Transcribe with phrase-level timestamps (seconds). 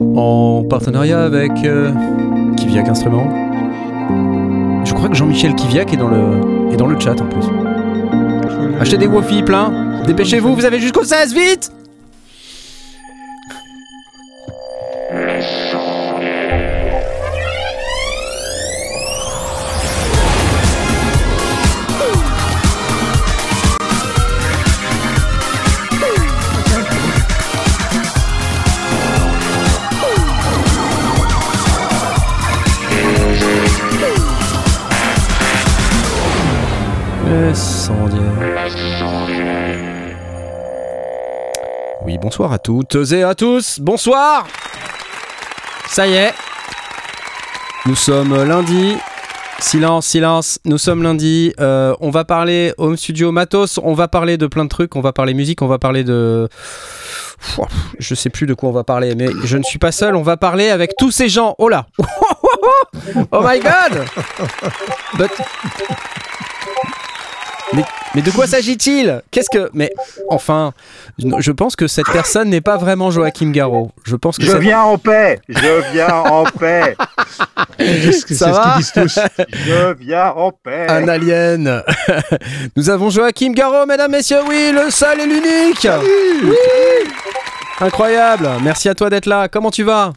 [0.00, 1.92] en partenariat avec euh,
[2.56, 3.28] Kiviak Instruments.
[4.84, 7.46] Je crois que Jean-Michel Kiviak est dans le, est dans le chat en plus.
[8.80, 10.02] Achetez des Wofi plein.
[10.06, 11.72] Dépêchez-vous, vous avez jusqu'au 16, vite
[42.52, 43.78] à toutes et à tous.
[43.80, 44.46] Bonsoir
[45.88, 46.32] Ça y est.
[47.86, 48.96] Nous sommes lundi.
[49.60, 50.58] Silence, silence.
[50.64, 51.52] Nous sommes lundi.
[51.60, 53.78] Euh, on va parler Home Studio Matos.
[53.82, 54.94] On va parler de plein de trucs.
[54.96, 55.62] On va parler musique.
[55.62, 56.48] On va parler de.
[57.98, 60.16] Je sais plus de quoi on va parler, mais je ne suis pas seul.
[60.16, 61.54] On va parler avec tous ces gens.
[61.58, 61.86] Oh là
[63.32, 64.04] Oh my god
[65.14, 65.30] But-
[67.74, 69.22] mais, mais de quoi s'agit-il?
[69.30, 69.70] Qu'est-ce que.
[69.74, 69.92] Mais
[70.28, 70.72] enfin,
[71.18, 73.90] je pense que cette personne n'est pas vraiment Joachim Garraud.
[74.04, 76.96] Je pense que Je cette- viens en paix Je viens en paix
[77.78, 79.18] C'est ce qu'ils disent tous.
[79.52, 81.82] Je viens en paix un alien.
[82.76, 84.40] Nous avons Joachim Garraud, mesdames, messieurs.
[84.48, 85.86] Oui, le seul et l'unique.
[86.42, 86.56] Oui.
[87.80, 88.48] Incroyable.
[88.62, 89.48] Merci à toi d'être là.
[89.48, 90.12] Comment tu vas?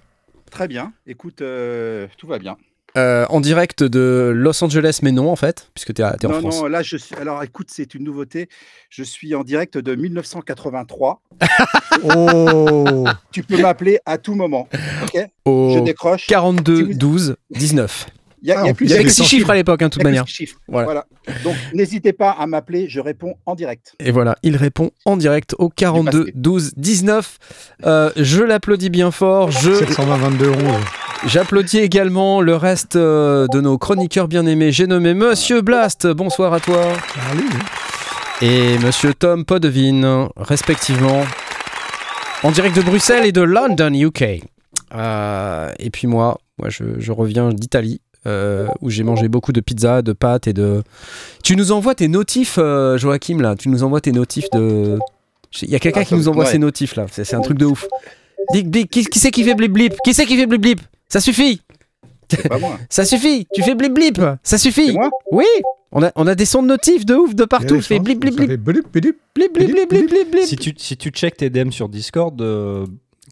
[0.50, 2.58] Très bien, écoute, euh, tout va bien.
[2.98, 6.40] Euh, En direct de Los Angeles, mais non en fait, puisque tu es, en non,
[6.42, 6.62] France.
[6.62, 7.16] non, là je suis.
[7.16, 8.50] Alors écoute, c'est une nouveauté.
[8.90, 11.22] Je suis en direct de 1983.
[12.04, 14.68] Oh Tu peux m'appeler à tout moment.
[15.04, 15.26] Ok?
[15.46, 16.26] Je décroche.
[16.28, 18.08] 42 Si vous- 12 19.
[18.44, 19.16] Il y a, Ah, il y a en plus, Il y avait c'est que 6
[19.18, 19.50] sans chiffres chiffre.
[19.52, 20.28] à l'époque, hein, de toute manière.
[20.28, 20.58] chiffres.
[20.68, 20.86] Voilà.
[20.86, 21.06] Voilà.
[21.44, 23.94] Donc n'hésitez pas à m'appeler, je réponds en direct.
[24.00, 26.32] Et voilà, il répond en direct au 42 masqué.
[26.36, 27.38] 12 19.
[27.86, 29.52] Euh, je l'applaudis bien fort.
[29.52, 30.58] Je 720 22 11.
[31.26, 34.72] J'applaudis également le reste euh, de nos chroniqueurs bien aimés.
[34.72, 36.08] J'ai nommé Monsieur Blast.
[36.08, 36.84] Bonsoir à toi.
[37.30, 37.50] Salut.
[38.42, 41.24] Et Monsieur Tom Podevin, respectivement,
[42.44, 44.42] en direct de Bruxelles et de London, UK.
[44.96, 48.02] Euh, et puis moi, moi je, je reviens d'Italie.
[48.28, 50.84] euh, où j'ai mangé beaucoup de pizza, de pâtes et de.
[51.44, 53.56] Tu nous envoies tes notifs, euh, Joachim, là.
[53.56, 55.00] Tu nous envoies tes notifs de.
[55.64, 56.52] Il y a quelqu'un Ah, qui nous envoie ouais.
[56.52, 57.06] ses notifs, là.
[57.12, 57.88] C'est un truc de ouf.
[58.54, 60.82] Qui qui c'est qui fait blip blip Qui c'est qui fait blip blip
[61.12, 61.62] Ça suffit
[62.48, 62.80] pas moi.
[62.90, 65.46] Ça suffit Tu fais blip blip Ça suffit moi Oui
[65.92, 67.82] on a, on a des sons de notifs de ouf de partout.
[67.82, 68.92] Fait des blip blip blip blip, blip.
[68.94, 70.46] blip blip blip blip blip blip.
[70.46, 72.86] Si tu, si tu checkes tes DM sur Discord, euh,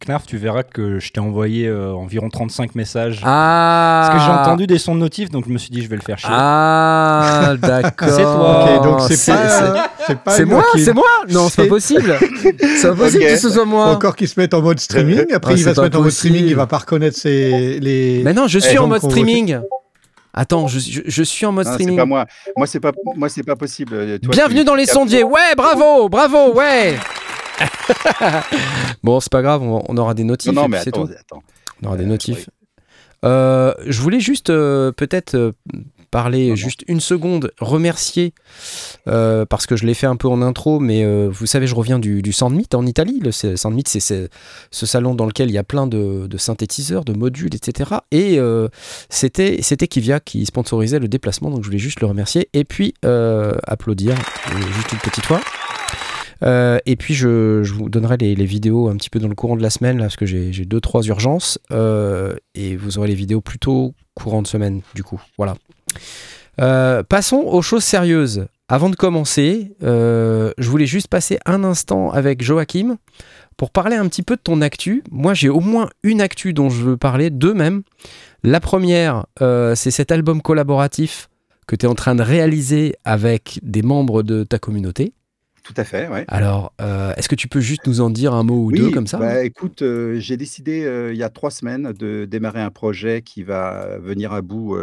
[0.05, 3.21] Knarf, tu verras que je t'ai envoyé euh, environ 35 messages.
[3.25, 5.89] Ah Parce que j'ai entendu des sons de notifs, donc je me suis dit, je
[5.89, 6.29] vais le faire chier.
[6.31, 8.09] Ah, d'accord.
[8.09, 8.65] C'est toi.
[8.77, 9.89] Ok, donc c'est C'est- pas.
[10.07, 12.17] C'est pas C'est moi, c'est moi Non, c'est pas C'est- possible.
[12.77, 13.29] C'est pas possible Ok.
[13.29, 13.85] que ce soit Faut moi.
[13.87, 15.25] encore qu'il se mette en mode streaming.
[15.33, 16.45] Après, Ah, il va c'est se mettre en mode streaming.
[16.47, 18.21] Il va pas reconnaître ses, les.
[18.23, 19.59] Mais non, je suis Eh, en mode streaming.
[20.33, 21.97] Attends, je, je- je suis en mode Non, c'est streaming.
[21.97, 22.25] pas moi.
[22.55, 23.93] Moi c'est pas moi c'est pas possible.
[23.95, 25.23] Euh, toi, Bienvenue dans les sondiers.
[25.23, 26.95] Ouais, bravo, bravo, ouais.
[29.03, 30.52] bon, c'est pas grave, on, on aura des notifs.
[30.52, 31.14] Non, mais attends, tout.
[31.20, 31.44] attends.
[31.84, 32.50] On aura des Euh, notifs.
[33.25, 35.53] Euh, je voulais juste euh, peut-être
[36.09, 36.56] parler Non, non.
[36.56, 38.34] juste une seconde, remercier
[39.06, 42.22] parce que je l'ai fait un peu en intro, mais vous savez, je reviens du,
[42.22, 43.20] du Sandmeet en Italie.
[43.22, 44.00] Le Sandmeet, c'est
[44.72, 47.91] ce salon dans lequel il y a plein de, de synthétiseurs, de modules, etc.
[48.12, 48.40] Et
[49.09, 52.94] c'était c'était Kivia qui sponsorisait le déplacement, donc je voulais juste le remercier et puis
[53.03, 54.16] applaudir
[54.74, 55.41] juste une petite fois.
[56.44, 59.61] Euh, et puis je, vous donnerai les, vidéos un petit peu dans le courant de
[59.61, 63.41] la semaine là, parce que j'ai deux trois urgences euh, et vous aurez les vidéos
[63.41, 65.22] plutôt courant de semaine du coup.
[65.38, 65.55] Voilà.
[66.61, 68.47] Euh, passons aux choses sérieuses.
[68.67, 72.97] Avant de commencer, je voulais juste passer un instant avec Joachim
[73.57, 75.03] pour parler un petit peu de ton actu.
[75.09, 77.81] Moi, j'ai au moins une actu dont je veux parler, deux même.
[78.44, 81.29] La première, c'est cet album collaboratif
[81.66, 85.13] que tu es en train de réaliser avec des membres de ta communauté.
[85.69, 86.25] Tout à fait, ouais.
[86.30, 89.06] Alors, euh, est-ce que tu peux juste nous en dire un mot ou deux comme
[89.06, 89.19] ça?
[89.19, 93.22] bah, écoute, euh, j'ai décidé euh, il y a trois semaines de démarrer un projet
[93.22, 94.76] qui va venir à bout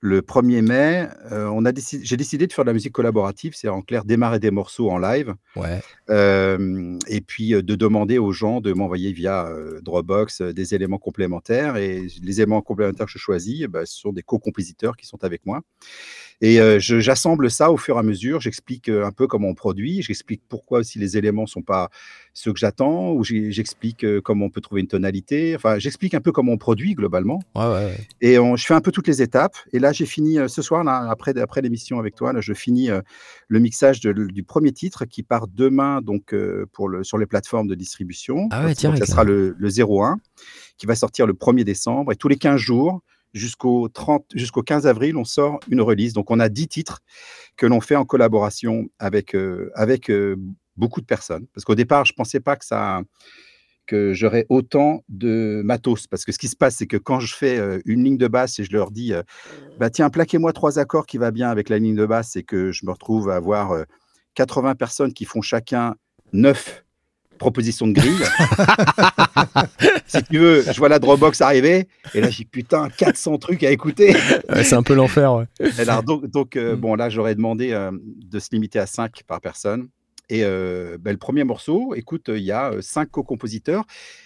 [0.00, 1.08] le 1er mai.
[1.30, 4.40] On a décidé, j'ai décidé de faire de la musique collaborative, c'est en clair démarrer
[4.40, 5.80] des morceaux en live Ouais.
[7.08, 9.48] et puis de demander aux gens de m'envoyer via
[9.80, 11.78] Dropbox des éléments complémentaires.
[11.78, 15.46] Et les éléments complémentaires que je choisis, ben, ce sont des co-compositeurs qui sont avec
[15.46, 15.62] moi.
[16.40, 18.40] Et euh, j'assemble ça au fur et à mesure.
[18.40, 20.02] J'explique euh, un peu comment on produit.
[20.02, 21.88] J'explique pourquoi aussi les éléments sont pas
[22.34, 23.12] ceux que j'attends.
[23.12, 25.54] Ou j'explique euh, comment on peut trouver une tonalité.
[25.56, 27.40] Enfin, j'explique un peu comment on produit globalement.
[27.54, 27.96] Ouais, ouais, ouais.
[28.20, 29.56] Et on- je fais un peu toutes les étapes.
[29.72, 32.88] Et là, j'ai fini ce soir, là, après, après l'émission avec toi, là, je finis
[33.48, 36.34] le mixage de- du premier titre qui part demain donc
[36.72, 38.48] pour le, sur les plateformes de distribution.
[38.50, 40.16] Ah ouais, tiens, Donc, ça avec sera le, le 01.
[40.76, 42.12] qui va sortir le 1er décembre.
[42.12, 43.00] Et tous les 15 jours,
[43.34, 46.14] jusqu'au 30, jusqu'au 15 avril, on sort une release.
[46.14, 47.00] Donc, on a 10 titres
[47.56, 50.36] que l'on fait en collaboration avec, euh, avec euh,
[50.76, 51.46] beaucoup de personnes.
[51.52, 53.02] Parce qu'au départ, je ne pensais pas que ça
[53.86, 56.06] que j'aurais autant de matos.
[56.06, 58.28] Parce que ce qui se passe, c'est que quand je fais euh, une ligne de
[58.28, 59.12] basse et je leur dis,
[59.78, 62.72] bah tiens, plaquez-moi trois accords qui va bien avec la ligne de basse, et que
[62.72, 63.84] je me retrouve à avoir euh,
[64.34, 65.96] 80 personnes qui font chacun
[66.32, 66.83] 9
[67.44, 68.16] propositions de grille.
[70.06, 73.70] si tu veux, je vois la Dropbox arriver, et là, j'ai putain, 400 trucs à
[73.70, 74.14] écouter.
[74.48, 75.34] Ouais, c'est un peu l'enfer.
[75.34, 75.44] ouais.
[75.78, 76.80] Alors, donc, donc euh, Mm.
[76.80, 79.88] bon, là, j'aurais demandé euh, de se limiter à 5 par personne.
[80.30, 83.84] Et euh, ben, le premier morceau, écoute, il y a cinq co-compositeurs,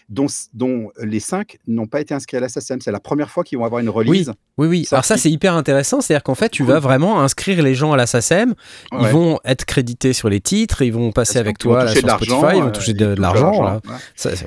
[0.09, 2.81] dont, dont les cinq n'ont pas été inscrits à la SACEM.
[2.81, 4.33] C'est la première fois qu'ils vont avoir une release.
[4.59, 4.89] Oui, oui.
[4.93, 6.01] Alors ça, c'est hyper intéressant.
[6.01, 8.55] C'est-à-dire qu'en fait, tu vas vraiment inscrire les gens à la SACEM.
[8.93, 9.11] Ils Ouais.
[9.11, 10.83] vont être crédités sur les titres.
[10.83, 12.33] Ils vont passer avec toi là, sur Spotify.
[12.55, 13.53] Ils vont euh, toucher de, l'argent.
[13.53, 13.81] voilà.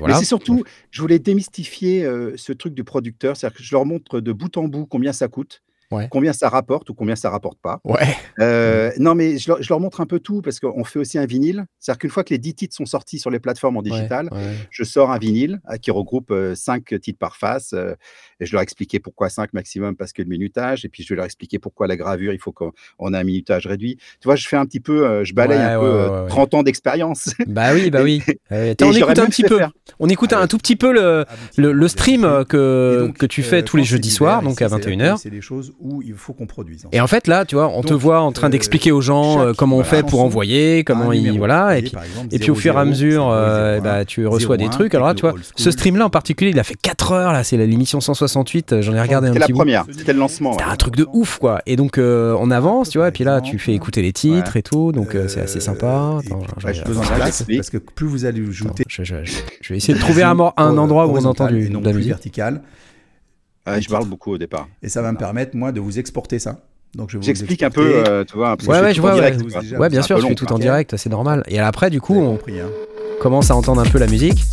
[0.06, 3.36] Mais c'est surtout, je voulais démystifier euh, ce truc du producteur.
[3.36, 6.08] C'est-à-dire que je leur montre de bout en bout combien ça coûte, Ouais.
[6.10, 7.80] combien ça rapporte ou combien ça rapporte pas.
[7.84, 8.16] Ouais.
[8.40, 11.18] Euh, non, mais je leur, je leur montre un peu tout parce qu'on fait aussi
[11.18, 11.64] un vinyle.
[11.78, 14.38] C'est-à-dire qu'une fois que les 10 titres sont sortis sur les plateformes en digital, Ouais,
[14.38, 14.54] ouais.
[14.70, 17.72] je sors un vinyle euh, qui regroupe 5 titres par face.
[17.74, 17.94] euh,
[18.40, 20.84] et je leur expliquais pourquoi 5 maximum parce que le minutage.
[20.84, 23.24] Et puis je vais leur expliquer pourquoi la gravure, il faut qu'on on ait un
[23.24, 23.96] minutage réduit.
[24.20, 26.00] Tu vois, je fais un petit peu, euh, je balaye Ouais, un ouais, peu ouais,
[26.00, 26.28] euh, ouais, ouais.
[26.28, 27.30] 30 ans d'expérience.
[27.46, 28.22] Bah oui, bah oui.
[28.50, 29.58] Euh, Et on écoute un même petit fait peu.
[29.58, 30.48] faire- On écoute Ah un ouais.
[30.48, 31.24] tout petit peu le,
[31.56, 34.60] le, le stream euh, que, donc, que tu euh, fais tous les jeudis soirs, donc
[34.62, 35.18] à c'est la 21h.
[35.18, 36.86] C'est des choses où il faut qu'on produise.
[36.86, 39.00] en Et en fait, là, tu vois, on te voit en train euh, d'expliquer aux
[39.00, 41.38] gens euh, chaque, comment on fait pour envoyer, comment numéro.
[41.38, 41.76] Voilà.
[41.78, 44.04] Et puis, par exemple, et puis au fur et à 00, mesure, euh, 01, bah,
[44.04, 44.94] tu reçois des 01, trucs.
[44.94, 47.56] Alors là, tu vois, ce stream-là en particulier, il a fait 4 heures, là, c'est
[47.56, 49.58] la- l'émission 168, euh, j'en ai regardé un C'était la petit bout.
[49.58, 50.52] première, c'était le lancement.
[50.52, 50.70] C'était ouais.
[50.70, 51.60] un truc de ouf, quoi.
[51.66, 54.56] Et donc, euh, on avance, tu vois, et puis là, tu fais écouter les titres
[54.56, 56.18] et tout, donc euh, c'est assez sympa.
[56.24, 59.32] Attends, bah, j'ai besoin de place parce que plus vous allez ajouter je, je- je-
[59.60, 62.08] je vais essayer de trouver un, endroit où on entend de la musique.
[62.10, 62.60] vertical
[63.66, 64.68] Ouais, je parle beaucoup au départ.
[64.82, 66.60] et ça va me permettre moi de vous exporter ça.
[66.94, 68.56] Donc je vais vous J'explique un peu, euh, tu vois.
[68.56, 69.60] parce que Ouais, je fais je vois, direct, ouais.
[69.60, 71.42] Déjà, bien sûr, je fais long, tout en direct, c'est normal.
[71.48, 72.68] Et après, du coup, on compris, hein.
[73.20, 74.44] commence à entendre un peu la musique.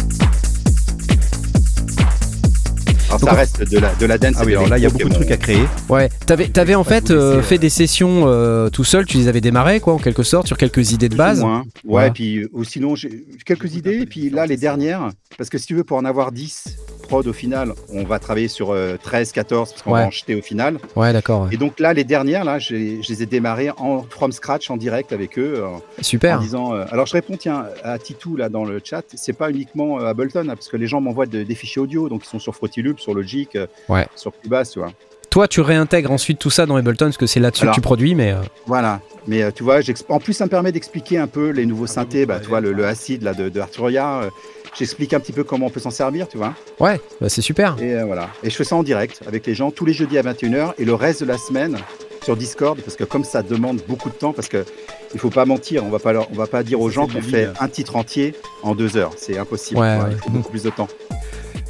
[3.21, 4.36] Alors Donc, ça reste de la, de la dance.
[4.39, 5.63] Ah oui, alors là il y a beaucoup de trucs à créer.
[5.89, 9.27] Ouais, t'avais, t'avais en fait euh, fait euh, des sessions euh, tout seul, tu les
[9.27, 11.44] avais démarrées, quoi, en quelque sorte, sur quelques idées de base.
[11.44, 12.07] Ouais, Voilà.
[12.07, 15.66] et puis ou sinon j'ai quelques idées, et puis là les dernières, parce que si
[15.68, 19.31] tu veux pour en avoir 10 prod au final, on va travailler sur euh, 13,
[19.31, 20.01] 14, parce qu'on Ouais.
[20.01, 20.77] va en jeter au final.
[20.95, 21.44] Ouais, d'accord.
[21.44, 21.50] ouais.
[21.54, 24.77] Et donc là les dernières, là, j'ai- je les ai démarrées en from scratch, en
[24.77, 26.39] direct avec eux, euh, en Super.
[26.39, 26.74] disant.
[26.75, 30.06] euh, alors je réponds tiens à Titou là dans le chat, c'est pas uniquement euh,
[30.06, 32.54] Ableton, hein, parce que les gens m'envoient de- des fichiers audio, donc ils sont sur
[32.77, 34.07] Loop, sur Logic, euh, Ouais.
[34.15, 34.91] sur Cubase, tu vois.
[35.29, 38.15] Toi, tu réintègres ensuite tout ça dans Ableton, parce que c'est là-dessus que tu produis,
[38.15, 38.31] mais.
[38.31, 39.77] euh, Voilà, mais euh, tu vois,
[40.09, 42.71] en plus ça me permet d'expliquer un peu les nouveaux synthés, bah, tu vois, le,
[42.71, 44.29] le acide là, de, de Arturia, euh,
[44.77, 46.56] j'explique un petit peu comment on peut s'en servir, tu vois.
[46.79, 47.75] Ouais, bah, c'est super.
[47.79, 50.17] Et euh, voilà, et je fais ça en direct avec les gens tous les jeudis
[50.17, 51.77] à 21h et le reste de la semaine
[52.23, 54.65] sur Discord, parce que comme ça demande beaucoup de temps, parce que
[55.13, 57.21] il faut pas mentir, on va pas, leur- on va pas dire aux gens qu'on
[57.21, 58.33] fait un titre entier
[58.63, 59.97] en deux heures, c'est impossible, ouais.
[60.12, 60.88] il faut beaucoup plus de temps.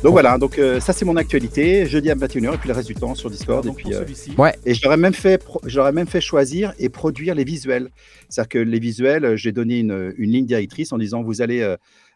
[0.01, 2.87] Donc voilà, donc euh, ça c'est mon actualité, jeudi à 21h et puis le reste
[2.87, 4.05] du temps sur Discord et puis euh,
[4.37, 4.53] Ouais.
[4.65, 7.89] et j'aurais même fait, pro- j'aurais même fait choisir et produire les visuels.
[8.29, 11.59] C'est-à-dire que les visuels, euh, j'ai donné une, une ligne directrice en disant vous allez
[11.61, 11.75] euh,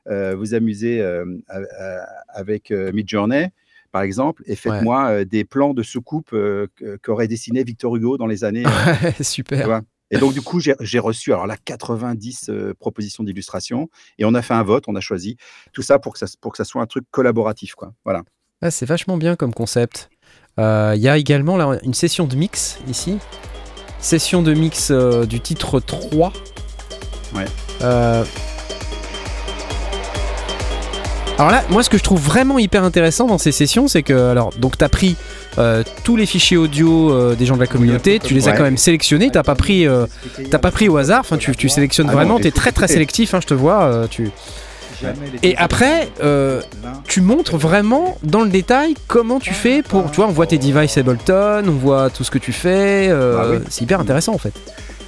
[0.10, 1.26] euh, vous amuser euh,
[2.30, 3.48] avec euh, Midjourney,
[3.92, 8.18] par exemple, et faites-moi euh, des plans de soucoupe euh, que- qu'aurait dessiné Victor Hugo
[8.18, 8.64] dans les années.
[8.66, 9.82] euh, tu super.
[10.14, 13.90] Et donc, du coup, j'ai reçu alors là 90 euh, propositions d'illustration
[14.20, 15.38] et on a fait un vote, on a choisi
[15.74, 17.74] tout ça pour que ça, pour que ça soit un truc collaboratif.
[17.74, 17.94] Quoi.
[18.04, 18.22] Voilà.
[18.62, 20.10] Ah, c'est vachement bien comme concept.
[20.60, 23.18] Euh, Il y a également là, une session de mix ici.
[23.98, 26.32] Session de mix euh, du titre 3.
[27.34, 27.46] Ouais.
[31.40, 34.14] Alors là, moi, ce que je trouve vraiment hyper intéressant dans ces sessions, c'est que,
[34.14, 35.16] alors, donc, t'as pris
[35.58, 38.64] euh, tous les fichiers audio euh, des gens de la communauté, tu les as quand
[38.64, 40.06] même sélectionnés, t'as pas pris, euh,
[40.50, 43.34] t'as pas pris au hasard, enfin, tu, tu sélectionnes Ah vraiment, t'es très très sélectif,
[43.34, 44.32] hein, je te vois, tu,
[45.42, 46.62] Et après, euh,
[47.08, 50.58] tu montres vraiment dans le détail comment tu fais pour, tu vois, on voit tes
[50.58, 53.58] devices Ableton, on voit tout ce que tu fais, euh, Bah oui.
[53.70, 54.54] c'est hyper intéressant en fait.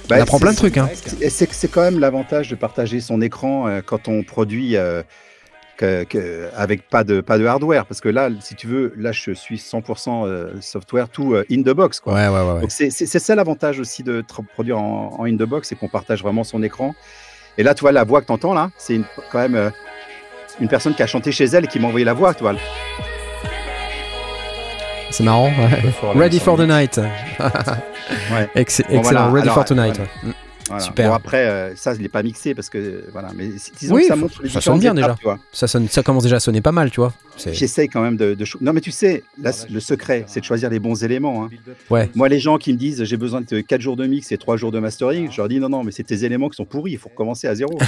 [0.08, 0.88] Bah, on apprend plein de trucs, hein.
[1.28, 4.76] C'est quand même l'avantage de partager son écran euh, quand on produit
[5.76, 7.86] que- que- avec pas de, pas de hardware.
[7.86, 11.62] Parce que là, si tu veux, là, je suis 100% euh, software, tout euh, in
[11.62, 12.00] the box.
[12.00, 12.14] Quoi.
[12.14, 12.60] Ouais, ouais, ouais.
[12.60, 16.22] Donc c'est ça l'avantage aussi de produire en, en in the box, c'est qu'on partage
[16.22, 16.94] vraiment son écran.
[17.58, 19.70] Et là, tu vois, la voix que tu entends là, c'est quand même euh,
[20.60, 22.54] une personne qui a chanté chez elle et qui m'a envoyé la voix, tu vois.
[25.10, 25.46] C'est marrant.
[25.48, 26.12] ouais.
[26.14, 26.98] Ready for the night.
[26.98, 28.48] Ouais.
[28.54, 29.26] Ex- Bon, excellent, voilà.
[29.30, 29.96] Ready Alors, for tonight.
[29.96, 30.10] voilà.
[30.24, 30.32] ouais.
[30.68, 30.82] Voilà.
[30.82, 31.08] Super.
[31.10, 34.08] Bon, après, euh, ça, je l'ai pas mixé parce que voilà, mais disons Oui, que
[34.08, 35.38] ça montre les ça sonne bien, étapes, tu vois.
[35.52, 37.12] Ça, sonne- ça commence déjà à sonner pas mal, tu vois.
[37.52, 40.78] J'essaye quand même de, Non, mais tu sais, là, le secret, c'est de choisir les
[40.80, 41.44] bons éléments.
[41.44, 41.50] hein.
[41.90, 42.10] Ouais.
[42.14, 44.56] Moi, les gens qui me disent j'ai besoin de 4 jours de mix et 3
[44.56, 46.92] jours de mastering, je leur dis non, non, mais c'est tes éléments qui sont pourris,
[46.92, 47.78] il faut recommencer à zéro.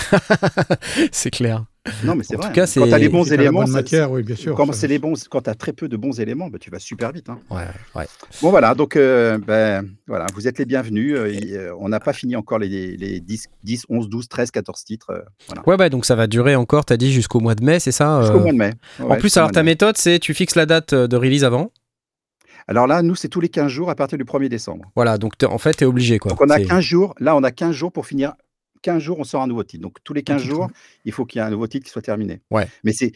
[1.13, 1.65] c'est clair.
[2.05, 2.49] Non, mais c'est En vrai.
[2.49, 2.67] tout cas, hein.
[2.77, 4.55] quand tu as les bons la éléments, ça- matière, oui, bien sûr.
[4.55, 6.79] quand c'est les bons, quand tu as très peu de bons éléments, bah, tu vas
[6.79, 7.29] super vite.
[7.29, 7.39] hein.
[7.51, 7.63] Ouais,
[7.97, 8.07] ouais.
[8.43, 11.15] Bon voilà, donc euh, ben, voilà, vous êtes les bienvenus.
[11.17, 14.51] euh, et, euh, on n'a pas fini encore les, les 10, 10, 11, 12, 13,
[14.51, 15.11] 14 titres.
[15.11, 15.63] euh, voilà.
[15.69, 18.21] Ouais, bah, donc ça va durer encore, t'as dit, jusqu'au mois de mai, c'est ça
[18.23, 18.73] Jusqu'au euh mois de mai.
[19.01, 21.45] En Ouais, plus, jusqu'au alors ta méthode, c'est tu fixes la date euh, de release
[21.45, 21.71] avant?
[22.71, 24.85] Alors là, nous, c'est tous les 15 jours à partir du 1er décembre.
[24.95, 26.31] Voilà, donc en fait, t'es obligé, quoi.
[26.33, 27.15] Donc on a C'est- 15 jours.
[27.19, 28.35] Là, on a 15 jours pour finir.
[28.83, 29.83] 15 jours, on sort un nouveau titre.
[29.83, 30.71] Donc tous les 15 titre, jours,
[31.05, 32.41] il faut qu'il y ait un nouveau titre qui soit terminé.
[32.51, 32.69] Ouais.
[32.85, 33.13] Mais c'est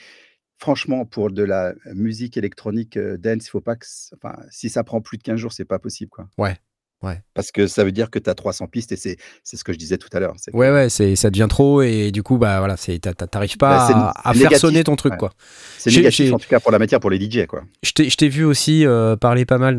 [0.62, 4.85] franchement pour de la musique électronique euh, dance, il faut pas que enfin, si ça
[4.85, 6.28] prend plus de 15 jours, c'est pas possible quoi.
[6.38, 6.57] Ouais,
[7.02, 7.21] ouais.
[7.35, 9.78] Parce que ça veut dire que tu as 300 pistes et c'est ce que je
[9.78, 10.37] disais tout à l'heure.
[10.52, 14.35] Ouais, ouais, c'est, ça devient trop et du coup, bah voilà, t'arrives pas Bah, à,
[14.35, 15.19] faire sonner ton truc, ouais.
[15.19, 15.33] quoi.
[15.78, 17.64] C'est négatif en tout cas pour la matière pour les DJ quoi.
[17.83, 19.76] Je t'ai, vu aussi euh, parler pas mal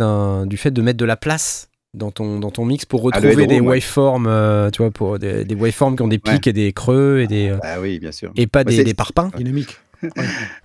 [0.47, 3.47] du fait de mettre de la place dans ton, dans ton mix pour Ah, retrouver
[3.47, 6.33] des waveforms, euh, tu vois, pour des, des waveforms qui ont des Ouais.
[6.35, 8.31] pics et des creux et des, euh, Ah oui, bien sûr.
[8.35, 9.31] et pas des, des parpaings.
[9.35, 9.77] Dynamique.
[10.03, 10.09] Ouais,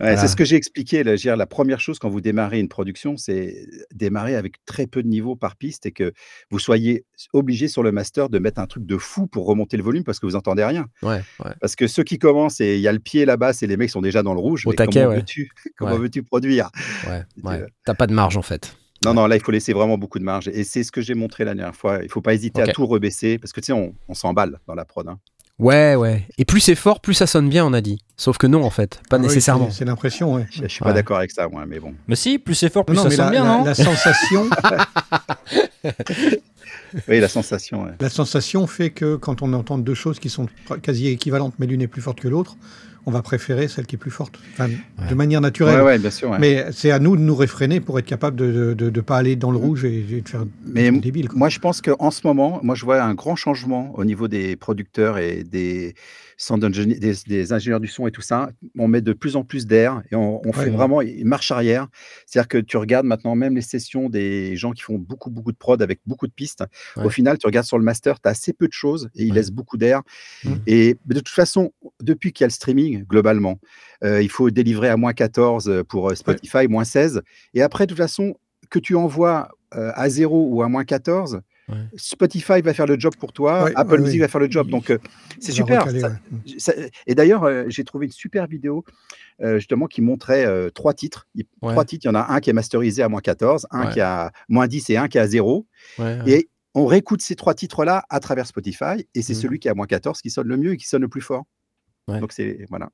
[0.00, 0.16] Voilà.
[0.16, 1.04] C'est ce que j'ai expliqué.
[1.04, 4.88] Là, veux dire, la première chose quand vous démarrez une production, c'est démarrer avec très
[4.88, 6.12] peu de niveaux par piste et que
[6.50, 9.84] vous soyez obligé sur le master de mettre un truc de fou pour remonter le
[9.84, 10.86] volume parce que vous entendez rien.
[11.04, 11.52] Ouais, ouais.
[11.60, 13.90] Parce que ceux qui commencent et il y a le pied là-bas, c'est les mecs
[13.90, 14.66] qui sont déjà dans le rouge.
[14.66, 15.16] Au mais taquet, comment ouais.
[15.18, 16.70] veux-tu veux-tu produire?
[17.08, 17.66] Ouais, Euh, ouais.
[17.84, 18.76] T'as pas de marge, en fait.
[19.04, 20.48] Non, non, là, il faut laisser vraiment beaucoup de marge.
[20.48, 22.00] Et c'est ce que j'ai montré la dernière fois.
[22.02, 24.74] Il faut pas hésiter à tout rebaisser parce que tu sais, on, on s'emballe dans
[24.74, 25.06] la prod.
[25.08, 25.18] hein.
[25.60, 26.24] Ouais, ouais.
[26.38, 27.98] Et plus c'est fort, plus ça sonne bien, on a dit.
[28.16, 29.00] Sauf que non, en fait.
[29.10, 29.70] Pas Ah nécessairement.
[29.70, 30.46] c'est- C'est l'impression, ouais.
[30.50, 30.90] Je, je suis Ouais.
[30.90, 31.94] pas d'accord avec ça, moi, mais bon.
[32.06, 34.48] Mais si, plus c'est fort, plus Non, ça sonne la, bien, la- non la sensation,
[37.08, 37.84] Oui, la sensation.
[37.84, 37.90] ouais.
[38.00, 40.48] la sensation fait que quand on entend deux choses qui sont
[40.82, 42.56] quasi équivalentes, mais l'une est plus forte que l'autre,
[43.08, 44.68] on va préférer celle qui est plus forte, Enfin,
[45.08, 45.78] de manière naturelle.
[45.80, 46.28] Ouais, ouais, bien sûr.
[46.30, 46.38] ouais.
[46.38, 49.50] Mais c'est à nous de nous réfréner pour être capable de ne pas aller dans
[49.50, 51.28] le rouge et, et de faire Mais des débile.
[51.28, 51.38] quoi.
[51.38, 54.56] Moi, je pense qu'en ce moment, moi, je vois un grand changement au niveau des
[54.56, 55.94] producteurs et des,
[56.40, 58.50] engineers- des, des ingénieurs du son et tout ça.
[58.78, 60.70] On met de plus en plus d'air et on, on fait Ouais.
[60.70, 61.88] vraiment une marche arrière.
[62.26, 65.56] C'est-à-dire que tu regardes maintenant même les sessions des gens qui font beaucoup, beaucoup de
[65.56, 66.64] prod avec beaucoup de pistes.
[66.96, 67.04] Ouais.
[67.04, 69.30] Au final, tu regardes sur le master, tu as assez peu de choses et ils
[69.30, 69.34] Ouais.
[69.36, 70.02] laissent beaucoup d'air.
[70.44, 70.52] Mm.
[70.66, 73.58] Et de toute façon, depuis qu'il y a le streaming, globalement,
[74.04, 77.22] euh, il faut délivrer à moins 14 pour euh, Spotify, moins 16.
[77.54, 78.36] Et après, de toute façon,
[78.70, 81.76] que tu envoies euh, à 0 ou à moins 14, Ouais.
[81.96, 84.20] Spotify va faire le job pour toi, Ouais, Apple ouais, Music oui.
[84.20, 84.68] va faire le job.
[84.70, 84.98] Donc, euh,
[85.38, 85.82] c'est super.
[85.82, 86.14] recaler, Ça- ouais.
[86.58, 86.72] ça-
[87.06, 88.84] et d'ailleurs, euh, j'ai trouvé une super vidéo
[89.42, 91.28] euh, justement qui montrait euh, trois titres.
[91.34, 91.72] Il- Ouais.
[91.72, 93.92] Trois titres, il y en a un qui est masterisé à moins 14, un Ouais.
[93.92, 95.66] qui a moins 10 et un qui est à 0.
[95.98, 96.30] Ouais, ouais.
[96.30, 99.40] Et on réécoute ces trois titres-là à travers Spotify et c'est Mhm.
[99.40, 101.20] celui qui est à moins 14 qui sonne le mieux et qui sonne le plus
[101.20, 101.44] fort.
[102.08, 102.18] Ouais.
[102.20, 102.64] Donc, c'est.
[102.70, 102.86] Voilà.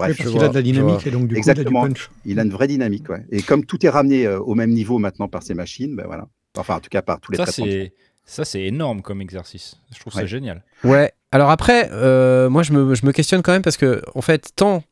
[0.00, 1.80] Oui, Bref, parce vois, a de la dynamique et donc du Exactement.
[1.82, 2.10] coup, il a du punch.
[2.24, 3.08] il a une vraie dynamique.
[3.08, 3.24] Ouais.
[3.30, 6.28] Et comme tout est ramené euh, au même niveau maintenant par ces machines, ben voilà.
[6.56, 7.92] Enfin, en tout cas, par tous les Ça, c'est
[8.24, 9.76] ça, c'est énorme comme exercice.
[9.94, 10.26] Je trouve ça Ouais.
[10.26, 10.62] génial.
[10.84, 11.12] Ouais.
[11.32, 14.50] Alors après, euh, moi je me, je me questionne quand même parce que en fait,
[14.54, 14.82] tant,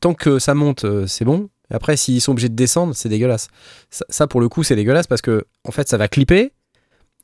[0.00, 1.50] tant que ça monte, euh, c'est bon.
[1.70, 3.48] Et après, s'ils sont obligés de descendre, c'est dégueulasse.
[3.90, 6.52] Ça, ça, pour le coup, c'est dégueulasse parce que en fait, ça va clipper.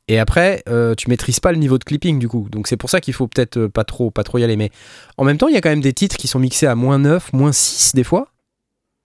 [0.07, 2.47] Et après, euh, tu maîtrises pas le niveau de clipping du coup.
[2.51, 4.55] Donc c'est pour ça qu'il faut peut-être pas trop, pas trop y aller.
[4.55, 4.69] Mais
[5.17, 6.99] en même temps, il y a quand même des titres qui sont mixés à moins
[6.99, 8.27] 9, moins 6 des fois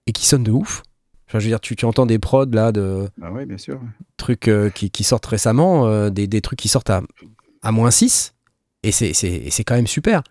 [0.07, 0.83] et qui sonnent de ouf.
[1.35, 3.81] Enfin, je veux dire, tu, tu entends des prods là de Ah bien sûr.
[4.17, 7.03] trucs euh, qui, qui sortent récemment, euh, des, des trucs qui sortent à,
[7.61, 8.35] à moins 6,
[8.85, 10.23] et c'est- c'est et c'est quand même super.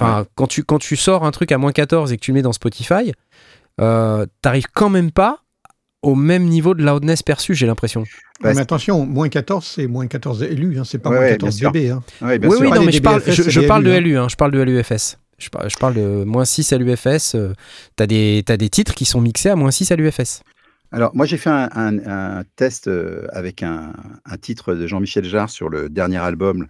[0.00, 2.36] Enfin, quand, tu, quand tu sors un truc à moins 14 et que tu le
[2.36, 3.12] mets dans Spotify,
[3.78, 5.40] euh, t'arrives quand même pas
[6.00, 8.04] au même niveau de loudness perçu, j'ai l'impression.
[8.40, 11.32] Bah, mais attention, moins 14, c'est moins 14 élus, hein, c'est pas Ouais, moins ouais,
[11.32, 11.72] 14 bien sûr.
[11.72, 11.90] dB.
[11.90, 12.02] Hein.
[12.22, 12.60] Oui, sûr.
[12.62, 14.00] oui, non, mais je parle, je, parle de LU, hein.
[14.00, 15.18] LU, hein, je parle de LUFS.
[15.42, 17.34] Je parle, de moins 6 à l'UFS.
[17.34, 17.52] euh,
[18.06, 20.42] des, t'as des titres qui sont mixés à moins 6 à l'UFS.
[20.92, 23.92] Alors, moi, j'ai fait un, un- un test euh, avec un,
[24.24, 26.66] un titre de Jean-Michel Jarre sur le dernier album,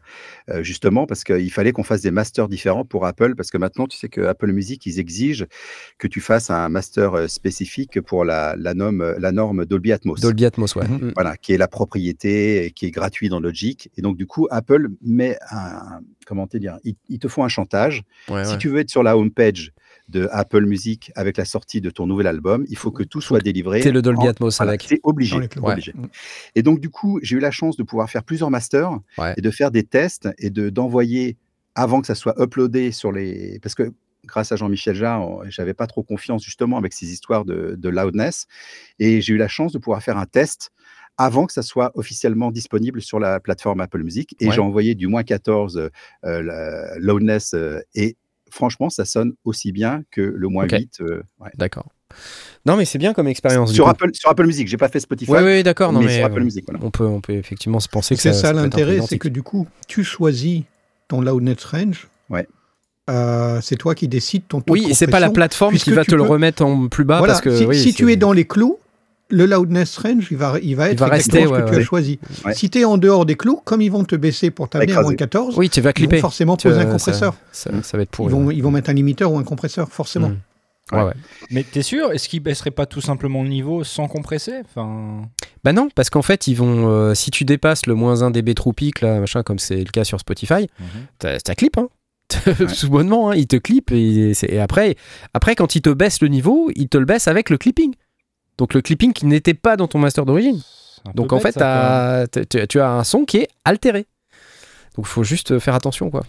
[0.49, 3.87] euh, justement, parce qu'il fallait qu'on fasse des masters différents pour Apple, parce que maintenant,
[3.87, 5.47] tu sais que Apple Music, ils exigent
[5.99, 10.21] que tu fasses un master euh, spécifique pour la, la, norme, la norme Dolby Atmos.
[10.21, 10.87] Dolby Atmos, ouais.
[10.87, 11.09] Mhm.
[11.09, 11.13] Mm.
[11.15, 13.91] Voilà, qui est la propriété, et qui est gratuit dans Logic.
[13.97, 16.01] Et donc, du coup, Apple met un.
[16.27, 18.05] Comment te dire ils, ils te font un chantage.
[18.29, 18.59] Ouais, Si ouais.
[18.59, 19.73] tu veux être sur la homepage
[20.09, 23.41] de Apple Music avec la sortie de ton nouvel album, il faut que tout soit
[23.41, 23.81] délivré.
[23.81, 24.83] T'es le Dolby en- Atmos voilà, avec.
[24.89, 25.37] C'est obligé.
[25.37, 25.49] Ouais.
[25.63, 25.93] obligé.
[26.55, 29.35] Et donc, du coup, j'ai eu la chance de pouvoir faire plusieurs masters Ouais.
[29.37, 31.37] et de faire des tests et de d'envoyer
[31.75, 33.59] avant que ça soit uploadé sur les.
[33.63, 33.93] Parce que
[34.25, 38.47] grâce à Jean-Michel Jarre, j'avais pas trop confiance justement avec ces histoires de, de loudness.
[38.99, 40.71] Et j'ai eu la chance de pouvoir faire un test
[41.19, 44.35] avant que ça soit officiellement disponible sur la plateforme Apple Music.
[44.41, 44.55] Et Ouais.
[44.55, 45.89] j'ai envoyé du moins 14 euh,
[46.25, 48.17] euh, la- Loudness euh, et
[48.53, 50.73] franchement, ça sonne aussi bien que le moins Ok.
[50.73, 51.01] 8.
[51.01, 51.51] euh, ouais.
[51.57, 51.89] D'accord.
[52.67, 53.73] Non, mais c'est bien comme expérience.
[53.73, 53.89] Sur.
[53.89, 55.31] Apple, sur Apple Music, j'ai pas fait Spotify.
[55.31, 55.93] Ouais, ouais, d'accord.
[55.93, 56.85] Non, mais, mais, sur Apple Music, voilà.
[56.85, 59.43] on peut, on peut effectivement se penser que C'est ça, ça, l'intérêt, c'est que du
[59.43, 60.63] coup, tu choisis
[61.09, 62.09] ton loudness range.
[62.31, 62.47] Ouais.
[63.11, 65.91] Euh, c'est toi qui décides ton taux de Oui, et c'est pas la plateforme qui
[65.91, 68.33] va te le remettre en plus bas Voilà, parce que si, oui, tu es dans
[68.33, 68.79] les clous,
[69.33, 71.77] le loudness range, il va, il va être va rester, exactement ce ouais, que tu
[71.77, 71.83] ouais.
[71.83, 72.19] as choisi.
[72.45, 72.55] Ouais.
[72.55, 75.03] Si tu es en dehors des clous, comme ils vont te baisser pour t'amener à
[75.03, 76.19] moins 14, oui, tu vas ils vont clipper.
[76.19, 77.35] forcément Tu- poser un compresseur.
[77.51, 78.33] Ça, ça va être Ils pourri.
[78.33, 80.29] vont, ils vont mettre un limiteur ou un compresseur, forcément.
[80.29, 80.37] Mm.
[80.93, 81.13] Ouais, ouais.
[81.51, 82.13] Mais t'es sûr?
[82.13, 84.53] Est-ce qu'ils baisseraient pas tout simplement le niveau sans compresser?
[84.65, 85.23] Enfin...
[85.65, 86.91] Bah non, parce qu'en fait, ils vont.
[86.91, 89.91] euh, si tu dépasses le moins 1 dB true peak, là, machin, comme c'est le
[89.91, 90.67] cas sur Spotify,
[91.19, 91.89] t'as t'as clip, hein.
[92.81, 94.97] Tout bonnement, hein, il te clip et, et après,
[95.35, 97.93] après, quand il te baisse le niveau, il te le baisse avec le clipping.
[98.59, 100.61] Donc le clipping qui n'était pas dans ton master d'origine.
[101.15, 102.27] Donc en bête, fait, ça,
[102.69, 104.07] tu as un son qui est altéré.
[104.97, 106.23] Donc il faut juste faire attention, quoi.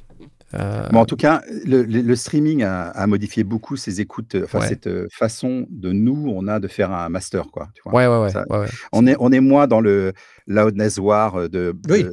[0.56, 4.36] Euh, Mais en tout cas, le, le- le streaming a, a modifié beaucoup ces écoutes,
[4.44, 4.68] enfin Ouais.
[4.68, 7.70] cette euh, façon de nous, on a de faire un master, quoi.
[7.74, 7.94] Tu vois.
[7.94, 8.68] ouais, ouais, ouais, Ça- ouais, ouais.
[8.92, 10.14] On est, on est moins dans le
[10.46, 12.06] loudness war de Oui.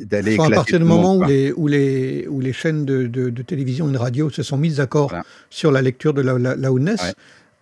[0.00, 3.06] d'aller Enfin, à partir du moment monde, où les, où, les, où les chaînes de,
[3.06, 5.24] de- de télévision et de radio se sont mises d'accord Voilà.
[5.48, 7.12] sur la lecture de la, la, la loudness, Ouais.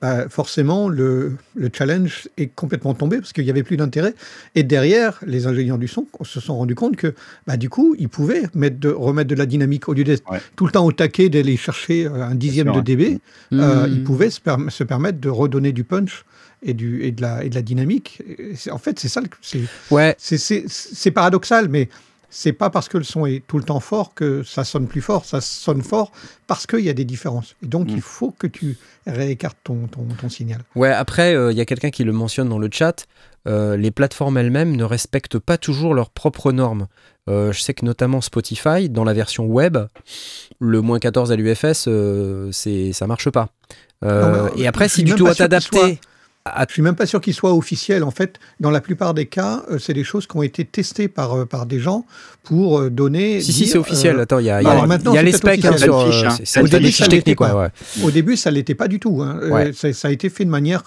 [0.03, 4.15] Bah, forcément, le, le challenge est complètement tombé parce qu'il n'y avait plus d'intérêt.
[4.57, 7.15] Et derrière, les ingénieurs du son se sont rendus compte que,
[7.47, 10.41] bah, du coup, ils pouvaient mettre de, remettre de la dynamique au lieu d'être Ouais.
[10.57, 13.21] tout le temps au taquet d'aller chercher euh, un dixième sûr, de dB.
[13.53, 13.93] euh, Hmm.
[13.93, 16.25] ils pouvaient se, perm- se permettre de redonner du punch
[16.65, 18.23] et, du, et, de, la, et de la dynamique.
[18.39, 19.21] Et en fait, c'est ça,
[19.91, 21.89] Ouais, c'est paradoxal, mais
[22.35, 25.03] c'est pas parce que le son est tout le temps fort que ça sonne plus
[25.03, 25.27] fort.
[25.27, 26.11] Ça sonne fort
[26.47, 27.55] parce qu'il y a des différences.
[27.63, 27.95] Et donc, Mm.
[27.95, 30.63] il faut que tu réécartes ton, ton, ton signal.
[30.75, 33.05] Ouais, après, il y a quelqu'un qui le mentionne dans le chat.
[33.49, 36.87] euh, les plateformes elles-mêmes ne respectent pas toujours leurs propres normes.
[37.29, 39.79] Euh, je sais que notamment Spotify, dans la version web,
[40.61, 43.49] le moins 14 à l'UFS, euh, ça marche pas.
[44.05, 45.99] Euh, Non, et après, si tu dois t'adapter
[46.45, 48.03] à Je suis même pas sûr qu'il soit officiel.
[48.05, 51.09] En fait, dans la plupart des cas, euh, c'est des choses qui ont été testées
[51.09, 52.05] par, euh, par des gens
[52.43, 53.41] pour euh, donner.
[53.41, 54.17] Si, si, c'est officiel.
[54.19, 56.05] euh, Attends, il y a, y a- il y a c'est les specs hein, sur.
[56.07, 56.31] Fiche, euh, hein.
[56.37, 57.55] c'est- c'est Au début, ça fiches l'était ouais, pas.
[57.57, 57.69] ouais.
[58.05, 59.23] Au début, ça l'était pas du tout.
[59.23, 59.39] hein.
[59.51, 59.73] Ouais.
[59.73, 60.83] ça, ça a été fait de manière.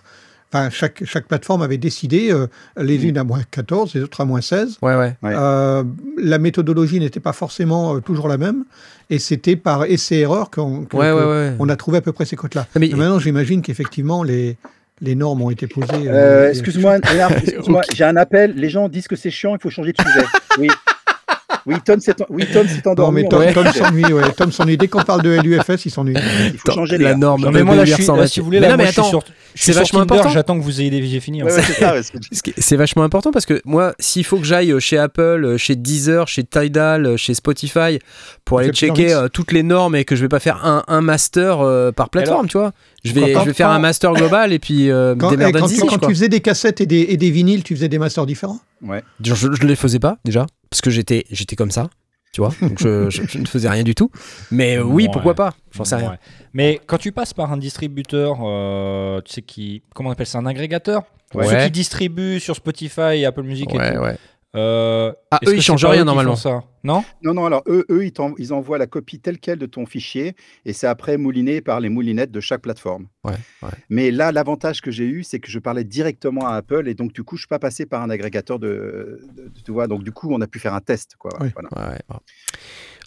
[0.53, 3.03] Enfin, chaque, chaque plateforme avait décidé, euh, les Mm.
[3.09, 4.77] unes à moins 14, les autres à moins 16.
[4.81, 5.15] Ouais, ouais.
[5.23, 5.33] Ouais.
[5.35, 5.83] Euh,
[6.21, 8.63] la méthodologie n'était pas forcément euh, toujours la même,
[9.09, 11.53] et c'était par essai-erreur qu'on que- Ouais, que ouais, ouais.
[11.59, 12.67] on a trouvé à peu près ces cotes-là.
[12.73, 14.55] Ah, mais- Mais maintenant, j'imagine qu'effectivement, les,
[15.01, 15.87] les normes ont été posées.
[16.07, 16.97] euh, Euh, excuse-moi,
[17.93, 18.53] j'ai un appel.
[18.55, 20.25] Les gens disent que c'est chiant, il faut changer de sujet.
[20.59, 20.69] Oui.
[21.67, 23.23] Oui, Tom s'est oui, Non, endormi.
[23.23, 24.31] mais Tom, s'ennuie, ouais.
[24.37, 24.77] Tom s'ennuie.
[24.77, 26.13] Dès qu'on parle de LUFS, il s'ennuie.
[26.53, 27.41] Il faut changer les la norme.
[27.41, 28.85] Non, mais moi, là, je suis, là, si vous voulez, mais là, non, mais moi,
[28.89, 29.23] je suis attends, sur,
[29.55, 30.29] je c'est vachement Tinder, important.
[30.33, 31.41] J'attends que vous ayez fini.
[31.41, 31.83] Ouais, fait.
[31.83, 32.01] ouais,
[32.59, 36.43] c'est vachement important parce que moi, s'il faut que j'aille chez Apple, chez Deezer, chez
[36.43, 37.97] Tidal, chez Spotify
[38.43, 41.01] pour aller checker euh, toutes les normes et que je vais pas faire un, un
[41.01, 42.73] master euh, par plateforme, Alors, tu vois.
[43.05, 45.37] Je vais, quand- je vais faire quand- un master global et puis euh, Quand, des
[45.37, 46.07] merdes quand quand quoi.
[46.09, 48.59] tu faisais des cassettes et des, et des vinyles, tu faisais des masters différents?
[48.81, 49.03] Ouais.
[49.23, 51.89] Je, je les faisais pas déjà parce que j'étais j'étais comme ça,
[52.33, 52.51] tu vois.
[52.61, 54.09] Donc je, je- je ne faisais rien du tout.
[54.51, 55.09] Mais euh, oui, Ouais.
[55.13, 56.11] pourquoi pas J'en sais rien.
[56.11, 56.19] Ouais.
[56.53, 60.39] Mais quand tu passes par un distributeur, euh, tu sais qui, comment on appelle ça,
[60.39, 61.47] un agrégateur, Ouais.
[61.47, 63.99] ceux qui distribuent sur Spotify, Apple Music et tout.
[64.01, 64.17] ouais.
[64.55, 66.35] euh, Ah, eux, ils changent rien, normalement.
[66.35, 66.63] Ça?
[66.85, 67.03] Non?
[67.23, 68.05] Non, non, alors eux, eux
[68.37, 71.89] ils, envoient la copie telle quelle de ton fichier et c'est après mouliné par les
[71.89, 73.07] moulinettes de chaque plateforme.
[73.23, 73.69] Ouais, ouais.
[73.89, 77.11] Mais là, l'avantage que j'ai eu, c'est que je parlais directement à Apple et donc
[77.11, 79.87] du coup, je ne suis pas passé par un agrégateur de, de- de- Tu vois,
[79.87, 81.15] donc du coup, on a pu faire un test.
[81.17, 81.49] Quoi, Oui.
[81.53, 81.69] voilà.
[81.91, 82.15] Ouais, bon.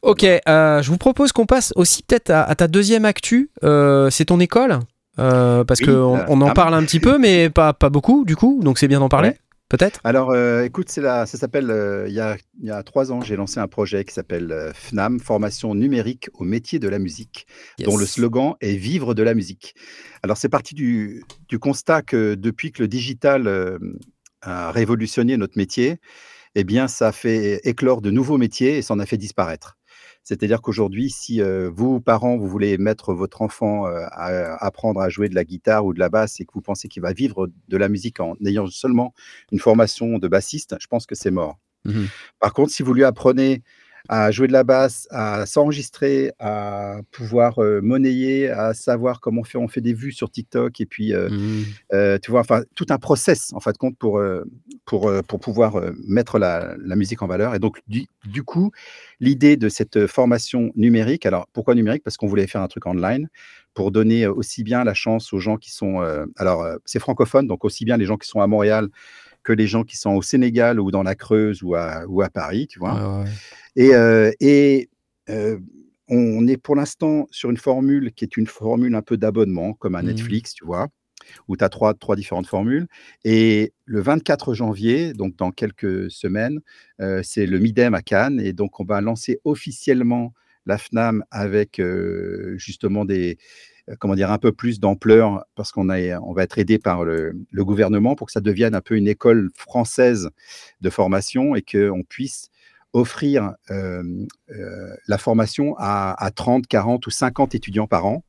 [0.03, 3.51] Ok, euh, je vous propose qu'on passe aussi peut-être à, à ta deuxième actu.
[3.64, 4.79] Euh, c'est ton école
[5.19, 6.55] Euh, Parce Oui, qu'on on en ah.
[6.55, 8.61] parle un petit peu, mais pas, pas beaucoup du coup.
[8.62, 9.33] Donc c'est bien d'en parler.
[9.68, 10.00] Peut-être?
[10.04, 13.20] Alors, euh, écoute, la, ça s'appelle, euh, il y, a, il y a trois ans,
[13.20, 17.46] j'ai lancé un projet qui s'appelle euh, FNAM, Formation numérique au métier de la musique,
[17.85, 19.74] dont le slogan est Vivre de la musique.
[20.22, 23.78] Alors, c'est parti du, du constat que depuis que le digital
[24.42, 25.98] a révolutionné notre métier,
[26.54, 29.78] eh bien, ça a fait éclore de nouveaux métiers et ça en a fait disparaître.
[30.29, 35.09] C'est-à-dire qu'aujourd'hui, si euh, vous, parents, vous voulez mettre votre enfant euh, à apprendre à
[35.09, 37.49] jouer de la guitare ou de la basse et que vous pensez qu'il va vivre
[37.69, 39.14] de la musique en ayant seulement
[39.53, 41.57] une formation de bassiste, je pense que c'est mort.
[41.87, 42.09] Mhm.
[42.41, 43.62] Par contre, si vous lui apprenez
[44.08, 49.44] à jouer de la basse, à s'enregistrer, à pouvoir euh, monnayer, à savoir comment on
[49.44, 51.64] fait, on fait des vues sur TikTok et puis euh, Mhm.
[51.92, 54.22] euh, tu vois, enfin, tout un process, en fin de compte, pour,
[54.87, 57.54] pour, pour pouvoir mettre la, la musique en valeur.
[57.54, 58.70] Et donc, du, du coup,
[59.20, 62.02] l'idée de cette formation numérique, alors pourquoi numérique?
[62.04, 63.28] Parce qu'on voulait faire un truc online
[63.74, 66.00] pour donner aussi bien la chance aux gens qui sont.
[66.37, 68.88] alors, c'est francophone, donc aussi bien les gens qui sont à Montréal
[69.44, 72.28] que les gens qui sont au Sénégal ou dans la Creuse ou à, ou à
[72.28, 73.20] Paris, tu vois.
[73.20, 73.30] Ouais.
[73.79, 74.91] Et, euh, et
[75.31, 75.59] euh,
[76.09, 79.95] on est pour l'instant sur une formule qui est une formule un peu d'abonnement, comme
[79.95, 80.09] à Mhm.
[80.09, 80.88] Netflix, tu vois,
[81.47, 82.88] où tu as trois, trois différentes formules.
[83.25, 86.61] Et le 24 janvier, donc dans quelques semaines,
[87.01, 88.41] euh, c'est le Midem à Cannes.
[88.41, 90.35] Et donc, on va lancer officiellement
[90.67, 93.38] la FNAM avec euh, justement des
[94.01, 97.64] comment dire un peu plus d'ampleur parce qu'on on va être aidé par le, le
[97.64, 100.29] gouvernement pour que ça devienne un peu une école française
[100.83, 102.51] de formation et qu'on puisse
[102.98, 104.02] offrir euh,
[104.50, 108.24] euh, la formation à, à 30, 40 ou 50 étudiants par an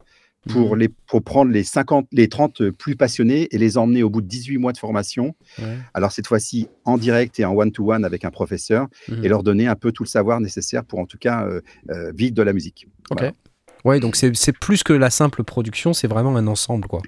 [0.47, 0.79] pour, Mhm.
[0.79, 4.27] les, pour prendre les, 50, les 30 plus passionnés et les emmener au bout de
[4.27, 5.35] 18 mois de formation.
[5.59, 5.77] Ouais.
[5.93, 9.23] Alors cette fois-ci en direct et en one-to-one avec un professeur Mhm.
[9.25, 12.11] et leur donner un peu tout le savoir nécessaire pour en tout cas euh, euh,
[12.15, 12.87] vivre de la musique.
[13.11, 13.17] Ok.
[13.19, 13.33] Voilà.
[13.85, 17.01] Ouais, donc c'est c'est plus que la simple production, c'est vraiment un ensemble, quoi.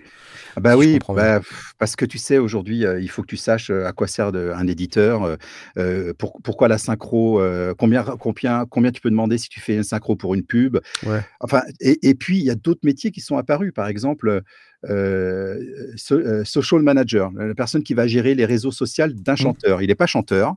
[0.55, 1.41] Ah Bah Si oui, bah,
[1.77, 4.31] parce que tu sais, aujourd'hui, euh, il faut que tu saches euh, à quoi sert
[4.31, 5.37] de- un éditeur,
[5.77, 7.41] euh, pour- pourquoi la synchro,
[7.77, 10.77] combien, combien, combien tu peux demander si tu fais une synchro pour une pub.
[11.05, 11.21] Ouais.
[11.39, 13.71] Enfin, et, et puis, il y a d'autres métiers qui sont apparus.
[13.73, 14.41] Par exemple,
[15.95, 19.81] so- social manager, la personne qui va gérer les réseaux sociaux d'un chanteur.
[19.81, 20.55] Il n'est pas chanteur,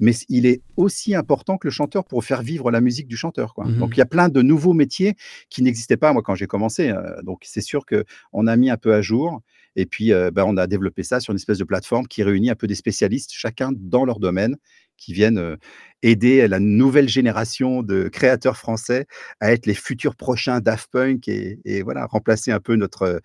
[0.00, 3.54] mais il est aussi important que le chanteur pour faire vivre la musique du chanteur.
[3.54, 3.66] Quoi.
[3.66, 3.78] Mhm.
[3.78, 5.14] Donc, il y a plein de nouveaux métiers
[5.50, 6.90] qui n'existaient pas, moi, quand j'ai commencé.
[6.90, 9.40] euh, donc, c'est sûr qu'on a mis un peu à jour.
[9.76, 12.50] Et puis, euh, bah, on a développé ça sur une espèce de plateforme qui réunit
[12.50, 14.56] un peu des spécialistes, chacun dans leur domaine,
[14.96, 15.56] qui viennent euh,
[16.02, 19.06] aider la nouvelle génération de créateurs français
[19.40, 23.20] à être les futurs prochains Daft Punk et, et voilà, remplacer un peu notre,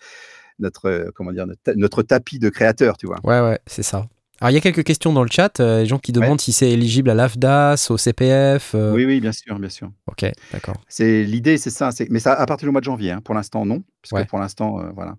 [0.60, 3.20] notre, euh, comment dire, notre, notre tapis de créateurs, tu vois.
[3.24, 4.08] Ouais, ouais, c'est ça.
[4.42, 5.60] Alors, il y a quelques questions dans le chat.
[5.60, 8.74] euh, les gens qui demandent si c'est éligible à l'AFDAS, au CPF.
[8.76, 9.90] euh, Oui, oui, bien sûr, bien sûr.
[10.08, 10.76] Ok, d'accord.
[10.90, 11.92] C'est l'idée, c'est ça.
[12.10, 13.12] Mais ça à partir du mois de janvier.
[13.12, 13.22] hein.
[13.24, 14.24] Pour l'instant, non, parce Ouais.
[14.26, 15.16] que pour l'instant, euh, voilà.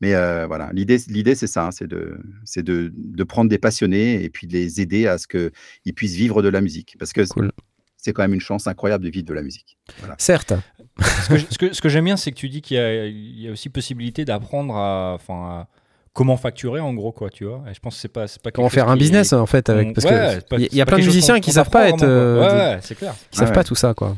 [0.00, 1.66] Mais euh, voilà, l'idée, l'idée, c'est ça.
[1.66, 5.18] hein, C'est de, c'est de, de prendre des passionnés et puis de les aider à
[5.18, 7.52] ce qu'ils puissent vivre de la musique, parce que Cool.
[7.96, 9.78] c'est quand même une chance incroyable de vivre de la musique.
[10.00, 10.16] Voilà.
[10.18, 10.54] Certes.
[11.00, 13.06] Ce que, ce que, ce que j'aime bien, c'est que tu dis qu'il y a,
[13.06, 15.68] il y a aussi possibilité d'apprendre à, enfin, à
[16.14, 17.62] comment facturer en gros, quoi, tu vois.
[17.68, 18.08] Et je pense que c'est
[18.40, 20.86] pas, Comment faire un business en fait avec on- parce ouais, que il y, a
[20.86, 22.40] plein de musiciens qui savent pas être euh,
[22.74, 23.14] Ouais, c'est clair.
[23.32, 24.16] qui savent Ouais, pas tout ça quoi.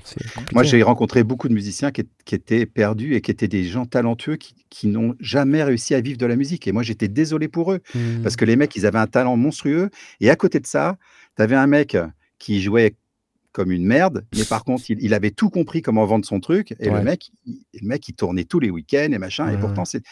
[0.52, 3.87] Moi, j'ai rencontré beaucoup de musiciens qui, qui étaient perdus et qui étaient des gens
[3.87, 6.68] talentueux qui, qui n'ont jamais réussi à vivre de la musique.
[6.68, 7.80] Et moi, j'étais désolé pour eux.
[7.94, 8.22] Hmm.
[8.22, 9.88] Parce que les mecs, ils avaient un talent monstrueux.
[10.20, 10.98] Et à côté de ça,
[11.37, 11.96] tu avais un mec
[12.38, 12.94] qui jouait
[13.52, 16.74] comme une merde, mais par contre, il, il avait tout compris comment vendre son truc.
[16.78, 16.98] Et Ouais.
[16.98, 19.46] le mec, il, le mec, il tournait tous les week-ends et machin.
[19.46, 20.02] Ouais, et pourtant, c'est,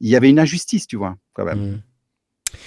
[0.00, 1.58] il y avait une injustice, tu vois, quand même.
[1.58, 1.80] Hmm.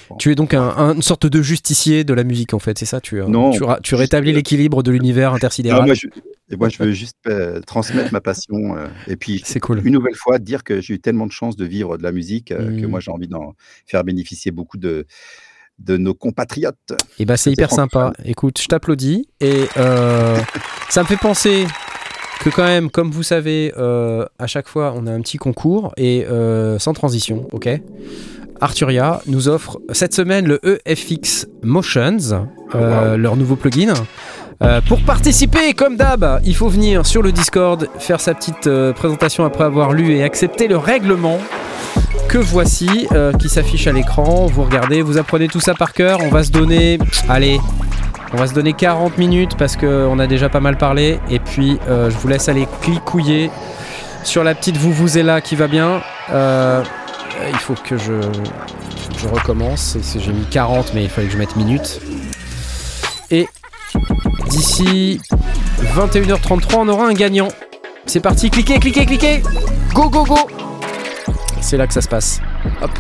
[0.09, 0.17] Bon.
[0.17, 2.85] Tu es donc un, un- une sorte de justicier de la musique en fait, c'est
[2.85, 2.99] ça?
[2.99, 5.85] Tu, euh, Non, tu, rétablis euh, l'équilibre de l'univers Non, intersidéral.
[5.85, 6.07] moi, je,
[6.49, 8.75] et moi, je veux juste euh, transmettre ma passion.
[8.75, 9.85] euh, et puis, cool.
[9.85, 12.51] une nouvelle fois, dire que j'ai eu tellement de chance de vivre de la musique
[12.51, 12.89] euh, que Mm.
[12.89, 13.53] moi, j'ai envie d'en
[13.85, 15.05] faire bénéficier beaucoup de,
[15.79, 16.93] de nos compatriotes.
[17.19, 18.11] Et bah c'est hyper sympa.
[18.25, 19.67] Écoute, je t'applaudis et
[20.89, 21.65] ça me fait penser
[22.37, 25.93] que quand même, comme vous savez, euh, à chaque fois on a un petit concours
[25.97, 27.69] et euh, sans transition, ok?
[28.61, 33.93] Arturia nous offre cette semaine le EFX Motions, euh, leur nouveau plugin.
[34.63, 38.91] Euh, pour participer, comme d'hab, il faut venir sur le Discord, faire sa petite euh,
[38.93, 41.37] présentation après avoir lu et accepté le règlement
[42.27, 43.07] que voici,
[43.39, 44.47] qui s'affiche à l'écran.
[44.47, 46.19] Vous regardez, vous apprenez tout ça par cœur.
[46.21, 47.57] On va se donner, allez,
[48.33, 51.19] on va se donner 40 minutes parce qu'on a déjà pas mal parlé.
[51.29, 53.49] Et puis, euh, je vous laisse aller clicouiller
[54.23, 56.01] sur la petite vous vous là qui va bien.
[56.31, 56.83] Euh,
[57.49, 58.13] il faut que je,
[59.17, 59.97] je recommence.
[60.17, 62.01] J'ai mis 40, mais il fallait que je mette minutes.
[63.31, 63.47] Et
[64.49, 65.21] d'ici
[65.95, 67.47] 21h33, on aura un gagnant.
[68.05, 69.43] C'est parti, cliquez, cliquez, cliquez
[69.93, 70.37] Go, go, go
[71.61, 72.39] C'est là que ça se passe.
[72.81, 72.91] Hop.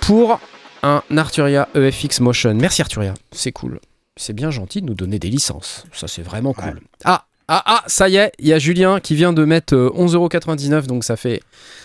[0.00, 0.40] Pour
[0.84, 2.54] un Arturia EFX Motion.
[2.54, 3.80] Merci Arturia, c'est cool.
[4.16, 5.84] C'est bien gentil de nous donner des licences.
[5.92, 6.74] Ça, c'est vraiment cool.
[6.74, 6.80] Ouais.
[7.04, 9.90] Ah, ah, ah, ça y est, il y a Julien qui vient de mettre euh,
[9.96, 11.42] 11,99€, donc ça fait,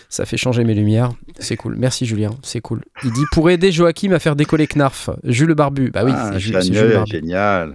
[0.08, 1.10] ça fait changer mes lumières.
[1.38, 1.74] C'est cool.
[1.76, 2.82] Merci Julien, c'est cool.
[3.04, 5.10] Il dit pour aider Joachim à faire décoller Knarf.
[5.24, 5.90] Jules le Barbu.
[5.90, 7.10] Bah oui, Ah, c'est Jules, Jules Barbu.
[7.10, 7.74] génial.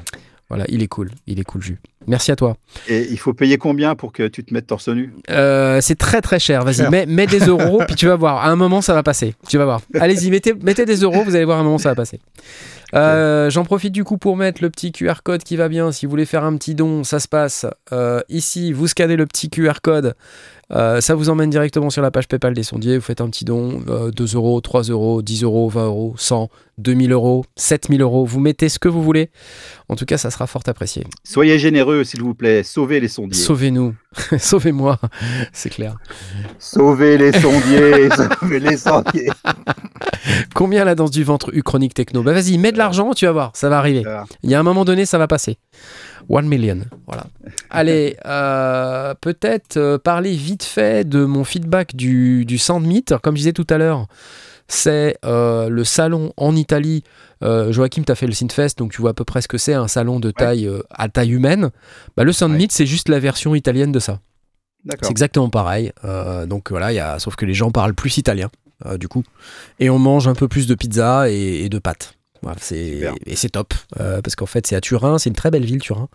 [0.50, 1.10] Voilà, il est cool.
[1.26, 1.80] Il est cool, Jules.
[2.08, 2.56] Merci à toi.
[2.88, 5.14] Et il faut payer combien pour que tu te mettes torse nu?
[5.32, 6.64] Euh, c'est très très cher.
[6.64, 8.38] Vas-y, mets, mets des euros, puis tu vas voir.
[8.38, 9.34] À un moment, ça va passer.
[9.48, 9.82] Tu vas voir.
[10.00, 12.20] Allez-y, mettez, mettez des euros, vous allez voir, à un moment, ça va passer.
[12.94, 15.92] Euh, J'en profite du coup pour mettre le petit QR code qui va bien.
[15.92, 18.72] Si vous voulez faire un petit don, ça se passe euh, ici.
[18.72, 20.16] Vous scannez le petit QR code
[20.72, 22.98] Euh, ça vous emmène directement sur la page PayPal des sondiers.
[22.98, 26.50] Vous faites un petit don, euh, 2 euros, 3 euros, 10 euros, 20 euros, 100,
[26.80, 28.26] 2000 euros, 7000 euros.
[28.26, 29.30] Vous mettez ce que vous voulez.
[29.90, 31.06] En tout cas, ça sera fort apprécié.
[31.24, 32.64] Soyez généreux, s'il vous plaît.
[32.64, 33.40] Sauvez les sondiers.
[33.40, 33.94] Sauvez-nous,
[34.40, 35.00] sauvez-moi,
[35.54, 35.98] c'est clair.
[36.58, 38.10] Sauvez les sondiers.
[38.40, 39.30] Sauvez les sondiers.
[40.56, 42.24] Combien la danse du ventre Uchronique Techno?
[42.24, 44.04] Bah vas-y, mets de l'argent, tu vas voir, ça va arriver.
[44.42, 45.58] Il y a un moment donné, ça va passer.
[46.30, 47.26] One million, voilà.
[47.70, 53.06] Allez, euh, peut-être euh, parler vite fait de mon feedback du, du Sandmeet.
[53.22, 54.08] Comme je disais tout à l'heure,
[54.68, 57.04] c'est euh, le salon en Italie.
[57.44, 59.58] Euh, Joachim, tu as fait le Synfest, donc tu vois à peu près ce que
[59.58, 61.70] c'est, un salon de taille à taille humaine.
[62.18, 64.20] Bah, le Sandmeet, c'est juste la version italienne de ça.
[65.02, 65.92] C'est exactement pareil.
[66.48, 68.50] Donc voilà, il y a, sauf que les gens parlent plus italien,
[68.98, 69.24] du coup.
[69.80, 72.15] Et on mange un peu plus de pizza et, et de pâtes.
[72.46, 72.60] Voilà,
[73.26, 75.80] et c'est top, euh, parce qu'en fait c'est à Turin, c'est une très belle ville
[75.82, 76.10] Turin.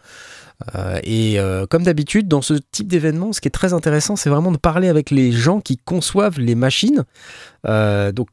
[0.76, 4.30] Euh, et euh, comme d'habitude, dans ce type d'événement, ce qui est très intéressant, c'est
[4.30, 7.04] vraiment de parler avec les gens qui conçoivent les machines.
[7.64, 8.28] Donc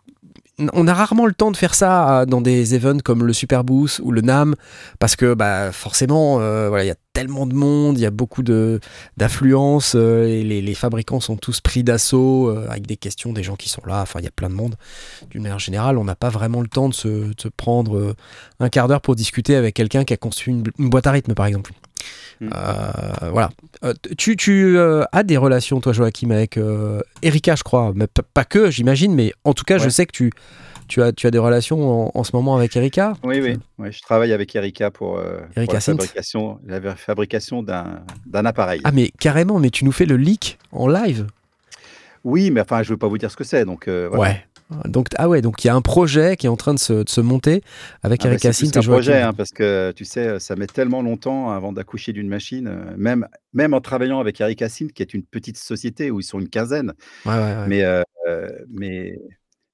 [0.74, 4.00] on a rarement le temps de faire ça euh, dans des events comme le Superboost
[4.04, 4.56] ou le NAM
[5.00, 8.12] parce que bah, forcément euh, voilà il y a tellement de monde, il y a
[8.12, 13.70] beaucoup d'affluence euh, les, fabricants sont tous pris d'assaut avec des questions des gens qui
[13.70, 14.02] sont là.
[14.02, 14.76] Enfin il y a plein de monde.
[15.32, 18.16] D'une manière générale, on n'a pas vraiment le temps de se, prendre
[18.60, 21.34] un quart d'heure pour discuter avec quelqu'un qui a construit une, une boîte à rythme
[21.34, 21.72] par exemple.
[22.40, 22.50] Mm.
[22.54, 23.50] Euh, voilà.
[23.84, 26.60] Euh, tu tu euh, as des relations, toi, Joachim, avec
[27.22, 27.94] Erika, je crois.
[27.96, 30.32] Mais pas que, j'imagine, mais en tout cas, je sais que tu,
[30.88, 33.14] tu, as, tu as des relations en, en ce moment avec Erika.
[33.24, 33.92] Oui, oui, oui.
[33.92, 35.24] Je travaille avec Erika pour, pour
[35.56, 38.82] Erika la fabrication, la fabrication d'un d'un appareil.
[38.84, 41.28] Ah, mais carrément, mais tu nous fais le leak en live.
[42.24, 43.66] Oui, mais enfin, je ne veux pas vous dire ce que c'est.
[43.66, 44.18] Donc, voilà.
[44.18, 44.46] Ouais.
[44.86, 47.04] Donc, ah ouais, donc il y a un projet qui est en train de se,
[47.04, 47.62] de se monter
[48.04, 50.56] avec Ah bah, c'est plus Synth et un projet, hein, parce que tu sais, ça
[50.56, 54.92] met tellement longtemps avant d'accoucher d'une machine, euh, même, même en travaillant avec Erika Synth,
[54.92, 56.94] qui est une petite société où ils sont une quinzaine.
[57.26, 57.68] Ouais, ouais, ouais.
[57.68, 59.18] Mais, euh, mais,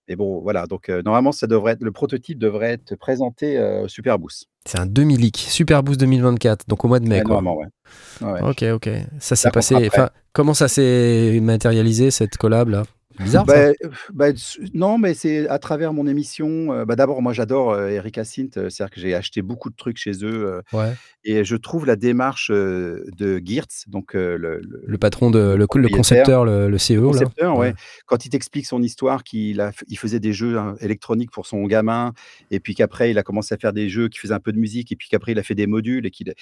[0.07, 0.67] mais bon, voilà.
[0.67, 4.47] Donc, euh, normalement, ça devrait être, le prototype devrait être présenté euh, au Superboost.
[4.65, 5.37] C'est un demi-leak.
[5.37, 7.21] Super Boost 2024, donc au mois de mai.
[7.21, 7.41] Quoi.
[7.41, 8.41] normalement, ouais.
[8.41, 8.89] Ok, ok.
[9.19, 9.75] Ça s'est passé.
[9.87, 12.83] Enfin, comment ça s'est matérialisé cette collab là?
[13.19, 13.45] Bizarre.
[13.47, 13.53] ça.
[13.53, 14.27] Bah, euh, bah,
[14.73, 16.71] non, mais c'est à travers mon émission.
[16.73, 18.57] euh, bah, D'abord, moi, j'adore euh, Erika Synth.
[18.57, 20.45] euh, C'est-à-dire que j'ai acheté beaucoup de trucs chez eux.
[20.47, 20.93] euh, Ouais.
[21.23, 25.39] et je trouve la démarche euh, de Geertz, donc euh, le, le- Le patron de
[25.39, 25.97] le, le propriétaire.
[25.97, 27.07] concepteur, le, le CEO là.
[27.19, 27.67] concepteur, ouais.
[27.69, 27.73] Ouais.
[28.07, 31.63] Quand il t'explique son histoire, qu'il a, il faisait des jeux hein, électroniques pour son
[31.65, 32.13] gamin,
[32.51, 34.59] et puis qu'après il a commencé à faire des jeux qui faisaient un peu de
[34.59, 36.33] musique, et puis qu'après il a fait des modules, et qu'il,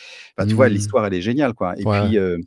[0.47, 0.73] tu vois, Mhm.
[0.73, 1.73] l'histoire elle est géniale, quoi.
[1.77, 2.07] Et Ouais.
[2.07, 2.37] puis euh,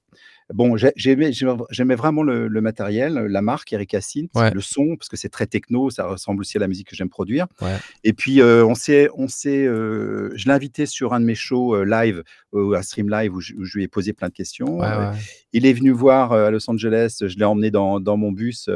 [0.53, 4.01] bon, j'ai- j'aimais, vraiment le, le matériel, la marque Erika
[4.35, 4.51] Ouais.
[4.53, 7.09] le son, parce que c'est très techno, ça ressemble aussi à la musique que j'aime
[7.09, 7.47] produire.
[7.63, 7.77] Ouais.
[8.03, 11.35] Et puis euh, on s'est, on s'est, euh, je l'ai invité sur un de mes
[11.35, 14.35] shows euh, live, un stream live où je, où je lui ai posé plein de
[14.35, 14.79] questions.
[14.81, 15.17] Ouais,
[15.53, 18.69] il est venu voir à Los Angeles, je l'ai emmené dans, dans mon bus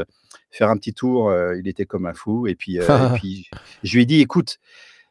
[0.51, 2.47] faire un petit tour, il était comme un fou.
[2.47, 2.81] Et puis, et
[3.21, 3.49] puis
[3.83, 4.59] je lui ai dit, écoute,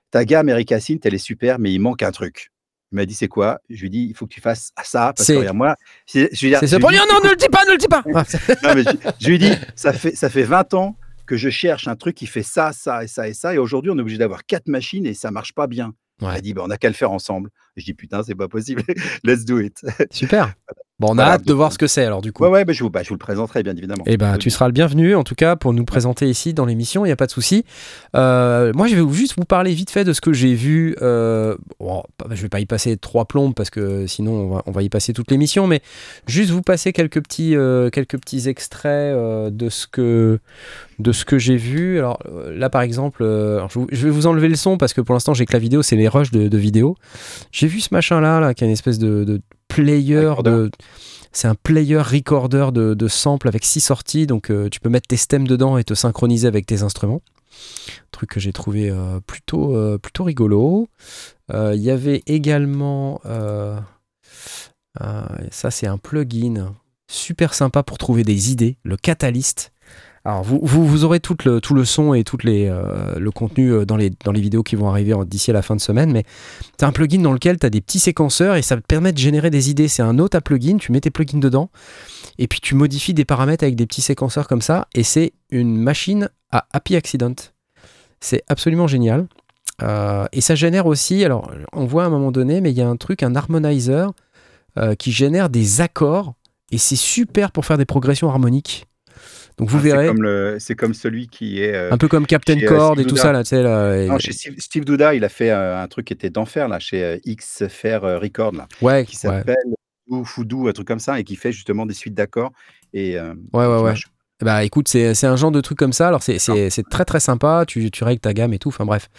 [0.10, 2.50] ta gamme Erika Synth, elle est super, mais il manque un truc.
[2.91, 3.60] Il m'a dit, c'est quoi?
[3.69, 6.45] Je lui ai dit, il faut que tu fasses ça, parce que moi, c'est- je
[6.45, 6.97] lui ai dit- C'est je ce premier.
[6.97, 8.02] dit, Non, ne le dis pas, ne le dis pas.
[8.63, 10.95] Non, mais je, je lui ai dit, ça fait, ça fait 20 ans
[11.26, 13.91] que je cherche un truc qui fait ça, ça et ça et ça, et aujourd'hui,
[13.91, 15.93] on est obligé d'avoir quatre machines et ça marche pas bien.
[16.21, 16.34] Il Ouais.
[16.36, 17.50] a dit, bah, on n'a qu'à le faire ensemble.
[17.76, 18.82] Je dis, putain, c'est pas possible,
[19.26, 19.82] let's do it.
[20.10, 20.54] Super.
[21.00, 22.44] Bon, on a hâte de voir ce que c'est alors du coup.
[22.44, 24.04] Ouais, ouais, bah, je, vous, bah, je vous le présenterai, bien évidemment.
[24.08, 27.06] Eh ben, tu seras le bienvenu, en tout cas, pour nous présenter ici dans l'émission,
[27.06, 27.66] il n'y a pas de souci.
[28.16, 30.96] Euh, moi, je vais juste vous parler vite fait de ce que j'ai vu.
[31.04, 34.72] Euh, bon, je vais pas y passer trois plombes parce que sinon, on va, on
[34.72, 35.82] va y passer toute l'émission, mais
[36.26, 40.40] juste vous passer quelques petits, euh, quelques petits extraits euh, de ce que,
[40.98, 42.00] de ce que j'ai vu.
[42.00, 45.14] Alors euh, là, par exemple, euh, je, vais vous enlever le son parce que pour
[45.14, 46.96] l'instant, j'ai que la vidéo, c'est les rushs de, de vidéo.
[47.52, 50.51] J'ai vu ce machin-là, là, qui est une espèce de, de player Recorder.
[50.51, 50.71] de.
[51.32, 55.08] C'est un player recorder de, de samples avec six sorties, donc euh, tu peux mettre
[55.08, 57.21] tes stems dedans et te synchroniser avec tes instruments.
[58.12, 60.89] Truc que j'ai trouvé euh, plutôt, euh, plutôt rigolo.
[61.53, 63.21] Il y avait également.
[65.51, 66.73] ça, c'est un plugin
[67.08, 69.71] super sympa pour trouver des idées, le Catalyst.
[70.28, 74.62] Alors, vous, aurez tout le, son et tout euh, le contenu euh, dans les, vidéos
[74.62, 76.26] qui vont arriver d'ici à la fin de semaine, mais
[76.78, 79.18] c'est un plugin dans lequel tu as des petits séquenceurs et ça te permet de
[79.18, 79.88] générer des idées.
[79.88, 81.70] C'est un autre plugin, tu mets tes plugins dedans
[82.40, 85.78] et puis tu modifies des paramètres avec des petits séquenceurs comme ça et c'est une
[85.78, 87.36] machine à happy accident.
[88.20, 89.28] C'est absolument génial.
[89.82, 92.82] Euh, et ça génère aussi, alors on voit à un moment donné, mais il y
[92.82, 94.12] a un truc, un harmonizer
[95.00, 96.34] qui génère des accords
[96.70, 98.88] et c'est super pour faire des progressions harmoniques.
[99.58, 101.74] Donc vous Ah, c'est verrez, C'est comme celui qui est.
[101.74, 103.96] euh, un peu comme Captain euh, Chord et tout ça là, tu sais là.
[103.98, 106.67] et- non, chez Steve, Steve Douda, il a fait euh, un truc qui était d'enfer
[106.67, 109.20] là, chez euh, XFR Record là, ouais, qui ouais.
[109.20, 109.56] s'appelle
[110.10, 112.52] ou Foudou, un truc comme ça, et qui fait justement des suites d'accords.
[112.93, 113.84] Et, euh, Ouais, ouais, ouais.
[113.84, 114.08] marche.
[114.43, 116.08] Bah écoute, c'est un genre de truc comme ça.
[116.08, 116.38] Alors c'est-
[116.69, 117.63] c'est très très sympa.
[117.67, 118.69] Tu, tu règles ta gamme et tout.
[118.69, 119.10] Enfin bref,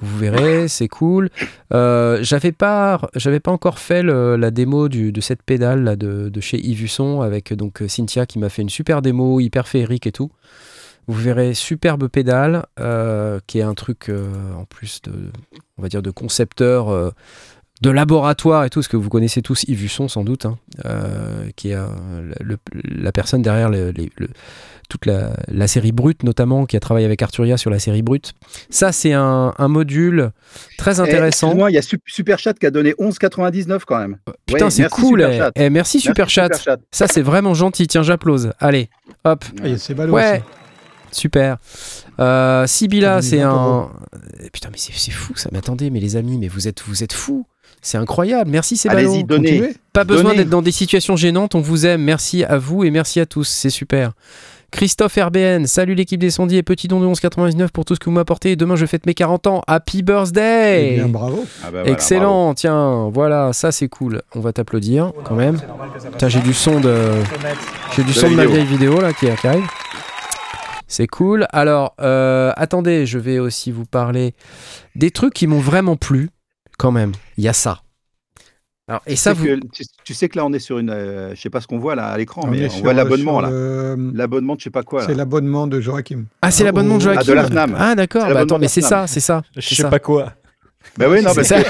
[0.00, 1.28] vous verrez, c'est cool.
[1.74, 5.94] Euh, J'avais pas, j'avais pas encore fait le- la démo du, de cette pédale là,
[5.96, 9.68] de, de chez Yves Husson avec donc Cynthia qui m'a fait une super démo hyper
[9.68, 10.30] féerique et tout.
[11.06, 15.12] Vous verrez superbe pédale euh, qui est un truc euh, en plus de,
[15.76, 17.12] on va dire de concepteur.
[17.82, 20.58] Euh, de laboratoire et tout, ce que vous connaissez tous Yves Husson sans doute, hein,
[20.84, 21.86] euh, qui est euh,
[22.40, 24.28] le- la personne derrière le- les- le-
[24.88, 28.34] toute la, la série Brute notamment, qui a travaillé avec Arturia sur la série Brute.
[28.68, 30.32] Ça, c'est un, un module
[30.76, 31.46] très Eh, intéressant.
[31.48, 34.18] Excuse-moi, il y a Sup- Superchat qui a donné 11,99 quand même.
[34.44, 35.20] Putain, Ouais, c'est cool.
[35.22, 35.50] Superchat.
[35.56, 35.64] eh.
[35.64, 36.48] Eh, merci, Superchat.
[36.90, 37.86] Ça, c'est vraiment gentil.
[37.86, 38.52] Tiens, j'applause.
[38.60, 38.90] Allez,
[39.24, 39.44] hop.
[39.48, 40.42] Ah, il y a ces ballons Ouais,
[41.10, 41.20] aussi.
[41.20, 41.56] super.
[42.20, 42.66] Euh,
[43.22, 43.90] c'est donne 20 un.
[44.44, 45.48] Eh, Putain, mais c'est c'est fou ça.
[45.52, 47.46] Mais attendez, mais les amis, mais vous êtes, vous êtes fous.
[47.82, 48.50] C'est incroyable.
[48.50, 49.10] Merci, Sébalo.
[49.10, 49.50] Allez-y, donnez.
[49.58, 49.76] Continuez.
[49.92, 52.02] Pas besoin d'être dans des situations gênantes, on vous aime.
[52.02, 54.12] Merci à vous et merci à tous, c'est super.
[54.70, 58.06] Christophe RBN, salut l'équipe des sondiers et petit don de 11,99 pour tout ce que
[58.06, 58.56] vous m'apportez.
[58.56, 59.62] Demain, je fête mes 40 ans.
[59.66, 60.94] Happy Eh birthday!
[60.94, 61.44] bien, bravo.
[61.44, 61.92] Ah bah voilà, bravo.
[61.94, 64.22] Excellent, tiens, voilà, ça c'est cool.
[64.34, 65.60] On va t'applaudir quand même.
[66.26, 66.94] J'ai du son de,
[67.94, 69.66] j'ai du De son la de ma vieille vidéo là qui, qui arrive.
[70.88, 71.46] C'est cool.
[71.52, 74.34] Alors, euh, attendez, je vais aussi vous parler
[74.94, 76.30] des trucs qui m'ont vraiment plu.
[76.78, 77.82] Quand même, il y a ça.
[78.88, 80.78] Alors, et Tu ça, sais vous, que- tu, tu sais que là, on est sur
[80.78, 80.90] une.
[80.90, 83.38] euh, je sais pas ce qu'on voit là à l'écran, mais on sur- voit l'abonnement
[83.38, 83.50] sur là.
[83.50, 85.06] le- L'abonnement de je sais pas quoi.
[85.06, 86.24] C'est l'abonnement de Joachim.
[86.42, 87.28] Ah, c'est l'abonnement de Ah, Joachim.
[87.30, 87.76] de la FNAM.
[87.78, 88.22] Ah, d'accord.
[88.22, 89.42] C'est Bah, l'abonnement attends, mais c'est ça, c'est ça.
[89.56, 89.88] Je c'est sais ça.
[89.88, 90.32] pas quoi.
[90.98, 91.54] Bah oui, non, C'est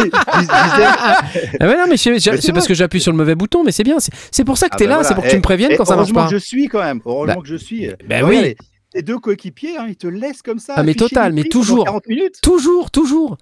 [0.00, 1.22] Ah
[1.60, 2.68] ouais, non, mais je- je- Mais c'est c'est parce vrai.
[2.68, 4.00] que j'appuie sur le mauvais bouton, mais c'est bien.
[4.00, 5.08] C'est c'est pour ça que Ah t'es bah là, voilà.
[5.08, 6.30] c'est pour que tu Eh, me préviennes eh, quand ça marche heureusement pas.
[6.30, 7.00] que je suis quand même.
[7.04, 7.88] Heureusement Bah, que je suis.
[8.08, 8.40] bah oui.
[8.40, 8.56] Les,
[8.94, 10.74] les deux coéquipiers, hein, ils te laissent comme ça.
[10.76, 11.84] Ah, mais total, mais toujours.
[11.84, 12.40] 40 minutes.
[12.42, 13.36] Toujours, toujours.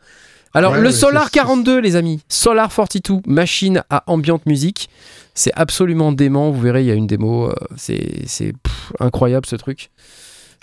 [0.55, 2.21] Alors, Ouais, le Solar c'est- 42, les amis.
[2.29, 4.89] Solar 42, machine à ambiante musique.
[5.35, 6.51] C'est absolument dément.
[6.51, 7.49] Vous verrez, il y a une démo.
[7.49, 8.53] euh, c'est
[8.99, 9.91] incroyable ce truc.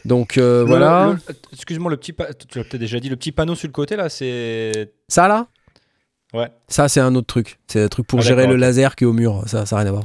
[0.03, 1.15] Donc euh, Le- voilà.
[1.53, 3.95] Excuse-moi, le petit pa- tu l'as peut-être déjà dit, le petit panneau sur le côté
[3.95, 4.91] là, c'est.
[5.07, 5.47] Ça là?
[6.33, 6.49] Ouais.
[6.67, 7.59] Ça, c'est un autre truc.
[7.67, 9.43] C'est un truc pour Ah, gérer le laser qui est au mur.
[9.47, 10.03] Ça, ça n'a rien à voir.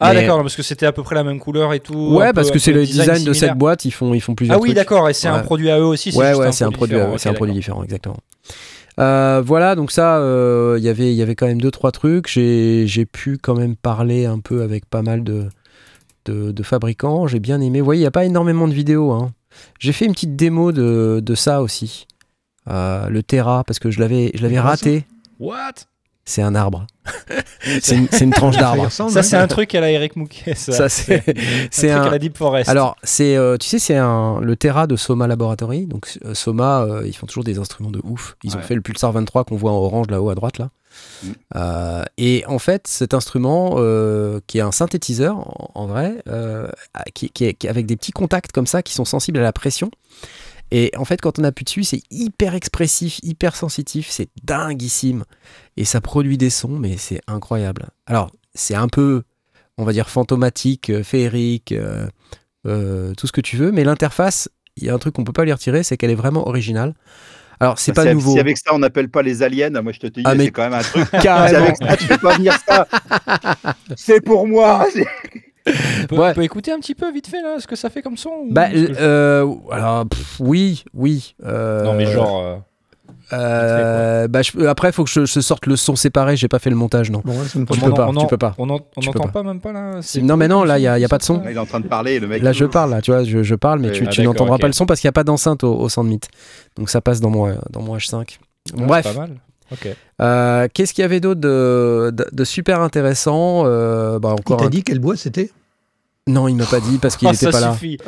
[0.00, 1.94] Ah Mais- d'accord, parce que c'était à peu près la même couleur et tout.
[2.14, 3.84] Ouais, parce que c'est le design, de cette boîte.
[3.84, 6.08] Ils font, ils font plusieurs Ah oui, d'accord, et c'est un produit à eux aussi.
[6.16, 8.16] Ouais, juste ouais, c'est un produit, c'est un produit différent, exactement.
[8.98, 11.92] Euh, voilà, donc ça, euh, il y avait- il y avait quand même deux trois
[11.92, 12.26] trucs.
[12.28, 15.48] J'ai pu quand même parler un peu avec pas mal de,
[16.26, 17.26] de, de fabricants.
[17.26, 17.80] J'ai bien aimé.
[17.80, 19.12] Vous voyez, il n'y a pas énormément de vidéos.
[19.12, 19.32] hein.
[19.78, 22.06] J'ai fait une petite démo de, de ça aussi.
[22.68, 25.04] Euh, le Terra, parce que je l'avais je l'avais Terra, raté.
[25.38, 25.72] What?
[26.30, 26.86] C'est un arbre.
[27.82, 28.90] c'est une, c'est une tranche d'arbre.
[28.90, 29.22] Ça, hein.
[29.22, 30.54] c'est un truc à la Eric Mouquet.
[30.54, 31.24] Ça, Ça, c'est
[31.70, 32.70] c'est un truc un, à la Deep Forest.
[32.70, 35.86] alors, c'est, euh, tu sais, c'est un, le Terra de Soma Laboratory.
[35.86, 38.36] Donc, euh, Soma, euh, ils font toujours des instruments de ouf.
[38.44, 40.58] Ils ont fait le Pulsar 23 qu'on voit en orange là-haut à droite.
[40.58, 40.70] là.
[41.22, 41.28] Mm.
[41.56, 46.68] Euh, et en fait, cet instrument, euh, qui est un synthétiseur en, en vrai, euh,
[47.14, 49.42] qui, qui est, qui est avec des petits contacts comme ça qui sont sensibles à
[49.42, 49.90] la pression.
[50.70, 55.24] Et en fait, quand on appuie dessus, c'est hyper expressif, hyper sensitif, c'est dinguissime.
[55.76, 57.88] Et ça produit des sons, mais c'est incroyable.
[58.06, 59.22] Alors, c'est un peu,
[59.78, 62.06] on va dire, fantomatique, euh, féerique, euh,
[62.66, 65.32] euh, tout ce que tu veux, mais l'interface, il y a un truc qu'on peut
[65.32, 66.94] pas lui retirer, c'est qu'elle est vraiment originale.
[67.62, 68.32] Alors, c'est Bah, pas nouveau.
[68.32, 70.62] Si avec ça, on n'appelle pas les aliens, moi je te dis, Ah, c'est quand
[70.62, 71.06] même un truc.
[71.14, 71.58] Si Carrément.
[71.66, 72.86] avec ça, tu fais pas venir ça.
[73.96, 74.86] C'est pour moi.
[76.02, 76.30] On, peut, ouais.
[76.30, 78.30] on peut écouter un petit peu vite fait là, ce que ça fait comme son
[78.30, 81.34] ou- Bah, je- euh, alors, pff, oui, oui.
[81.44, 82.40] euh, Non, mais genre.
[82.44, 82.56] euh,
[83.32, 86.36] euh, bah, je- après, il faut que je, je sorte le son séparé.
[86.36, 87.22] J'ai pas fait le montage, non.
[87.24, 88.54] Bon, ouais, Tu peux pas, en- tu peux pas.
[88.58, 89.42] On en- on Tu peux n'entend pas.
[89.42, 90.00] pas même pas là.
[90.22, 91.42] Non, mais non, là, il y a- y a pas de son.
[91.48, 92.42] Il est en train de parler, le mec.
[92.42, 94.58] Là, je parle, là, tu vois, je, je parle, mais Oui, tu, ah, tu n'entendras
[94.58, 96.20] pas le son parce qu'il n'y a pas d'enceinte au, au Sandmeet.
[96.76, 98.38] Donc ça passe dans mon, dans mon H5.
[98.76, 99.36] Ah, Bref, c'est Pas mal.
[99.72, 99.88] Ok.
[100.20, 104.56] Euh, qu'est-ce qu'il y avait d'autre de, de, de super intéressant Euh, bah, Il encore
[104.56, 105.52] t'a un- dit quel bois c'était?
[106.30, 107.72] Non, il m'a pas dit parce qu'il Oh, n'était ça pas là.
[107.72, 107.98] suffit.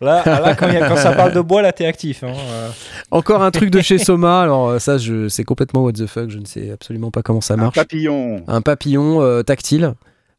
[0.00, 2.22] Là, là quand, il y a- quand ça parle de bois, là, t'es actif.
[2.24, 2.68] hein, euh.
[3.10, 4.40] Encore un truc de chez Soma.
[4.40, 6.30] Alors euh, ça, je, c'est complètement what the fuck.
[6.30, 7.74] Je ne sais absolument pas comment ça Un marche.
[7.76, 8.42] papillon.
[8.48, 9.94] Un papillon euh, tactile.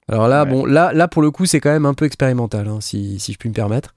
[0.10, 0.50] Alors là, Ouais.
[0.50, 3.34] bon, là, là pour le coup, c'est quand même un peu expérimental, hein, si, si
[3.34, 3.94] je puis me permettre.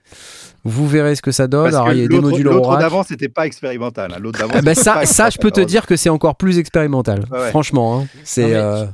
[0.64, 1.64] Vous verrez ce que ça donne.
[1.64, 4.12] Parce Alors il y a des l'autre modules l'autre d'avant, c'était pas expérimental.
[4.14, 4.18] hein.
[4.20, 4.52] L'autre d'avant.
[4.56, 7.24] Ah bah ça, pas ça, je peux te dire que c'est encore plus expérimental.
[7.30, 7.48] Ouais.
[7.50, 7.98] Franchement, hein.
[8.00, 8.44] Non, c'est.
[8.46, 8.84] mais euh,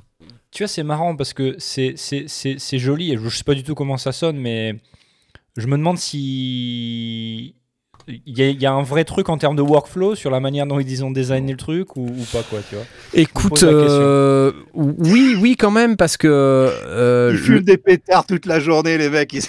[0.52, 3.54] Tu vois, c'est marrant parce que c'est- c'est c'est- c'est joli et je sais pas
[3.54, 4.74] du tout comment ça sonne, mais
[5.56, 7.54] je me demande si.
[8.08, 10.40] Il y, a, il y a un vrai truc en termes de workflow sur la
[10.40, 12.84] manière dont ils ont designé le truc ou, ou pas, quoi, tu vois.
[13.12, 18.58] Écoute, euh, oui, oui, quand même, parce que euh, Ils le, des pétards toute la
[18.58, 19.32] journée, les mecs.
[19.34, 19.46] Ils-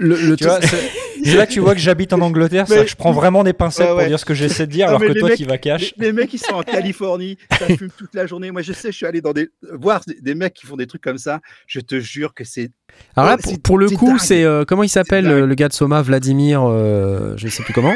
[0.00, 0.60] le- le Tu truc- vois,
[1.24, 3.52] c'est- là que tu vois que j'habite en Angleterre, Mais- que je prends vraiment des
[3.52, 3.98] pincettes Ouais, ouais.
[4.04, 5.92] pour dire ce que j'essaie de dire, Non, alors que toi, mecs- tu vas cash.
[5.98, 8.50] Les, les mecs, ils sont en Californie, ça fume toute la journée.
[8.50, 10.86] Moi, je sais, je suis allé dans des voir des, des mecs qui font des
[10.86, 11.40] trucs comme ça.
[11.66, 12.70] Je te jure que c'est.
[13.16, 16.62] Alors là, pour, le coup, c'est euh, comment il s'appelle le gars de Soma, Vladimir,
[16.66, 17.94] euh, je sais plus comment.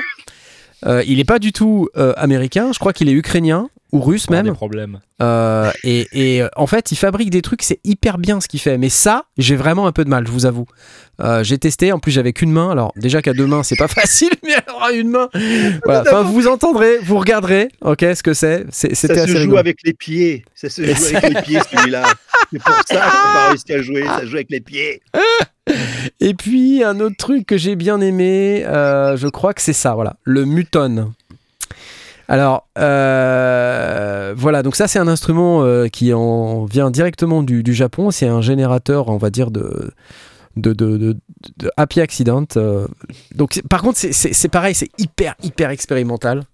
[0.87, 4.27] Euh, il est pas du tout euh, américain, je crois qu'il est ukrainien ou russe
[4.27, 4.53] des même.
[4.53, 5.01] problèmes.
[5.23, 8.61] Euh, et, et, euh, en fait, il fabrique des trucs, c'est hyper bien ce qu'il
[8.61, 8.77] fait.
[8.77, 10.67] Mais ça, j'ai vraiment un peu de mal, je vous avoue.
[11.23, 12.71] Euh, j'ai testé, en plus j'avais qu'une main.
[12.71, 15.29] Alors déjà qu'à deux mains, c'est pas facile, mais alors à une main.
[15.85, 16.01] Voilà.
[16.03, 18.67] Enfin, vous entendrez, vous regarderez, ok, ce que c'est.
[18.71, 19.59] C'est- C'était Ça se assez joue rigolo.
[19.59, 20.45] avec les pieds.
[20.57, 22.05] Ça se joue avec les pieds, celui-là.
[22.53, 24.05] C'est pour ça j'ai pas réussi à jouer.
[24.05, 25.01] Ça joue avec les pieds.
[26.21, 29.95] Et puis un autre truc que j'ai bien aimé, euh, je crois que c'est ça,
[29.95, 31.13] voilà, le muton.
[32.29, 38.11] Alors euh, voilà, donc ça c'est un instrument euh, qui en vient directement du, Japon.
[38.11, 39.93] C'est un générateur, on va dire de
[40.57, 41.17] de,
[41.77, 42.45] happy accident.
[42.57, 42.87] euh.
[43.35, 46.45] Donc par contre c'est pareil, c'est hyper hyper expérimental.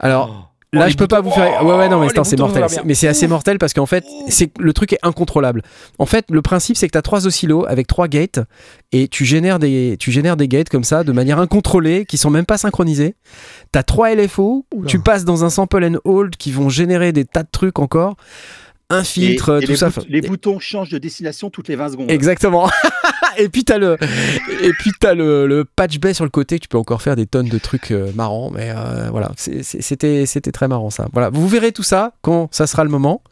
[0.00, 1.64] Alors Oh, Là, les je peux pas vous faire.
[1.64, 2.64] Ouais, ouais, non, mais Oh, c'est mortel.
[2.84, 5.62] Mais c'est assez mortel parce qu'en fait, c'est le truc est incontrôlable.
[5.98, 8.40] En fait, le principe, c'est que tu as trois oscillos avec trois gates
[8.92, 12.30] et tu génères des, tu génères des gates comme ça de manière incontrôlée qui sont
[12.30, 13.14] même pas synchronisés.
[13.72, 14.86] Tu as trois LFO, Oula.
[14.86, 18.16] tu passes dans un sample and hold qui vont générer des tas de trucs encore,
[18.90, 19.88] un Et, filtre, et tout les, ça.
[20.08, 22.10] les boutons changent de destination toutes les 20 secondes.
[22.10, 22.68] Exactement.
[23.38, 23.96] et puis t'as le,
[24.62, 26.58] et puis t'as le, le patch bay sur le côté.
[26.58, 30.52] Tu peux encore faire des tonnes de trucs euh, marrants, mais euh, voilà, c'était, c'était
[30.52, 31.08] très marrant ça.
[31.12, 33.22] Voilà, vous verrez tout ça quand ça sera le moment.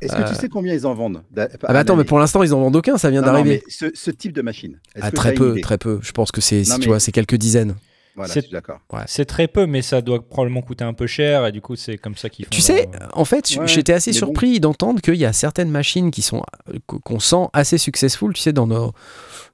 [0.00, 0.28] Est-ce que Euh.
[0.28, 2.76] tu sais combien ils en vendent Ah bah attends, mais pour l'instant ils en vendent
[2.76, 3.62] aucun, ça vient d'arriver.
[3.68, 4.78] ce, ce type de machine.
[5.00, 5.98] Ah, très peu, très peu.
[6.02, 7.74] Je pense que c'est, si tu vois, c'est quelques dizaines.
[8.14, 8.32] Voilà,
[9.06, 11.96] C'est- très peu, mais ça doit probablement coûter un peu cher, et du coup, c'est
[11.96, 12.50] comme ça qu'ils font.
[12.50, 14.16] Tu sais, leur- en fait, Ouais, j'étais assez bon.
[14.18, 18.42] surpris d'entendre qu'il y a certaines machines qui sont euh, qu'on sent assez successful, tu
[18.42, 18.92] sais, dans nos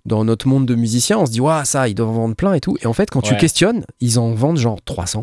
[0.07, 2.55] dans notre monde de musiciens, on se dit waouh ça, ils doivent en vendre plein
[2.55, 2.77] et tout.
[2.83, 5.23] Et en fait, quand tu questionnes, ils en vendent genre 300.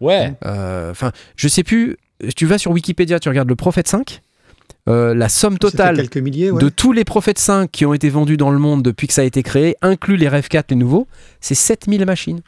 [0.00, 0.32] Ouais.
[0.46, 1.96] Euh, Enfin, je sais plus.
[2.36, 4.22] Tu vas sur Wikipédia, tu regardes le Prophet 5.
[4.88, 6.60] Euh, la somme totale quelques milliers, ouais.
[6.62, 9.22] de tous les Prophètes 5 qui ont été vendus dans le monde depuis que ça
[9.22, 11.06] a été créé, inclus les Rev 4, les nouveaux,
[11.40, 12.40] c'est 7000 machines.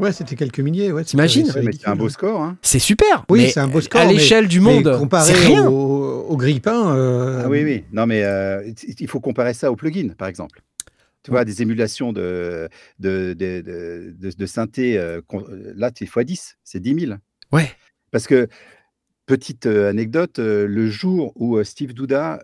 [0.00, 0.92] Ouais, c'était quelques milliers.
[0.92, 2.40] Ouais, T'imagines c'est un beau score.
[2.42, 2.56] Hein.
[2.62, 3.26] C'est super.
[3.28, 5.66] Oui, c'est un beau score, À l'échelle du monde, comparé c'est rien.
[5.68, 6.96] au, au grille-pain.
[6.96, 7.84] euh, Ah oui, oui.
[7.92, 8.62] Non, mais euh,
[8.98, 10.62] il- faut comparer ça au plugin, par exemple.
[11.22, 15.20] Tu vois, des émulations de, de, de, de, de- de synthé, euh,
[15.76, 17.12] là, c'est x10, c'est 10 000.
[17.52, 17.70] Ouais.
[18.10, 18.48] Parce que,
[19.30, 22.40] petite anecdote, le jour où Steve Douda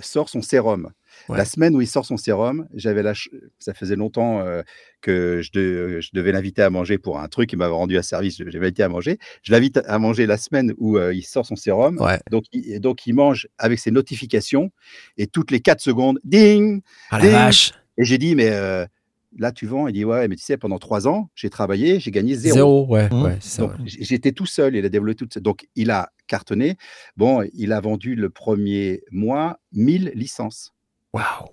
[0.00, 0.90] sort son sérum,
[1.28, 1.36] Ouais.
[1.36, 3.28] la semaine où il sort son sérum, j'avais la ch-
[3.58, 4.62] ça faisait longtemps euh,
[5.02, 8.02] que je, de- je devais l'inviter à manger pour un truc, il m'avait rendu à
[8.02, 9.18] service, je l'avais invité à manger.
[9.42, 11.98] Je l'invite à manger la semaine où euh, il sort son sérum.
[12.00, 12.18] Ouais.
[12.30, 14.70] Donc, il, donc, il mange avec ses notifications
[15.18, 16.80] et toutes les 4 secondes, ding
[17.10, 17.32] Ah la Ding.
[17.32, 17.72] vache.
[17.98, 18.86] Et j'ai dit, mais euh,
[19.38, 22.10] là, tu vends Il dit, ouais, mais tu sais, pendant 3 ans, j'ai travaillé, j'ai
[22.10, 22.54] gagné zéro.
[22.54, 23.22] Zéro, ouais, Mmh.
[23.22, 23.38] ouais.
[23.58, 25.42] Donc, j'étais tout seul, il a développé tout seul.
[25.42, 26.76] Donc, il a cartonné.
[27.16, 30.72] Bon, il a vendu le premier mois 1000 licences
[31.12, 31.48] Waouh,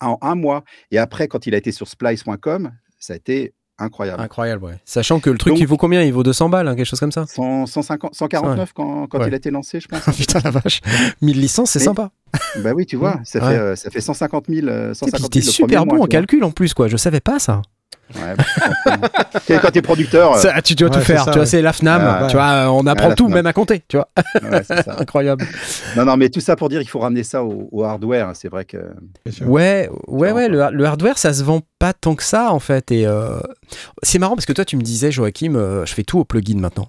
[0.00, 0.62] en un mois.
[0.92, 2.70] Et après, quand il a été sur splice.com,
[3.00, 4.20] ça a été incroyable.
[4.22, 4.80] incroyable, ouais.
[4.84, 6.02] Sachant que le truc, Donc- il vaut combien?
[6.02, 7.26] Il vaut 200 balles, hein, quelque chose comme ça?
[7.26, 9.28] 100, 150, 149 quand, quand Ouais.
[9.28, 10.02] il a été lancé, je pense.
[10.06, 10.80] Ah, Putain la vache.
[11.22, 12.10] 1000 licences, c'est sympa.
[12.62, 13.52] bah oui, tu vois, ça, Ouais.
[13.54, 14.66] fait, euh, ça fait 150 000.
[14.68, 16.88] euh, Et 150 puis 000 t'es le super bon mois, en calcul en plus, quoi.
[16.88, 17.62] Je savais pas ça.
[18.14, 21.24] Ouais, bah, quand t'es- producteur, euh, Ça, tu dois ouais, tout faire.
[21.24, 21.46] ça, tu vois, ouais.
[21.46, 22.00] c'est la FNAM.
[22.02, 23.82] Ah, tu vois, on apprend Ah, la tout, même à compter.
[23.86, 24.08] Tu vois,
[24.64, 24.82] ça.
[24.98, 25.44] incroyable.
[25.94, 28.28] Non, non, mais tout ça pour dire qu'il faut ramener ça au, au hardware.
[28.28, 28.78] hein, C'est vrai que.
[29.42, 30.48] Ouais, ouais, ouais.
[30.48, 32.90] Le, le hardware, ça se vend pas tant que ça en fait.
[32.92, 33.40] Et euh,
[34.02, 36.58] c'est marrant parce que toi, tu me disais, Joachim, euh, je fais tout au plugin
[36.58, 36.88] maintenant.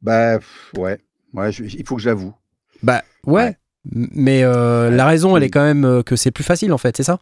[0.00, 0.98] Bah, pff, ouais.
[1.34, 2.34] ouais je- il faut que j'avoue.
[2.82, 3.56] Bah ouais.
[3.84, 6.96] Mais euh, la raison, elle est quand même euh, que c'est plus facile en fait,
[6.96, 7.18] c'est ça?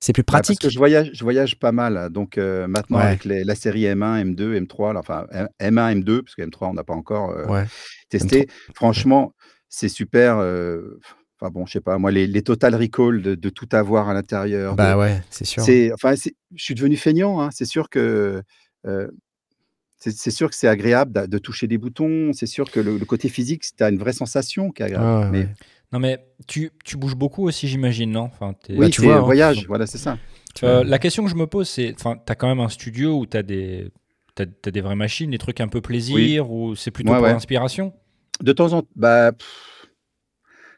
[0.00, 0.60] C'est plus parce pratique?
[0.60, 1.96] que je voyage, je voyage pas mal.
[1.96, 3.04] hein, Donc euh, maintenant, Ouais.
[3.04, 5.26] avec les- la série M1, M2, M3, là, enfin
[5.60, 7.64] M1, M2, parce que M3, on n'a pas encore euh, Ouais.
[8.08, 8.48] testé.
[8.74, 9.32] Franchement,
[9.68, 10.36] c'est super.
[11.40, 14.14] Enfin bon, je sais pas, moi, les, les total recall de, de tout avoir à
[14.14, 14.74] l'intérieur.
[14.74, 15.62] Bah de- ouais, c'est sûr.
[15.94, 16.30] Enfin, je
[16.62, 17.40] suis devenu feignant.
[17.40, 18.42] hein, C'est sûr que
[19.98, 22.32] c'est sûr que c'est agréable de, toucher des boutons.
[22.32, 25.04] C'est sûr que le, le côté physique, tu as une vraie sensation qui est agréable.
[25.06, 25.54] Ah ouais, mais ouais.
[25.92, 28.22] Non, mais tu, tu bouges beaucoup aussi, j'imagine, non?
[28.22, 29.20] Enfin, oui, Bah, tu vois, un hein.
[29.20, 29.66] voyage.
[29.68, 30.16] Voilà, c'est ça.
[30.62, 33.26] Euh, la question que je me pose, c'est, enfin, t'as quand même un studio où
[33.26, 33.90] t'as des,
[34.34, 37.26] t'as, t'as des vraies machines, des trucs un peu plaisir, ou c'est plutôt Ouais, pour
[37.26, 37.32] ouais.
[37.32, 37.92] l'inspiration?
[38.42, 39.32] De temps en temps, bah,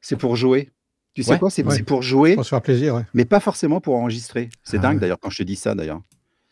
[0.00, 0.70] c'est pour jouer.
[1.14, 1.38] Tu sais Ouais.
[1.38, 3.02] quoi C'est pour jouer, Pour se faire plaisir, ouais.
[3.14, 4.48] mais pas forcément pour enregistrer.
[4.64, 5.00] C'est Ah dingue ouais.
[5.00, 6.02] d'ailleurs quand je te dis ça d'ailleurs.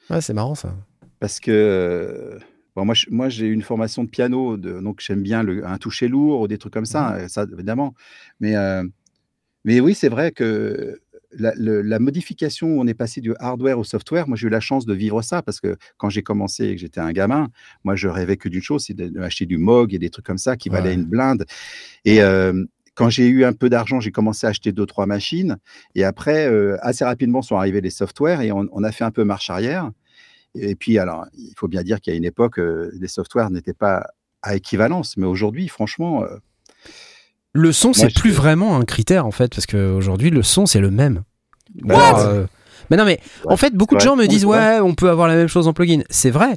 [0.08, 0.74] Ouais, c'est marrant ça.
[1.18, 2.38] Parce que euh,
[2.76, 5.78] bon, moi, je- moi j'ai une formation de piano, de, donc j'aime bien le, un
[5.78, 7.94] toucher lourd ou des trucs comme ça, Mmh euh, ça évidemment.
[8.40, 8.84] Mais, euh,
[9.64, 11.00] mais oui, c'est vrai que
[11.32, 14.50] la, le- la modification où on est passé du hardware au software, moi j'ai eu
[14.50, 17.48] la chance de vivre ça parce que quand j'ai commencé et que j'étais un gamin,
[17.84, 20.56] moi je rêvais que d'une chose, c'est d'acheter du Moog et des trucs comme ça
[20.56, 21.44] qui valaient une blinde.
[22.04, 22.64] Et euh,
[22.94, 25.56] quand j'ai eu un peu d'argent, j'ai commencé à acheter deux, trois machines.
[25.94, 29.10] Et après, euh, assez rapidement sont arrivés les softwares et on, on a fait un
[29.10, 29.90] peu marche arrière.
[30.54, 34.06] Et puis, alors, il faut bien dire qu'à une époque, euh, les softwares n'étaient pas
[34.42, 35.16] à équivalence.
[35.16, 36.36] Mais aujourd'hui, franchement, euh,
[37.52, 40.90] Le son, c'est plus vraiment un critère en fait, parce qu'aujourd'hui, le son, c'est le
[40.90, 41.22] même.
[41.84, 41.94] ouais.
[42.18, 42.46] euh,
[42.90, 45.36] Mais non, mais en fait, beaucoup de gens me disent ouais, on peut avoir la
[45.36, 46.02] même chose en plugin.
[46.10, 46.56] C'est vrai.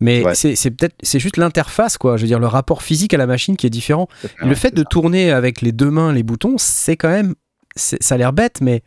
[0.00, 0.34] Mais Ouais.
[0.34, 2.16] c'est peut-être c'est juste l'interface quoi.
[2.16, 4.08] Je veux dire le rapport physique à la machine qui est différent.
[4.38, 4.84] le fait de ça.
[4.90, 7.34] tourner avec les deux mains les boutons, c'est quand même
[7.76, 8.82] ça a l'air bête, mais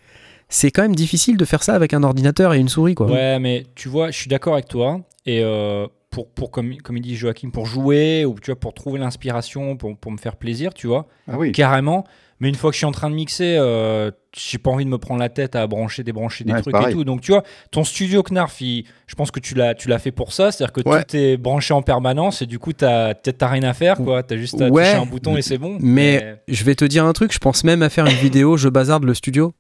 [0.49, 3.07] c'est quand même difficile de faire ça avec un ordinateur et une souris quoi.
[3.07, 5.01] Ouais, mais tu vois, je suis d'accord avec toi.
[5.25, 8.73] Et euh, pour, pour comme, comme il dit Joachim, pour jouer ou tu vois, pour
[8.73, 11.51] trouver l'inspiration, pour, pour me faire plaisir, tu vois, Ah oui.
[11.51, 12.05] carrément.
[12.41, 14.89] Mais une fois que je suis en train de mixer, euh, j'ai pas envie de
[14.89, 17.05] me prendre la tête à brancher, débrancher des Ouais, trucs et tout.
[17.05, 20.11] Donc tu vois, ton studio Knarf, il- je pense que tu l'as, tu l'as fait
[20.11, 21.03] pour ça, c'est-à-dire que Ouais.
[21.05, 24.21] tout est branché en permanence et du coup t'as, t'as rien à faire, quoi.
[24.21, 24.83] T'as juste à Ouais.
[24.83, 25.77] toucher un bouton et c'est bon.
[25.79, 28.67] Mais je vais te dire un truc, je pense même à faire une vidéo, je
[28.67, 29.53] bazarde le studio.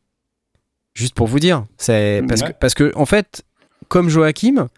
[0.95, 1.65] Juste pour vous dire.
[1.77, 2.47] C'est parce, Ouais.
[2.47, 3.43] que, parce que, en fait,
[3.89, 4.69] comme Joachim,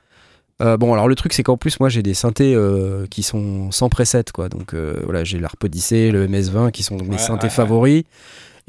[0.61, 3.72] euh, bon, alors le truc, c'est qu'en plus, moi, j'ai des synthés euh, qui sont
[3.72, 4.49] sans preset, quoi.
[4.49, 8.03] Donc, euh, voilà, j'ai l'Arp Odyssey, le MS20 qui sont mes Ouais, synthés ouais, favoris.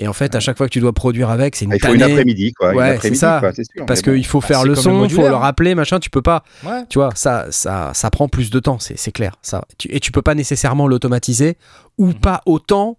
[0.00, 1.84] Et en fait, à chaque fois que tu dois produire avec, c'est une Ah, il
[1.84, 2.72] faut une après-midi, quoi.
[2.72, 3.38] Ouais, après-midi, c'est ça.
[3.40, 3.64] quoi, sûr.
[3.86, 4.12] Parce bon.
[4.12, 6.44] qu'il faut Bah, faire le son, il faut le rappeler, machin, tu peux pas.
[6.64, 6.82] Ouais.
[6.88, 9.32] Tu vois, ça, ça, ça prend plus de temps, c'est clair.
[9.42, 9.64] Ça.
[9.88, 11.56] Et tu peux pas nécessairement l'automatiser,
[11.96, 12.14] ou Mhm.
[12.14, 12.98] pas autant,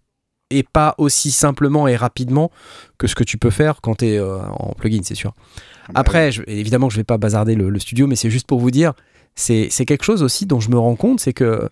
[0.50, 2.52] et pas aussi simplement et rapidement
[2.98, 5.34] que ce que tu peux faire quand tu es en plugin, c'est sûr.
[5.38, 8.48] Ah bah Après, je- évidemment, je vais pas bazarder le, le studio, mais c'est juste
[8.48, 8.94] pour vous dire,
[9.36, 11.70] c'est quelque chose aussi dont je me rends compte, c'est que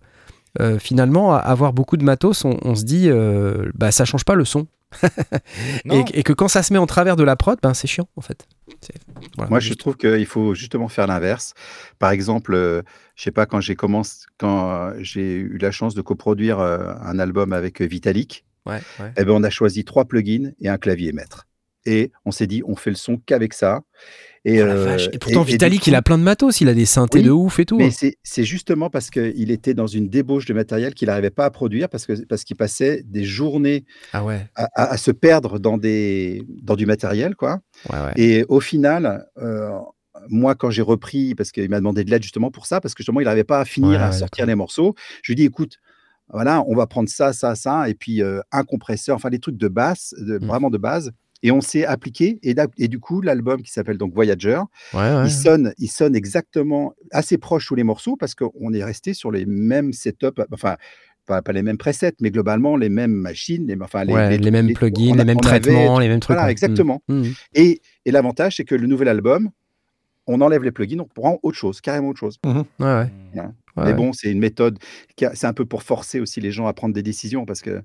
[0.60, 4.34] euh, finalement, avoir beaucoup de matos, on, on se dit, euh, bah ça change pas
[4.36, 4.68] le son.
[5.92, 8.08] Et, et que quand ça se met en travers de la prod, ben c'est chiant
[8.16, 8.48] en fait.
[9.36, 11.54] Voilà, Moi, je juste- trouve qu'il faut justement faire l'inverse.
[12.00, 12.82] Par exemple, euh,
[13.16, 16.94] je sais pas, quand j'ai commencé, quand euh, j'ai eu la chance de coproduire euh,
[17.02, 19.12] un album avec euh, Vitalik, Ouais, ouais.
[19.18, 21.48] eh ben, on a choisi trois plugins et un clavier maître.
[21.86, 23.82] Et on s'est dit, on fait le son qu'avec ça.
[24.44, 24.98] Et, Oh euh.
[25.14, 27.32] Et pourtant, Vitalik, coup- il a plein de matos, il a des synthés Oui, de
[27.32, 27.78] ouf et tout.
[27.78, 31.46] Mais c'est c'est justement parce qu'il était dans une débauche de matériel qu'il n'arrivait pas
[31.46, 35.12] à produire, parce que parce qu'il passait des journées Ah ouais, à, à- à se
[35.12, 37.60] perdre dans, des, dans du matériel, quoi.
[38.18, 39.70] Et au final, euh,
[40.30, 43.04] moi, quand j'ai repris, parce qu'il m'a demandé de l'aide justement pour ça, parce que
[43.04, 44.94] justement, il n'arrivait pas à finir, Ouais, à sortir les morceaux,
[45.24, 45.78] je lui dis, écoute,
[46.32, 49.58] voilà, on va prendre ça, ça, ça, et puis euh, un compresseur, enfin des trucs
[49.58, 50.46] de basse, de, Mm.
[50.48, 51.12] vraiment de base.
[51.44, 54.60] Et on s'est appliqué, et, du coup, l'album qui s'appelle donc Voyager,
[54.94, 55.26] Ouais, ouais.
[55.28, 59.32] il, sonne, il sonne exactement assez proche tous les morceaux, parce qu'on est resté sur
[59.32, 60.78] les mêmes setups, enfin,
[61.28, 64.74] pas, pas les mêmes presets, mais globalement les mêmes machines, les, enfin, Ouais, les, mêmes
[64.74, 66.34] plugins, les mêmes avait- traitements, les mêmes trucs.
[66.36, 66.52] Voilà, ouais.
[66.52, 67.04] exactement.
[67.08, 67.20] Mm.
[67.22, 67.34] Mm.
[67.54, 69.50] Et, et l'avantage, c'est que le nouvel album,
[70.26, 72.40] on enlève les plugins, on prend autre chose, carrément autre chose.
[72.46, 73.10] Ouais, ouais.
[73.78, 73.86] Ouais.
[73.86, 74.78] Mais bon, c'est une méthode,
[75.34, 77.82] c'est un peu pour forcer aussi les gens à prendre des décisions, parce que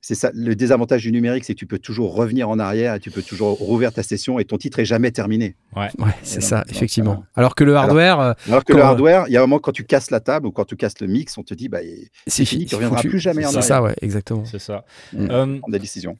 [0.00, 3.00] c'est ça, le désavantage du numérique, c'est que tu peux toujours revenir en arrière et
[3.00, 5.56] tu peux toujours rouvrir ta session et ton titre est jamais terminé.
[5.76, 5.88] ouais,
[6.22, 7.24] c'est ça, donc, effectivement.
[7.34, 9.72] Alors que le hardware, euh, Alors que le hardware, il y a un moment quand
[9.72, 11.80] tu casses la table ou quand tu casses le mix, on te dit, bah,
[12.28, 13.08] c'est fini, fi- tu reviendras foutu.
[13.08, 13.68] plus jamais en C'est arrière.
[13.68, 14.44] ça, ouais, exactement.
[14.44, 14.84] C'est ça.
[15.12, 15.18] Mm.
[15.30, 16.16] Euh, prendre des décisions.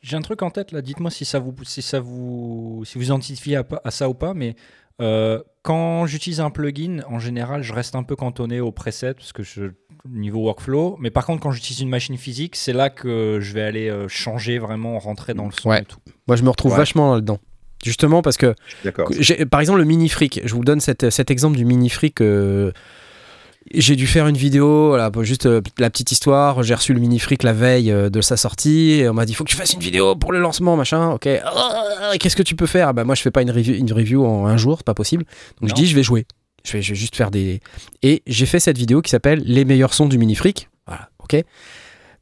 [0.00, 0.80] J'ai un truc en tête là.
[0.80, 4.32] Dites-moi si ça vous, si ça vous, si vous identifiez à, à ça ou pas.
[4.32, 4.54] Mais
[5.00, 9.32] euh, quand j'utilise un plugin, en général, je reste un peu cantonné au preset parce
[9.32, 9.70] que je
[10.08, 10.96] niveau workflow.
[11.00, 14.08] Mais par contre, quand j'utilise une machine physique, c'est là que je vais aller euh,
[14.08, 15.82] changer vraiment, rentrer dans le son Ouais.
[15.82, 15.98] et tout.
[16.26, 16.78] Moi, je me retrouve Ouais.
[16.78, 17.38] vachement là-dedans.
[17.84, 18.54] Justement parce que,
[19.50, 22.20] par exemple, le mini fric, je vous donne cet, cet exemple du mini fric.
[22.20, 22.72] euh,
[23.74, 26.62] j'ai dû faire une vidéo, voilà, pour juste euh, la petite histoire.
[26.62, 28.92] J'ai reçu le mini fric la veille euh, de sa sortie.
[29.00, 31.10] Et on m'a dit faut que tu fasses une vidéo pour le lancement, machin.
[31.10, 31.26] Ok.
[31.26, 32.94] Ah, Qu'est-ce que tu peux faire?
[32.94, 35.24] Bah moi, je fais pas une review, une review en un jour, c'est pas possible.
[35.60, 36.26] Donc je dis je vais jouer.
[36.64, 37.60] Je vais, je vais juste faire des.
[38.02, 40.68] Et j'ai fait cette vidéo qui s'appelle Les meilleurs sons du mini fric.
[40.86, 41.42] Voilà, ok.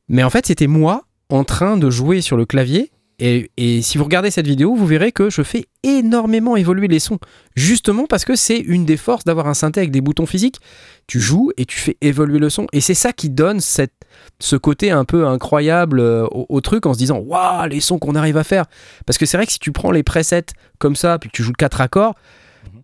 [0.08, 2.90] Mais en fait, c'était moi en train de jouer sur le clavier.
[3.18, 7.18] Et, si vous regardez cette vidéo, vous verrez que je fais énormément évoluer les sons.
[7.54, 10.60] Justement parce que c'est une des forces d'avoir un synthé avec des boutons physiques.
[11.06, 12.66] Tu joues et tu fais évoluer le son.
[12.72, 16.98] Et c'est ça qui donne ce côté un peu incroyable euh, au, truc en se
[16.98, 18.66] disant Waouh, les sons qu'on arrive à faire.
[19.06, 20.46] Parce que c'est vrai que si tu prends les presets
[20.78, 22.16] comme ça, puis que tu joues quatre accords,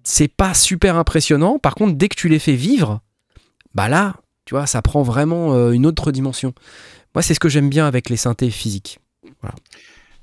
[0.03, 1.59] c'est pas super impressionnant.
[1.59, 3.01] Par contre, dès que tu les fais vivre,
[3.75, 4.17] bah là,
[4.47, 6.55] tu vois, ça prend vraiment euh, une autre dimension.
[7.15, 8.99] Moi, c'est ce que j'aime bien avec les synthés physiques.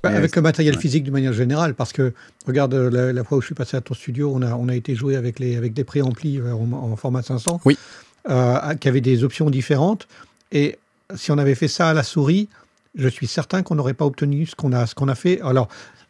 [0.02, 0.80] Bah, avec le matériel ouais.
[0.80, 2.12] physique d'une manière générale, parce que
[2.46, 4.68] regarde euh, la, la fois où je suis passé à ton studio, on a, on
[4.68, 7.76] a été joué avec, les, avec des préamplis euh, en, en format 500, Oui.
[8.30, 10.08] euh, qui avaient des options différentes.
[10.52, 10.78] Et
[11.14, 12.48] si on avait fait ça à la souris,
[12.96, 15.40] je suis certain qu'on n'aurait pas obtenu ce qu'on a, ce qu'on a fait.
[15.42, 15.68] Alors,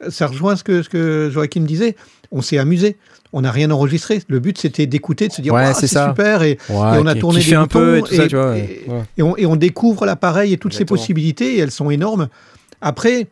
[0.09, 1.97] ça rejoint ce que, ce que Joachim disait.
[2.31, 2.97] On s'est amusé.
[3.33, 4.23] On n'a rien enregistré.
[4.29, 6.43] Le but, c'était d'écouter, de se dire, Ouais, c'est super.
[6.43, 8.37] Et, Ouais, et on a tourné des un peu et boutons tout ça, et- tu
[8.37, 8.57] vois.
[8.57, 9.03] et- ouais.
[9.19, 10.97] et on, et on découvre l'appareil et toutes Exactement.
[10.97, 12.29] ses possibilités, et elles sont énormes.
[12.81, 13.27] Après,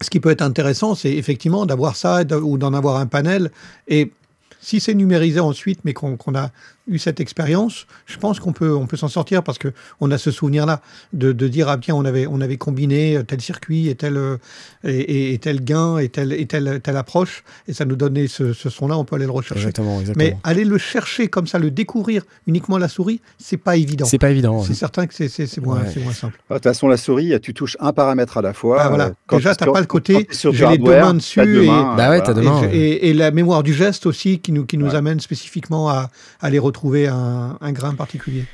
[0.00, 3.50] ce qui peut être intéressant, c'est effectivement d'avoir ça ou d'en avoir un panel.
[3.88, 4.12] Et
[4.60, 6.50] si c'est numérisé ensuite, mais qu'on a
[6.86, 9.68] eu cette expérience, je pense qu'on peut, on peut s'en sortir parce que
[10.00, 10.80] on a ce souvenir-là
[11.14, 14.36] de, de dire ah tiens on avait, on avait combiné tel circuit et tel euh,
[14.84, 18.68] et, tel gain et telle et telle, telle approche et ça nous donnait ce, ce
[18.68, 19.60] son-là, on peut aller le rechercher.
[19.62, 20.24] Exactement, exactement.
[20.24, 24.04] Mais aller le chercher comme ça, le découvrir uniquement la souris, c'est pas évident.
[24.04, 24.58] C'est pas évident.
[24.58, 24.64] ouais.
[24.66, 25.90] C'est certain que c'est- c'est c'est moins, Ouais.
[25.92, 26.38] c'est moins simple.
[26.50, 28.76] Ah, De toute façon, la souris, tu touches un paramètre à la fois.
[28.82, 29.06] Ah, voilà.
[29.06, 31.66] Euh, quand Déjà, tu- t'as pas le côté, j'ai les deux mains dessus deux et-
[31.66, 32.20] mains, Bah ouais, voilà.
[32.20, 32.60] t'as deux Et, mains.
[32.62, 32.76] je- ouais.
[32.76, 34.94] et- et la mémoire du geste aussi qui nous, qui nous Ouais.
[34.96, 36.10] amène spécifiquement à,
[36.40, 36.73] à aller retrouver
[37.08, 38.44] un, un grain particulier.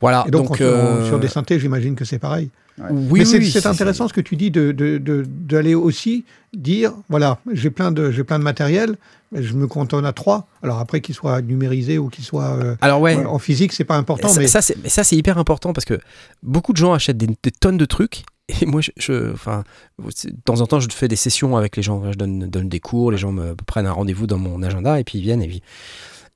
[0.00, 2.50] Voilà, Et donc, euh, sur des synthés, j'imagine que c'est pareil.
[2.78, 6.24] Oui, Mais oui, c'est oui, intéressant ce que tu dis de- de- de- d'aller aussi
[6.54, 8.94] dire voilà, j'ai plein, de, j'ai plein de matériel,
[9.32, 10.46] je me cantonne à trois.
[10.62, 13.16] Alors après, qu'il soit numérisé ou qu'il soit euh, Alors, ouais.
[13.26, 14.28] en physique, c'est pas important.
[14.28, 15.98] ça, mais ça, c'est, mais ça, c'est hyper important parce que
[16.44, 18.22] beaucoup de gens achètent des, des tonnes de trucs.
[18.62, 19.64] Et moi, je, je- enfin,
[19.98, 22.12] de temps en temps, je fais des sessions avec les gens.
[22.12, 25.02] Je donne, donne des cours, les gens me prennent un rendez-vous dans mon agenda et
[25.04, 25.42] puis ils viennent.
[25.42, 25.62] Et, puis-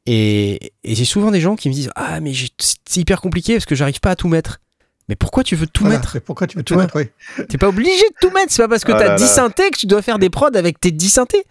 [0.07, 3.55] et, et j'ai souvent des gens qui me disent Ah, mais j'ai- c'est hyper compliqué
[3.55, 4.59] parce que j'arrive pas à tout mettre.
[5.09, 7.09] Mais pourquoi tu veux tout voilà, mettre c'est pourquoi tu veux tout mettre, oui.
[7.49, 8.53] T'es pas obligé de tout mettre.
[8.53, 9.29] C'est pas parce que Ah t'as là 10 là.
[9.29, 11.45] synthés que tu dois faire des prods avec tes 10 synthés.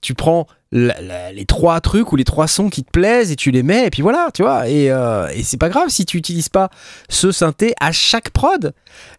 [0.00, 3.36] Tu prends la- la- les trois trucs ou les trois sons qui te plaisent et
[3.36, 4.68] tu les mets et puis voilà, tu vois.
[4.68, 6.70] Et, euh, et c'est pas grave si tu utilises pas
[7.08, 8.72] ce synthé à chaque prod.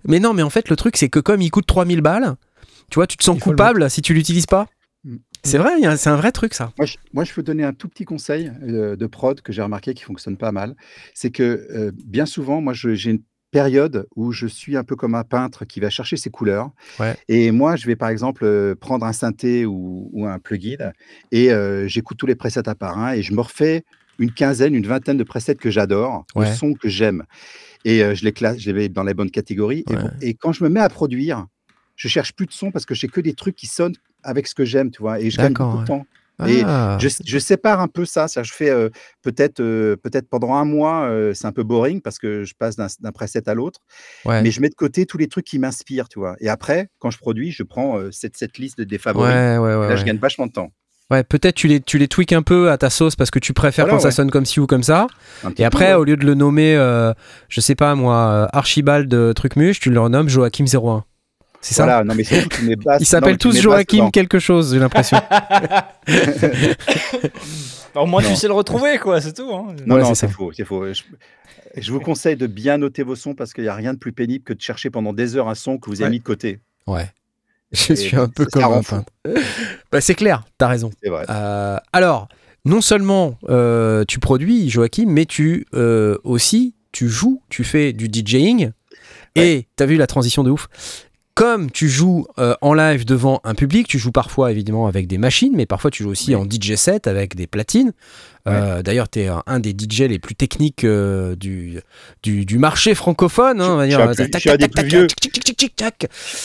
[0.07, 2.35] Mais non, mais en fait, le truc, c'est que comme il coûte 3000 balles,
[2.89, 4.67] tu vois, tu te sens coupable si tu l'utilises pas.
[5.45, 6.71] C'est vrai, c'est un vrai truc ça.
[6.77, 9.61] Moi je, moi, je peux donner un tout petit conseil euh, de prod que j'ai
[9.61, 10.75] remarqué qui fonctionne pas mal.
[11.13, 13.21] C'est que euh, bien souvent, moi, j'ai une
[13.51, 16.71] période où je suis un peu comme un peintre qui va chercher ses couleurs.
[16.99, 17.15] Ouais.
[17.27, 20.91] Et moi, je vais par exemple euh, prendre un synthé ou, ou un plugin
[21.31, 23.83] et euh, j'écoute tous les presets un par un et je me refais
[24.19, 26.49] une quinzaine, une vingtaine de presets que j'adore, Ouais.
[26.49, 27.23] de sons que j'aime.
[27.85, 29.83] Et euh, je les classe, je les mets dans les bonnes catégories.
[29.89, 29.97] Ouais.
[30.21, 31.45] et quand je me mets à produire,
[31.95, 34.55] je cherche plus de sons parce que j'ai que des trucs qui sonnent avec ce
[34.55, 35.19] que j'aime, tu vois.
[35.19, 36.05] Et je gagne beaucoup de temps.
[36.47, 36.97] Et Ah.
[36.99, 38.27] je, je sépare un peu ça.
[38.27, 38.89] ça je fais euh,
[39.21, 42.75] peut-être euh, peut-être pendant un mois, euh, c'est un peu boring parce que je passe
[42.75, 43.81] d'un preset à l'autre.
[44.25, 44.41] Ouais.
[44.41, 46.35] Mais je mets de côté tous les trucs qui m'inspirent, tu vois.
[46.39, 49.31] Et après, quand je produis, je prends cette, cette liste des favoris.
[49.31, 50.71] ouais, ouais, Là, je gagne vachement de temps.
[51.11, 53.53] Ouais, peut-être tu les, tu les tweaks un peu à ta sauce parce que tu
[53.53, 55.05] préfères Voilà, quand ça sonne comme ci ou comme ça.
[55.57, 56.73] Et après, au lieu de le nommer,
[57.47, 61.03] je sais pas moi, Archibald Trucmuche, tu le renommes Joachim 01.
[61.65, 64.73] C'est ça Voilà, non, mais surtout, tu mets basse- Ils s'appellent tous Joachim quelque chose,
[64.73, 65.17] j'ai l'impression.
[67.95, 69.49] Au moins, tu sais le retrouver, quoi, c'est tout.
[69.53, 69.75] hein.
[69.85, 70.85] Non, Ouais, non, c'est faux, c'est faux.
[70.91, 71.03] Je,
[71.77, 74.11] je vous conseille de bien noter vos sons parce qu'il n'y a rien de plus
[74.11, 76.09] pénible que de chercher pendant des heures un son que vous avez Ouais.
[76.11, 76.59] mis de côté.
[76.87, 77.09] ouais.
[77.71, 78.81] Je Et suis un peu comme.
[79.91, 80.91] Bah, c'est clair, t'as raison.
[81.01, 81.25] C'est vrai.
[81.29, 82.27] Euh, alors,
[82.65, 88.07] non seulement euh, tu produis, Joachim, mais tu euh, aussi, tu joues, tu fais du
[88.13, 88.71] DJing.
[89.35, 90.67] Et t'as vu la transition de ouf
[91.35, 95.17] comme tu joues euh, en live devant un public, tu joues parfois évidemment avec des
[95.17, 96.35] machines, mais parfois tu joues aussi Oui.
[96.35, 97.91] en DJ set avec des platines.
[98.47, 101.79] Euh, D'ailleurs, tu es un des DJ les plus techniques euh, du,
[102.23, 103.61] du, du marché francophone.
[103.61, 103.99] hein, on va dire.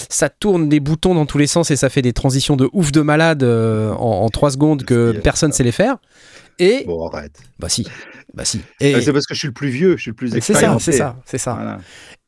[0.08, 2.92] Ça tourne des boutons dans tous les sens et ça fait des transitions de ouf
[2.92, 5.96] de malade en, en 3 secondes que personne sait les faire.
[6.60, 7.38] Et Bon, arrête.
[7.60, 7.86] bah si,
[8.34, 8.60] bah si.
[8.80, 10.40] Et Ah, C'est parce que je suis le plus vieux, je suis le plus c'est
[10.40, 10.84] ça, expérimenté.
[10.84, 11.54] c'est ça, c'est ça.
[11.54, 11.78] Voilà.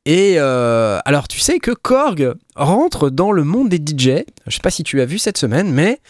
[0.06, 4.24] Et euh, alors, tu sais que Korg rentre dans le monde des DJ.
[4.46, 6.00] Je sais pas si tu as vu cette semaine, mais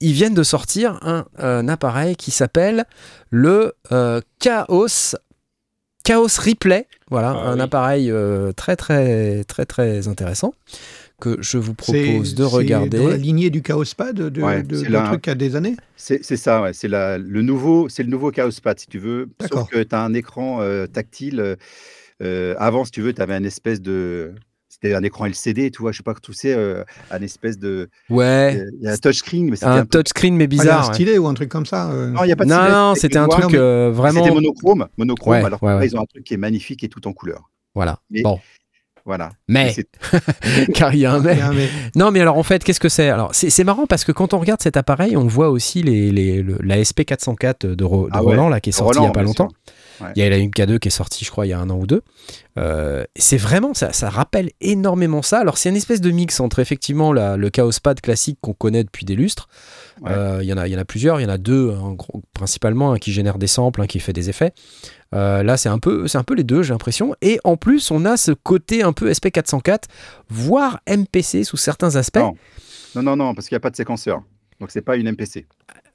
[0.00, 2.84] ils viennent de sortir un, un appareil qui s'appelle
[3.30, 5.14] le euh, Chaos
[6.04, 6.86] Chaos Replay.
[7.10, 7.60] Voilà, Ah un oui.
[7.60, 10.52] appareil euh, très très très très intéressant
[11.20, 12.98] que je vous C'est- propose de c'est regarder.
[12.98, 15.04] Dans la lignée du Chaos Pad, de, de, Ouais, de- c'est de là.
[15.06, 15.76] trucs à des années.
[15.96, 16.72] C'est c'est ça, ouais.
[16.72, 19.28] C'est le nouveau, c'est le nouveau Chaos Pad, si tu veux.
[19.40, 19.60] D'accord.
[19.60, 21.56] Sauf que tu as un écran euh, tactile.
[22.22, 24.32] Euh, avant, si tu veux, tu avais un espèce de.
[24.68, 27.58] C'était un écran LCD, tu vois, je sais pas que tu sais, euh, un espèce
[27.58, 27.88] de.
[28.10, 29.98] Ouais, Il y a un touchscreen, mais c'était un un peu.
[30.02, 30.84] touchscreen mais Ah, il y a bizarre.
[30.84, 30.94] un ouais.
[30.94, 31.90] stylet ou un truc comme ça.
[31.90, 32.10] euh.
[32.10, 34.22] Non, il n'y a pas de Non, stylet, non, c'était un truc mais euh, vraiment.
[34.22, 35.86] C'était monochrome, monochrome Ouais, alors que ouais, là, ouais.
[35.86, 37.48] ils ont un truc qui est magnifique et tout en couleur.
[37.74, 38.00] Voilà.
[38.10, 38.38] Mais- Bon,
[39.06, 39.30] Voilà.
[39.48, 39.88] mais c'est-
[40.74, 41.34] car il y a un mais.
[41.34, 41.68] Il y a un mais.
[41.94, 43.08] Non, mais alors en fait, qu'est-ce que c'est?
[43.08, 46.10] Alors, c'est c'est marrant parce que quand on regarde cet appareil, on voit aussi les,
[46.10, 48.98] les- le- la SP404 de, Ro- de Ah ouais, Roland, là, qui est sortie il
[48.98, 49.48] Roland, y a pas longtemps.
[49.48, 49.74] sûr.
[50.00, 50.08] Ouais.
[50.16, 51.76] Il y a la MK2 qui est sortie, je crois, il y a un an
[51.78, 52.02] ou deux.
[52.58, 55.38] Euh, c'est vraiment, ça, ça rappelle énormément ça.
[55.38, 58.84] Alors, c'est une espèce de mix entre effectivement la- le Chaos Pad classique qu'on connaît
[58.84, 59.48] depuis des lustres.
[60.02, 60.10] Ouais.
[60.12, 61.72] Euh, Il y, en a- il y en a plusieurs, il y en a deux,
[61.94, 64.52] gros, principalement, un qui génère des samples, un qui fait des effets.
[65.14, 67.14] Euh, là, c'est un peu, c'est un peu les deux, j'ai l'impression.
[67.22, 69.84] Et en plus, on a ce côté un peu SP404,
[70.28, 72.18] voire MPC sous certains aspects.
[72.18, 72.34] Non.
[72.94, 74.22] Non, non, non, parce qu'il n'y a pas de séquenceur.
[74.60, 75.46] Donc c'est pas une MPC.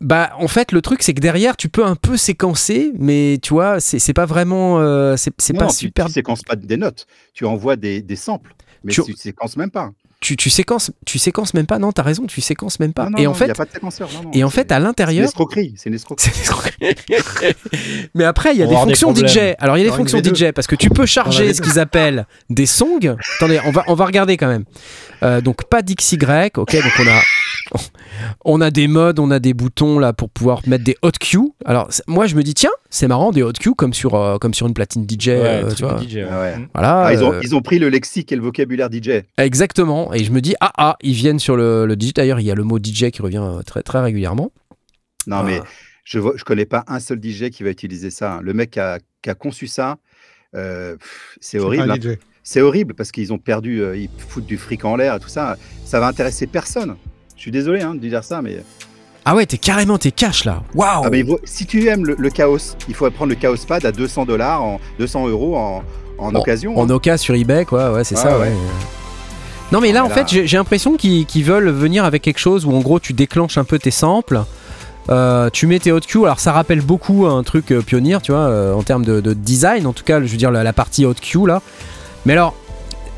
[0.02, 3.54] Bah, en fait, le truc, c'est que derrière, tu peux un peu séquencer, mais tu
[3.54, 6.06] vois, c'est c'est pas vraiment, euh, c'est c'est Non, pas non, super.
[6.06, 7.06] Tu ne séquences pas des notes.
[7.34, 8.54] Tu envoies des, des samples.
[8.84, 9.92] Mais Tu- tu ne séquences même pas.
[10.20, 11.80] Tu, tu séquences, tu séquences même pas.
[11.80, 13.06] Non, t'as raison, tu séquences même pas.
[13.06, 14.10] Non, non, et en non, il n'y fait, a pas de séquenceur.
[14.14, 15.74] non, non, et en c'est- fait, à C'est une l'intérieur, escroquerie.
[15.78, 16.32] C'est une escroquerie.
[16.80, 17.56] C'est-
[18.16, 19.16] Mais après, il y a On des fonctions.
[19.16, 19.56] DJ.
[19.58, 20.36] Alors, il y a des fonctions une V2.
[20.50, 21.54] DJ parce que tu peux charger V2.
[21.56, 23.16] ce qu'ils appellent des songs.
[23.38, 24.66] Attendez, on va, on va regarder quand même.
[25.24, 26.18] Euh, donc, pas d'XY.
[26.58, 27.22] Ok, donc on a.
[28.46, 31.40] On a des modes, on a des boutons là pour pouvoir mettre des hot cues.
[31.66, 34.54] Alors moi je me dis tiens c'est marrant des hot cues comme sur euh, comme
[34.54, 36.02] sur une platine DJ, Ouais, euh, truc tu vois.
[36.02, 36.26] DJ, ouais.
[36.26, 36.58] Ah.
[36.74, 37.02] Voilà.
[37.06, 39.24] Ah, ils, ont, euh, ils ont pris le lexique et le vocabulaire DJ.
[39.38, 40.14] Exactement.
[40.14, 42.14] Et je me dis ah ah ils viennent sur le, le DJ.
[42.14, 44.52] D'ailleurs il y a le mot DJ qui revient euh, très très régulièrement.
[45.28, 45.68] Non, mais Ah.
[46.04, 48.34] je ne je connais pas un seul DJ qui va utiliser ça.
[48.36, 48.40] hein.
[48.44, 49.98] Le mec qui a, qui a conçu ça,
[50.56, 50.98] euh,
[51.40, 51.90] c'est horrible.
[51.90, 51.96] un hein.
[52.02, 52.18] DJ.
[52.44, 55.28] C'est horrible parce qu'ils ont perdu, euh, ils foutent du fric en l'air et tout
[55.30, 55.58] ça.
[55.86, 56.96] Ça va intéresser personne.
[57.42, 58.58] Je suis désolé hein, de dire ça, mais,
[59.26, 60.62] Ah ouais t'es carrément t'es cash là.
[60.76, 61.02] Waouh.
[61.06, 63.92] ah, mais si tu aimes le, le chaos, il faut prendre le chaos pad à
[63.92, 65.82] 200 dollars, en 200 euros en,
[66.20, 66.78] en occasion.
[66.78, 66.94] En hein.
[66.94, 68.44] Oka sur eBay, quoi, ouais, c'est ça, ouais.
[68.46, 68.52] ouais.
[69.72, 72.64] Non, mais là, Mais en là- fait, j'ai l'impression qu'ils veulent venir avec quelque chose
[72.68, 74.44] où, en gros, tu déclenches un peu tes samples.
[75.10, 78.34] euh, tu mets tes hot cues, alors ça rappelle beaucoup un truc euh, pionnier, tu
[78.34, 80.74] vois, euh, en termes de, de design, en tout cas, je veux dire la, la
[80.74, 81.64] partie hot cue là.
[82.28, 82.54] Mais alors,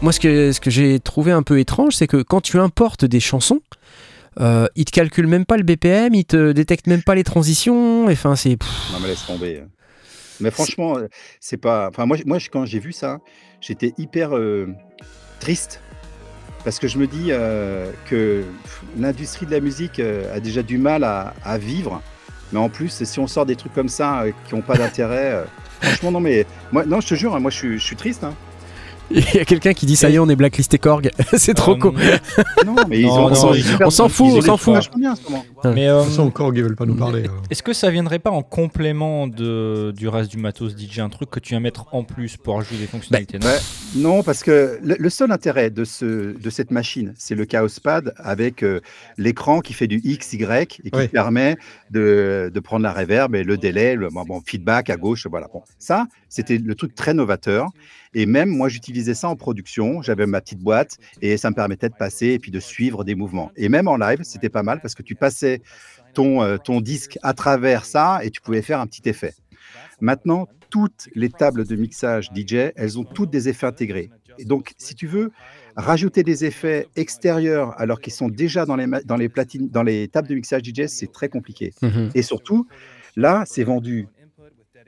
[0.02, 3.04] moi, ce que, ce que j'ai trouvé un peu étrange, c'est que quand tu importes
[3.04, 3.60] des chansons,
[4.40, 8.08] euh, il te calcule même pas le BPM, il te détecte même pas les transitions.
[8.08, 8.58] Enfin, c'est.
[8.92, 9.64] Non, mais laisse tomber.
[10.40, 11.08] Mais franchement, euh,
[11.40, 11.88] c'est pas.
[11.90, 13.20] Enfin, moi, moi quand j'ai vu ça,
[13.62, 14.68] j'étais hyper euh,
[15.40, 15.82] triste.
[16.64, 18.44] Parce que je me dis euh, que
[18.98, 22.02] l'industrie de la musique a déjà du mal à, vivre.
[22.54, 25.44] Mais en plus, si on sort des trucs comme ça qui n'ont pas d'intérêt,
[25.82, 28.24] franchement, non, mais moi, non, je te jure, hein, moi, je suis, je suis triste.
[28.24, 28.34] hein.
[29.12, 31.12] Il y a quelqu'un qui dit ça y est, on est blacklisté Korg.
[31.38, 31.94] c'est trop Euh, cool.
[32.66, 34.74] Non, mais ils Non, ont, non, ils- on s'en fout, ils on s'en fout.
[34.76, 35.46] vachement bien en ce moment.
[35.66, 37.24] Mais De euh, toute façon, Korg, ils veulent pas nous parler.
[37.26, 37.32] euh.
[37.50, 41.30] est-ce que ça viendrait pas en complément de, du reste du matos DJ Un truc
[41.30, 43.58] que tu viens mettre en plus pour ajouter des fonctionnalités non ouais.
[43.96, 47.68] Non, parce que le, le seul intérêt de, ce, de cette machine, c'est le Chaos
[47.84, 48.80] Pad avec euh,
[49.18, 51.08] l'écran qui fait du X, Y et qui Ouais.
[51.08, 51.56] permet
[51.92, 55.28] de, de prendre la reverb et le délai, le bon, bon, feedback à gauche.
[55.30, 55.48] Voilà.
[55.54, 57.68] Bon, ça, c'était le truc très novateur.
[58.14, 60.02] Et même moi, j'utilisais ça en production.
[60.02, 63.16] J'avais ma petite boîte et ça me permettait de passer et puis de suivre des
[63.16, 63.52] mouvements.
[63.56, 65.62] Et même en live, c'était pas mal parce que tu passais
[66.14, 69.34] ton, euh, ton disque à travers ça et tu pouvais faire un petit effet.
[70.02, 74.10] Maintenant, toutes les tables de mixage DJ, elles ont toutes des effets intégrés.
[74.40, 75.32] Et donc, si tu veux
[75.76, 79.84] rajouter des effets extérieurs alors qu'ils sont déjà dans les, ma- dans les platines, dans
[79.84, 81.74] les tables de mixage DJ, c'est très compliqué.
[81.84, 82.10] Mhm.
[82.16, 82.68] Et surtout,
[83.16, 84.08] là, c'est vendu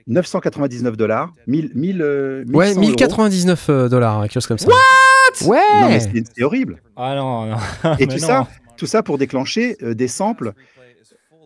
[0.07, 2.81] 999 dollars, 1000, 1000, euh, Ouais, 1100 euros.
[2.89, 4.67] 1099 euh, dollars, quelque chose comme ça.
[4.67, 6.81] Ouais Non, mais c'est c'est horrible.
[6.95, 7.57] Ah non, non.
[7.99, 8.27] Et tout non.
[8.27, 8.47] ça,
[8.77, 10.53] tout ça pour déclencher euh, des samples.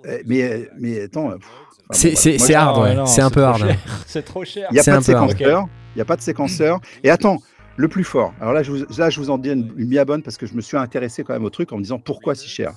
[0.06, 1.30] Euh, mais, mais attends.
[1.32, 1.48] pff,
[1.92, 2.38] C'est bon, c'est-.
[2.38, 2.96] Moi, c'est hard, Non, ouais.
[2.96, 3.60] non, C'est un peu hard.
[3.60, 3.78] cher.
[4.06, 4.68] C'est trop cher.
[4.72, 5.66] Il n'y a C'est pas de séquenceur.
[5.96, 6.80] Il n'y a pas de séquenceur.
[7.04, 7.38] Et attends,
[7.78, 8.34] le plus fort.
[8.42, 10.46] Alors là, je vous, là, je vous en dis une, une bien bonne parce que
[10.46, 12.74] je me suis intéressé quand même au truc en me disant pourquoi si cher.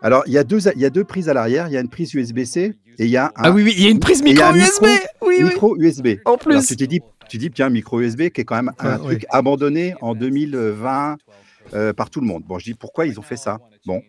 [0.00, 1.66] Alors, il y, a deux, il y a deux prises à l'arrière.
[1.68, 2.60] Il y a une prise USB-C
[2.98, 4.84] et il y a un Ah oui, oui, il y a une prise micro USB
[5.22, 5.44] Oui, oui.
[5.44, 6.06] micro USB.
[6.24, 8.72] En Alors, plus tu t'es dit, tu dis, tiens, micro USB qui est quand même
[8.78, 9.26] un Ah, truc oui.
[9.30, 11.16] abandonné en 2020
[11.74, 12.44] euh, par tout le monde.
[12.46, 13.58] Bon, je dis, pourquoi ils ont fait ça?
[13.86, 14.00] Bon,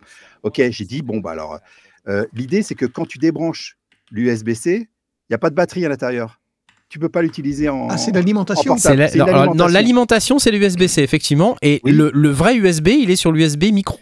[0.44, 1.60] ok, j'ai dit, bon, bah alors,
[2.08, 3.78] euh, l'idée, c'est que quand tu débranches
[4.12, 6.40] l'USB-C, il n'y a pas de batterie à l'intérieur.
[6.88, 7.88] Tu peux pas l'utiliser en.
[7.90, 8.76] Ah, c'est l'alimentation.
[8.76, 9.68] la- non, l'alimentation.
[9.68, 11.56] l'alimentation, c'est l'USB-C, effectivement.
[11.62, 11.92] Et Oui.
[11.92, 14.00] le, le vrai USB, il est sur l'USB micro.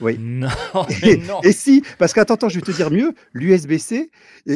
[0.00, 0.16] Oui.
[0.20, 0.48] Non,
[1.02, 1.40] mais Et, non.
[1.42, 4.10] et si, parce qu'attends, attends, je vais te dire mieux, l'USB-C,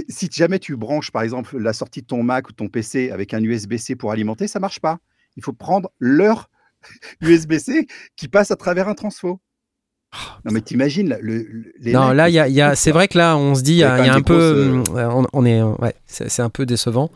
[0.08, 3.34] si jamais tu branches par exemple la sortie de ton Mac ou ton PC avec
[3.34, 4.98] un USB-C pour alimenter, ça marche pas.
[5.36, 6.48] Il faut prendre leur
[7.20, 9.40] USB-C qui passe à travers un transfo.
[10.44, 13.06] Non mais t'imagines là, le, le- les non, là, il y a, y c'est vrai
[13.08, 14.18] que là, on se dit, il y a, Il y a il y a quand
[14.20, 14.82] un peu.
[14.96, 15.60] euh, on, on est.
[15.62, 17.10] Ouais, c'est c'est un peu décevant.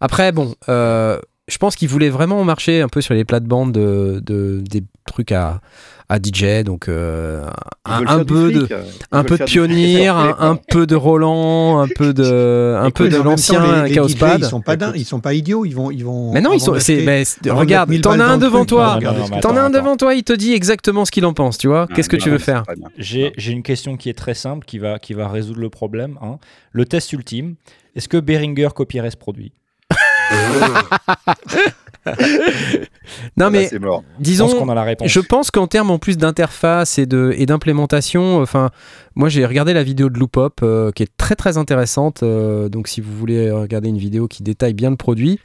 [0.00, 1.18] Après, bon, euh,
[1.52, 5.32] je pense qu'ils voulaient vraiment marcher un peu sur les plates-bandes de, de- des trucs
[5.32, 5.60] à,
[6.08, 6.64] à DJ.
[6.64, 7.44] Donc, euh,
[7.84, 8.60] un, peu de.
[8.60, 13.08] fric, euh, Un peu de pionnier, un, peu de Roland, un peu de, un peu
[13.08, 14.40] de l'ancien les- les Chaos DJ, Pad.
[14.40, 16.32] Ils sont pas dingues, ils sont pas idiots, ils vont, ils vont.
[16.32, 16.72] Mais non, ils sont.
[16.72, 18.98] de regarde, mettre 1000 t'en as un devant truc, toi.
[19.00, 21.68] mais T'en as un devant toi, il te dit exactement ce qu'il en pense, tu
[21.68, 21.86] vois.
[21.90, 22.64] Ah, Qu'est-ce que mais tu veux faire.
[22.96, 26.18] J'ai j'ai une question qui est très simple, qui va, qui va résoudre le problème.
[26.22, 26.38] hein.
[26.72, 27.56] Le test ultime,
[27.94, 29.52] est-ce que Behringer copierait ce produit?
[33.36, 34.02] Non mais c'est mort.
[34.02, 35.08] Je pense disons, qu'on a la réponse.
[35.08, 38.70] Je pense qu'en termes en plus d'interface et de et d'implémentation, enfin,
[39.14, 42.22] moi j'ai regardé la vidéo de Loopop euh, qui est très très intéressante.
[42.22, 45.38] euh, donc si vous voulez regarder une vidéo qui détaille bien le produit,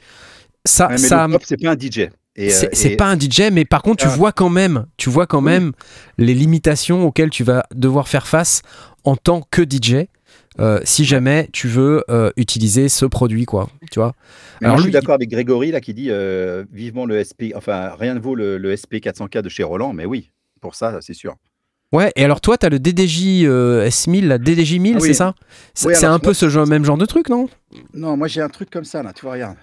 [0.64, 2.08] ça, Ouais, mais ça, c'est pas un DJ.
[2.40, 4.16] Et, c'est euh, c'est et- pas un DJ, mais par contre tu Ah.
[4.16, 5.44] vois quand même, tu vois quand Oui.
[5.52, 5.72] même
[6.18, 8.62] les limitations auxquelles tu vas devoir faire face
[9.04, 10.06] en tant que DJ.
[10.60, 14.14] Euh, si jamais tu veux euh, utiliser ce produit, quoi, tu vois.
[14.62, 18.14] Alors je suis d'accord avec Grégory là qui dit euh, vivement le SP, enfin rien
[18.14, 20.30] ne vaut le, le SP 400K de chez Roland, mais oui,
[20.60, 21.36] pour ça, c'est sûr.
[21.90, 25.08] Ouais, et alors toi, t'as le DDJ euh, S1000, la DDJ 1000, Ah oui.
[25.08, 25.34] c'est ça?
[25.72, 27.48] C'est Oui, un peu ce genre, même genre de truc, non?
[27.94, 29.56] Non, moi j'ai un truc comme ça là, tu vois, regarde,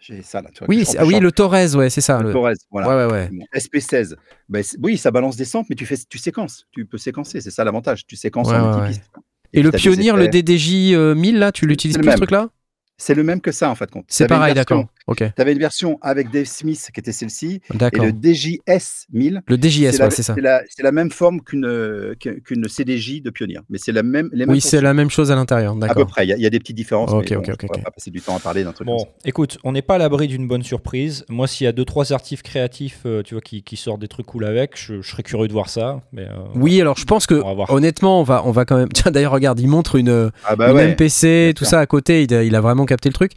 [0.00, 0.68] j'ai ça là, tu vois.
[0.68, 2.20] Oui, ah oui, le Torres, ouais, c'est ça.
[2.20, 2.88] Le le- Torres, voilà.
[2.88, 3.28] Ouais, ouais, ouais.
[3.32, 4.16] Bon, SP16.
[4.48, 7.40] Ben, c'est- oui, ça balance des samples, mais tu fais, tu séquences, tu peux séquencer,
[7.40, 9.04] c'est ça l'avantage, tu séquences en multipiste.
[9.52, 10.28] Et le pionnier, le.
[10.28, 12.48] DDJ euh, 1000, là, tu l'utilises plus ce truc-là?
[12.96, 14.04] C'est le même que ça en fait compte.
[14.08, 14.86] C'est pareil, d'accord.
[15.06, 17.60] Ok, Tu avais une version avec Dave Smith qui était celle-ci,
[17.92, 19.42] et le DJS 1000.
[19.46, 20.34] Le DJS, c'est ouais, ça.
[20.34, 24.54] c'est la- même forme qu'une qu'une CDJ de Pioneer, mais c'est la même, les mêmes
[24.54, 26.46] Oui, c'est la même chose à l'intérieur, À peu près, il y, a- il y
[26.46, 27.10] a des petites différences.
[27.12, 29.06] Ok, mais bon, on va pas passer du temps à parler d'un truc Bon, comme
[29.06, 29.12] ça.
[29.24, 31.24] écoute, on n'est pas à l'abri d'une bonne surprise.
[31.28, 34.08] Moi, s'il y a deux trois artistes créatifs, euh, tu vois, qui, qui sortent des
[34.08, 36.00] trucs cool avec, je, je serais curieux de voir ça.
[36.12, 37.70] Mais euh, Oui, alors je pense que, On va voir.
[37.70, 38.88] honnêtement, on va, on va quand même.
[38.94, 40.88] Tiens, d'ailleurs, regarde, il montre une, Ah bah une ouais.
[40.92, 43.32] MPC, tout ça à côté, il a, il a vraiment capté le truc.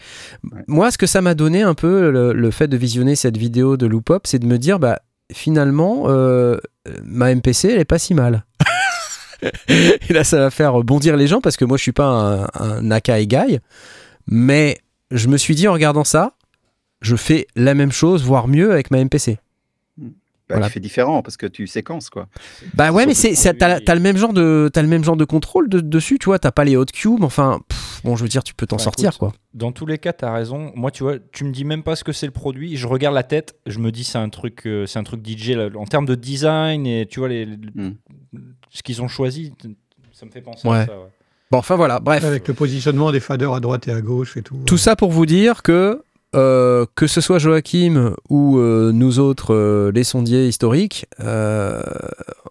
[0.52, 0.60] Ouais.
[0.68, 3.78] Moi, ce que ça m'a donné un peu, le, le fait de visionner cette vidéo
[3.78, 5.00] de Loopop, c'est de me dire, bah,
[5.32, 6.58] finalement, euh,
[7.04, 8.46] ma MPC, elle est pas si mal.
[9.70, 12.48] et là, ça va faire bondir les gens parce que moi, je suis pas un,
[12.60, 13.60] un Akai guy,
[14.28, 14.80] mais
[15.12, 16.34] je me suis dit en regardant ça,
[17.02, 19.38] je fais la même chose, voire mieux avec ma MPC.
[19.98, 20.08] Bah,
[20.50, 20.68] Voilà.
[20.68, 22.28] Tu fais différent parce que tu séquences quoi.
[22.76, 25.70] Bah ouais, mais c'est, t'as, le même genre de, t'as le même genre de contrôle
[25.70, 26.38] de- dessus, tu vois.
[26.40, 28.84] T'as pas les hot cubes, enfin, pff, bon, je veux dire, tu peux t'en Bah,
[28.84, 29.34] sortir, écoute, quoi.
[29.54, 30.72] Dans tous les cas, tu as raison.
[30.76, 32.78] Moi, tu vois, tu me dis même pas ce que c'est le produit.
[32.78, 35.50] Je regarde la tête, je me dis c'est un truc, euh, c'est un truc DJ
[35.52, 37.94] là, en termes de design et tu vois les, les- Hmm.
[38.70, 39.54] ce qu'ils ont choisi.
[40.14, 40.78] Ça me fait penser Ouais.
[40.78, 40.92] à ça.
[40.98, 41.08] ouais.
[41.52, 42.24] Bon, enfin voilà, bref.
[42.24, 44.58] Avec le positionnement des faders à droite et à gauche et tout.
[44.66, 46.02] Tout ça pour vous dire que
[46.36, 51.82] euh, que ce soit Joachim ou euh, nous autres, euh, les sondiers historiques, euh,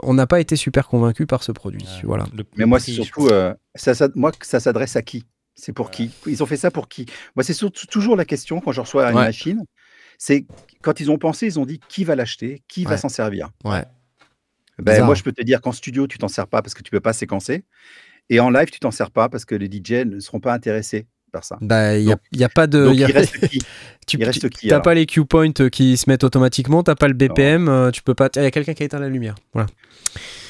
[0.03, 1.83] on n'a pas été super convaincus par ce produit.
[1.83, 2.03] Ouais.
[2.05, 2.25] Voilà.
[2.57, 5.25] Mais moi, c'est surtout, euh, ça, ça- moi, ça s'adresse à qui?
[5.55, 6.11] C'est pour qui?
[6.27, 7.07] Ils ont fait ça pour qui?
[7.37, 7.55] Moi, c'est
[7.89, 9.25] toujours la question quand je reçois une Ouais.
[9.25, 9.63] machine.
[10.19, 10.47] C'est
[10.83, 12.91] quand ils ont pensé, ils ont dit qui va l'acheter, qui Ouais.
[12.91, 13.51] va s'en servir?
[13.65, 13.85] Ouais.
[14.79, 15.07] Ben, Bizarre.
[15.07, 17.01] moi, je peux te dire qu'en studio, tu t'en sers pas parce que tu peux
[17.01, 17.65] pas séquencer.
[18.31, 21.07] Et en live, tu t'en sers pas parce que les DJ ne seront pas intéressés
[21.35, 21.59] par ça.
[21.61, 22.87] Bah, il y a, pas de.
[22.87, 23.59] Donc, y a- il reste qui
[24.07, 27.69] tu, tu- alors pas les cue points qui se mettent automatiquement, t'as pas le BPM,
[27.69, 28.29] euh, tu peux pas.
[28.37, 29.35] Il y a quelqu'un qui a éteint la lumière.
[29.53, 29.69] Voilà.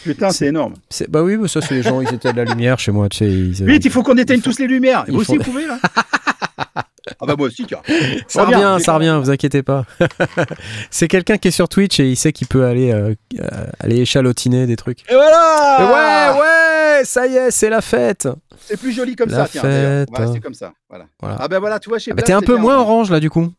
[0.05, 0.74] Putain, c'est énorme.
[1.09, 3.18] Bah oui, mais ça, c'est les gens, ils étaient de la lumière chez moi, tu
[3.18, 3.26] sais.
[3.30, 5.05] ils- Vite, il faut qu'on éteigne tous les lumières.
[5.09, 5.78] Vous aussi, vous pouvez, là
[7.24, 7.80] Ah bah moi aussi, tiens.
[8.28, 9.84] Ça revient, ça revient, vous inquiétez pas.
[10.90, 13.98] c'est quelqu'un qui est sur Twitch et il sait qu'il peut aller, euh, euh, aller
[14.00, 15.00] échalotiner des trucs.
[15.10, 18.28] Et voilà ouais, ouais, ça y est, c'est la fête.
[18.60, 19.62] C'est plus joli comme La ça, tiens.
[19.62, 20.08] fête.
[20.16, 20.72] rester comme ça.
[20.88, 21.06] Voilà.
[21.20, 21.36] Voilà.
[21.40, 23.10] Ah ben voilà, tu vois, chez Ah bah, t'es un c'est peu bien, moins orange
[23.10, 23.50] là du coup.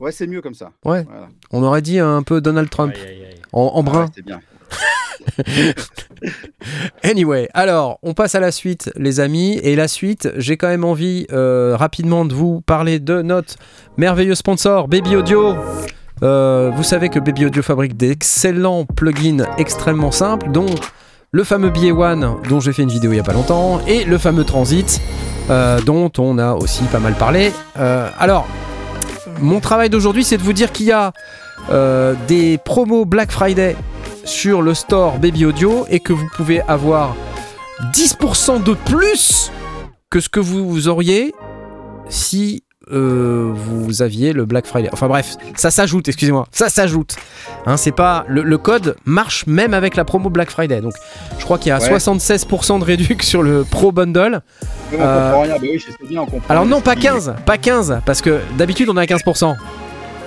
[0.00, 0.70] Ouais, c'est mieux comme ça.
[0.84, 1.04] Ouais.
[1.04, 1.28] Voilà.
[1.50, 3.40] On aurait dit un peu Donald Trump Aïe, aïe, aïe.
[3.52, 4.00] en, en Ah brun.
[4.04, 4.40] ouais, c'est bien.
[7.02, 9.58] Anyway, alors on passe à la suite, les amis.
[9.62, 13.54] Et la suite, j'ai quand même envie euh, rapidement de vous parler de notre
[13.96, 15.54] merveilleux sponsor, Baby Audio.
[16.22, 20.66] Euh, vous savez que Baby Audio fabrique d'excellents plugins extrêmement simples, dont
[21.32, 24.16] le fameux BA1 dont j'ai fait une vidéo il y a pas longtemps, et le
[24.18, 25.00] fameux Transit
[25.50, 27.52] euh, dont on a aussi pas mal parlé.
[27.76, 28.46] Alors,
[29.40, 31.12] mon travail d'aujourd'hui, c'est de vous dire qu'il y a
[32.28, 33.76] des promos Black Friday
[34.24, 37.14] sur le store Baby Audio et que vous pouvez avoir
[37.92, 39.50] 10% de plus
[40.10, 41.34] que ce que vous auriez
[42.08, 42.62] si
[42.92, 44.90] euh, vous aviez le Black Friday.
[44.92, 47.16] Enfin bref, ça s'ajoute, excusez-moi, ça s'ajoute.
[47.64, 50.82] Hein, c'est pas le, le code marche même avec la promo Black Friday.
[50.82, 50.92] Donc,
[51.38, 51.96] je crois qu'il y a Ouais.
[51.96, 54.42] 76% de réduction sur le Pro Bundle.
[54.92, 55.52] On Euh, comprend rien.
[55.54, 56.46] Bah oui, je sais bien, on comprend.
[56.52, 57.00] Alors non, pas dit.
[57.02, 59.56] 15, pas 15, parce que d'habitude on est à 15%.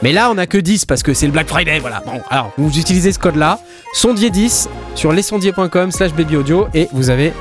[0.03, 2.01] Mais là on a que 10 parce que c'est le Black Friday, voilà.
[2.05, 3.59] Bon, alors vous utilisez ce code-là,
[3.93, 7.33] sondier 10 sur lesondiers.com slash babyaudio et vous avez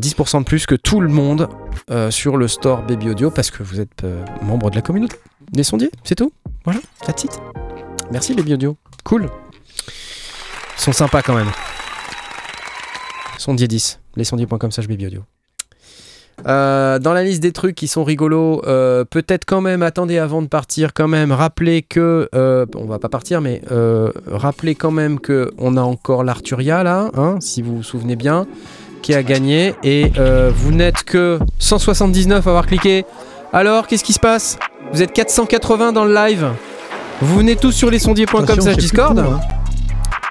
[0.00, 1.48] 10% de plus que tout le monde
[1.90, 5.16] euh, sur le store Baby Audio parce que vous êtes euh, membre de la communauté
[5.52, 6.32] des sondiers, c'est tout.
[6.64, 7.40] Voilà, that's it.
[8.10, 9.28] Merci Baby Audio, cool.
[10.76, 11.50] Ils sont sympas quand même.
[13.38, 15.37] Sondier 10, lesondiers.com slash baby audio.
[16.46, 20.40] Euh, dans la liste des trucs qui sont rigolos, euh, peut-être quand même, attendez avant
[20.42, 23.60] de partir, quand même, rappelez que, euh, on va pas partir, mais
[24.30, 28.46] rappelez quand même que on a encore l'Arturia là, hein, si vous vous souvenez bien,
[29.02, 30.12] qui a gagné, et
[30.54, 33.04] vous n'êtes que 179 à avoir cliqué.
[33.52, 34.58] Alors, qu'est-ce qui se passe?
[34.92, 36.48] Vous êtes 480 dans le live
[37.22, 39.18] Vous venez tous sur lesondiers.com slash plus Discord.
[39.18, 39.40] hein.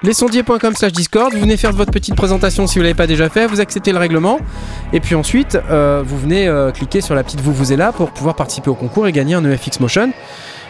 [0.02, 1.32] lesondiers.com slash Discord.
[1.32, 3.46] Vous venez faire votre petite présentation si vous l'avez pas déjà fait.
[3.46, 4.38] Vous acceptez le règlement.
[4.92, 7.92] Et puis ensuite, euh, vous venez euh, cliquer sur la petite vous vous est là
[7.92, 10.12] pour pouvoir participer au concours et gagner un EFX Motion.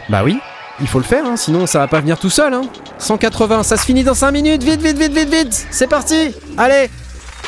[0.08, 0.38] Bah oui,
[0.80, 2.54] il faut le faire, hein, sinon ça va pas venir tout seul.
[2.54, 2.62] Hein.
[2.98, 4.62] 180, ça se finit dans 5 minutes.
[4.62, 5.66] Vite, vite, vite, vite, vite.
[5.70, 6.34] C'est parti.
[6.56, 6.88] Allez,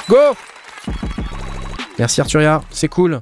[0.09, 0.17] go.
[1.99, 3.19] Merci Arturia, c'est cool.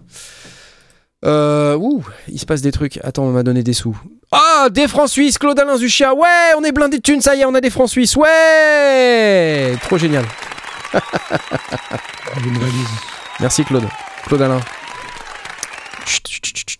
[1.24, 2.98] Euh, ouh, il se passe des trucs.
[3.02, 3.96] Attends, on m'a donné des sous.
[4.30, 6.12] Ah, des francs suisses, Claude Alain Zuchia.
[6.14, 8.14] Ouais, on est blindé de thunes, ça y est, on a des francs suisses.
[8.16, 10.24] Ouais, trop génial.
[13.40, 13.88] Merci Claude.
[14.26, 14.60] Claude Alain.
[16.04, 16.77] Chut, chut, chut, chut.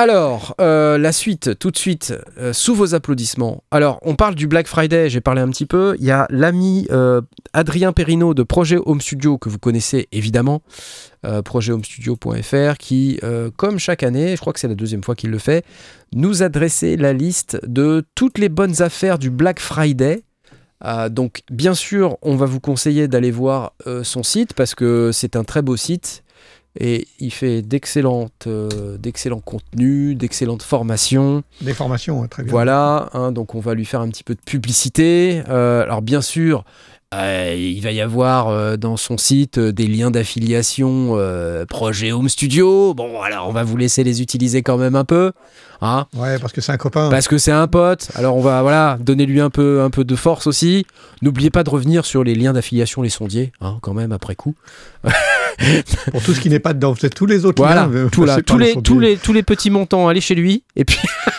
[0.00, 3.64] Alors, euh, la suite, tout de suite, euh, sous vos applaudissements.
[3.70, 5.94] Alors, on parle du Black Friday, j'ai parlé un petit peu.
[5.98, 7.20] Il y a l'ami euh,
[7.52, 10.62] Adrien Perrino de Projet Home Studio, que vous connaissez évidemment,
[11.44, 13.20] projethomestudio.fr, qui,
[13.58, 15.66] comme chaque année, je crois que c'est la deuxième fois qu'il le fait,
[16.14, 20.22] nous a dressé la liste de toutes les bonnes affaires du Black Friday.
[21.10, 25.44] Donc, bien sûr, on va vous conseiller d'aller voir son site parce que c'est un
[25.44, 26.22] très beau site
[26.78, 31.42] et il fait d'excellentes, euh, d'excellents contenus, d'excellentes formations.
[31.60, 32.50] Des formations, très bien.
[32.50, 35.42] Voilà, hein, donc on va lui faire un petit peu de publicité.
[35.48, 36.64] Euh, alors bien sûr,
[37.12, 41.16] euh, il va y avoir dans son site des liens d'affiliation
[41.68, 42.94] projet Home Studio.
[42.94, 45.32] Bon, alors on va vous laisser les utiliser quand même un peu.
[45.82, 47.08] Hein, Ouais, parce que c'est un copain.
[47.10, 48.10] parce que c'est un pote.
[48.14, 50.86] Alors on va voilà donner lui un peu un peu de force aussi.
[51.22, 54.54] N'oubliez pas de revenir sur les liens d'affiliation les sondiers, hein, quand même après coup.
[56.10, 56.94] Pour tout ce qui n'est pas dedans.
[56.98, 58.82] C'est tous les autres Voilà, euh, tout là, passez tous les sondier.
[58.82, 60.98] tous les tous les petits montants, allez chez lui et puis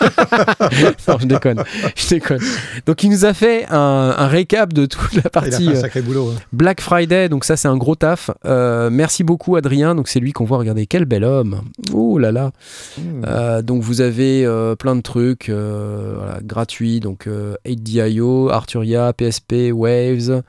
[1.08, 1.62] non, je déconne,
[1.96, 2.40] je déconne.
[2.86, 6.30] Donc il nous a fait un, un récap de toute la partie euh, boulot.
[6.30, 6.40] hein.
[6.52, 8.30] Black Friday, donc ça c'est un gros taf.
[8.44, 10.58] Euh, merci beaucoup Adrien, donc c'est lui qu'on voit.
[10.58, 11.62] Regardez quel bel homme.
[11.92, 12.52] Oh là là.
[12.98, 13.02] Mmh.
[13.26, 14.46] Euh, donc vous avez
[14.78, 20.42] plein de trucs voilà, gratuits, donc euh, 8DIO, Arturia, PSP, Waves.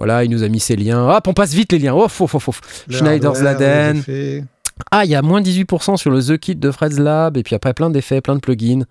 [0.00, 1.06] Voilà, il nous a mis ses liens.
[1.14, 1.94] Hop, on passe vite les liens.
[1.94, 4.02] Le Schneider's Laden.
[4.90, 7.54] Ah, il y a moins 18% sur le The Kit de Fred's Lab, et puis
[7.54, 8.84] après plein d'effets, plein de plugins.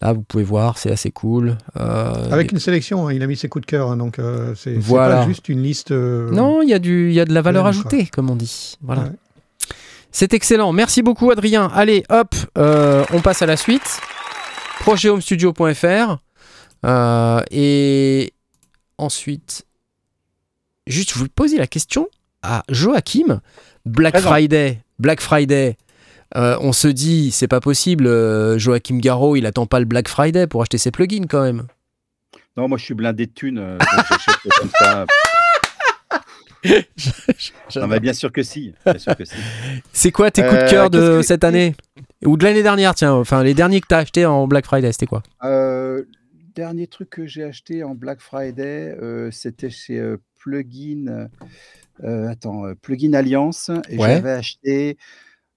[0.00, 1.58] Là, vous pouvez voir, c'est assez cool.
[1.76, 4.54] Euh, Avec une sélection, hein, il a mis ses coups de cœur, hein, donc euh,
[4.54, 5.16] c'est Voilà.
[5.22, 5.90] pas juste une liste.
[5.90, 8.36] euh, Non, il y, a du- il y a de la valeur ajoutée, comme on
[8.36, 8.76] dit.
[8.80, 9.02] Voilà.
[9.02, 9.08] Ouais.
[10.12, 10.72] C'est excellent.
[10.72, 11.68] Merci beaucoup, Adrien.
[11.74, 13.98] Allez, hop, on passe à la suite.
[14.80, 16.18] Projethomestudio.fr.
[17.50, 18.32] Et
[18.98, 19.64] ensuite,
[20.86, 22.08] juste, je vous poser la question
[22.42, 23.40] à Joachim.
[23.86, 24.28] Black Présent.
[24.30, 24.78] Friday.
[24.98, 25.76] Black Friday.
[26.36, 28.06] Euh, on se dit, c'est pas possible.
[28.06, 31.66] euh, Joachim Garraud, il attend pas le Black Friday pour acheter ses plugins quand même.
[32.56, 33.58] Non, moi je suis blindé de thunes.
[33.58, 35.06] euh, donc j'achète comme ça.
[37.76, 38.72] Non, mais bien sûr que si.
[39.92, 41.74] C'est quoi tes coups de Euh, cœur de que- cette année
[42.24, 43.12] Ou de l'année dernière, tiens.
[43.12, 45.22] Enfin, les derniers que t'as achetés en Black Friday, c'était quoi?
[45.44, 46.04] Euh,
[46.54, 51.28] dernier truc que j'ai acheté en Black Friday, euh, c'était chez euh, Plugin.
[52.02, 53.70] euh, attends, euh, Plugin Alliance.
[53.88, 54.08] Et Ouais.
[54.08, 54.98] j'avais acheté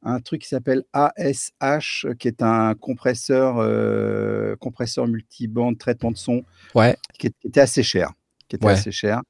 [0.04, 6.44] un truc qui s'appelle ASH, qui est un compresseur, euh, compresseur multibande, traitement de son,
[6.76, 6.96] Ouais.
[7.20, 8.12] qui, était assez cher.
[8.48, 8.74] Qui était Ouais.
[8.74, 9.22] assez cher.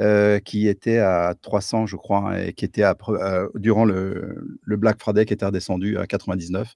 [0.00, 4.58] euh, qui était à 300, je crois, hein, et qui était à euh, durant le,
[4.60, 6.74] le Black Friday, qui était redescendu à 99.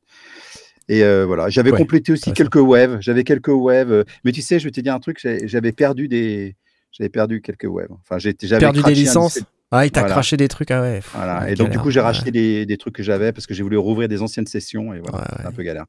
[0.89, 2.99] Et euh, voilà, j'avais Ouais, complété aussi quelques waves.
[3.01, 3.91] J'avais quelques waves.
[3.91, 6.55] euh, Mais tu sais, je vais te dire un truc, j'avais perdu des,
[6.93, 7.89] j'avais perdu quelques waves.
[8.03, 10.15] Enfin, j'ai- Perdu des licences Ah, il t'a Voilà.
[10.15, 11.03] craché des trucs, ah ouais.
[11.13, 11.41] Voilà.
[11.43, 12.07] Ouais, et donc, du coup, j'ai Ouais.
[12.07, 15.01] racheté des, des trucs que j'avais parce que j'ai voulu rouvrir des anciennes sessions et
[15.01, 15.85] voilà, Ouais, un peu galère.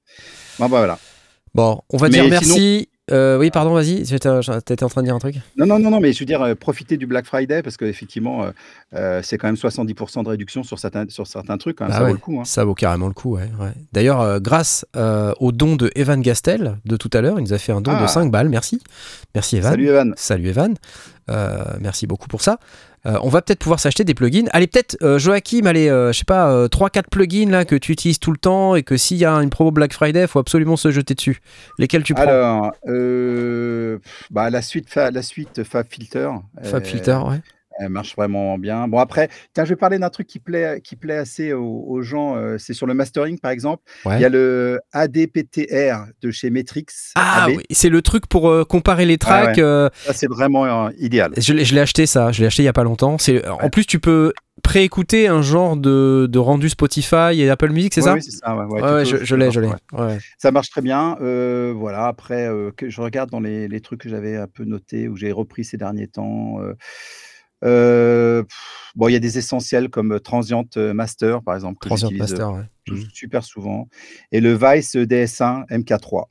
[0.59, 0.99] Bon, bah voilà.
[1.55, 2.89] Bon, on va Mais dire sinon- merci.
[3.11, 4.05] Euh, oui, pardon, vas-y.
[4.05, 4.29] J'étais
[4.65, 6.41] t'étais en train de dire un truc Non, non, non, non, mais je veux dire,
[6.41, 8.51] euh, profiter du Black Friday parce qu'effectivement, euh,
[8.95, 11.81] euh, c'est quand même 70% de réduction sur certains, sur certains trucs.
[11.81, 12.07] hein, Ah ça ouais.
[12.09, 12.39] vaut le coup.
[12.39, 12.45] hein.
[12.45, 13.49] Ça vaut carrément le coup, ouais.
[13.59, 13.71] ouais.
[13.93, 14.85] D'ailleurs, euh, grâce
[15.39, 17.91] au don de Evan Gastel de tout à l'heure, il nous a fait un don
[17.93, 18.07] de Ah.
[18.07, 18.49] 5 balles.
[18.49, 18.81] Merci.
[19.35, 19.71] Merci, Evan.
[19.71, 20.13] Salut Evan.
[20.15, 20.75] Salut Evan.
[21.79, 22.59] Merci beaucoup pour ça.
[23.05, 24.47] Euh, on va peut-être pouvoir s'acheter des plugins.
[24.51, 28.19] Allez, peut-être, euh, Joachim, allez, euh, je sais pas, 3-4 plugins là que tu utilises
[28.19, 30.75] tout le temps et que s'il y a une promo Black Friday, il faut absolument
[30.75, 31.39] se jeter dessus.
[31.77, 33.99] Lesquels tu prends Alors, euh,
[34.31, 36.29] bah, la suite, fa- la suite Fab Filter.
[36.63, 37.41] Fab euh, Filter, ouais.
[37.81, 38.87] Elle marche vraiment bien.
[38.89, 42.01] Bon, après, tiens, je vais parler d'un truc qui plaît, qui plaît assez aux, aux
[42.01, 42.35] gens.
[42.35, 43.83] euh, c'est sur le mastering, par exemple.
[44.05, 44.17] Ouais.
[44.17, 46.85] Il y a le ADPTR de chez Matrix.
[47.15, 47.53] Ah AB.
[47.57, 49.57] oui, c'est le truc pour euh, comparer les tracks.
[49.57, 49.63] ouais.
[49.63, 51.31] euh, Ça, c'est vraiment euh, idéal.
[51.37, 53.17] je l'ai je l'ai acheté ça, je l'ai acheté il y a pas longtemps.
[53.17, 53.69] C'est en Ouais.
[53.69, 58.07] plus tu peux préécouter un genre de, de rendu Spotify et Apple Music, c'est Ouais,
[58.07, 58.13] ça?
[58.15, 58.55] Oui, c'est ça.
[58.57, 59.67] Ouais, ouais, Ouais, ouais, je, l'ai, je l'ai.
[59.67, 59.75] ouais.
[59.93, 60.17] Ouais.
[60.37, 61.17] Ça marche très bien.
[61.21, 62.07] euh, voilà.
[62.07, 65.15] Après, euh, que je regarde dans les, les trucs que j'avais un peu notés ou
[65.15, 66.59] j'ai repris ces derniers temps.
[66.61, 66.73] euh,
[67.63, 71.77] euh, pff, bon, il y a des essentiels comme euh, Transient euh, Master, par exemple,
[71.79, 72.63] que Transient Master, ouais.
[72.87, 73.87] su- super souvent.
[74.31, 76.25] Et le Vice DS1 MK3.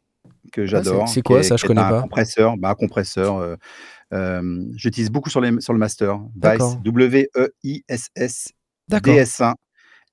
[0.53, 1.03] que j'adore.
[1.05, 1.57] Ah, c'est qui quoi est- ça?
[1.57, 2.03] Je connais un pas.
[2.03, 3.37] compresseur, bah, un compresseur.
[3.37, 3.57] euh,
[4.15, 6.19] euh, J'utilise beaucoup sur, les, sur le master.
[6.35, 6.79] Vice.
[6.83, 8.49] W-E-I-S-S,
[8.89, 9.15] D'accord.
[9.15, 9.55] DS1,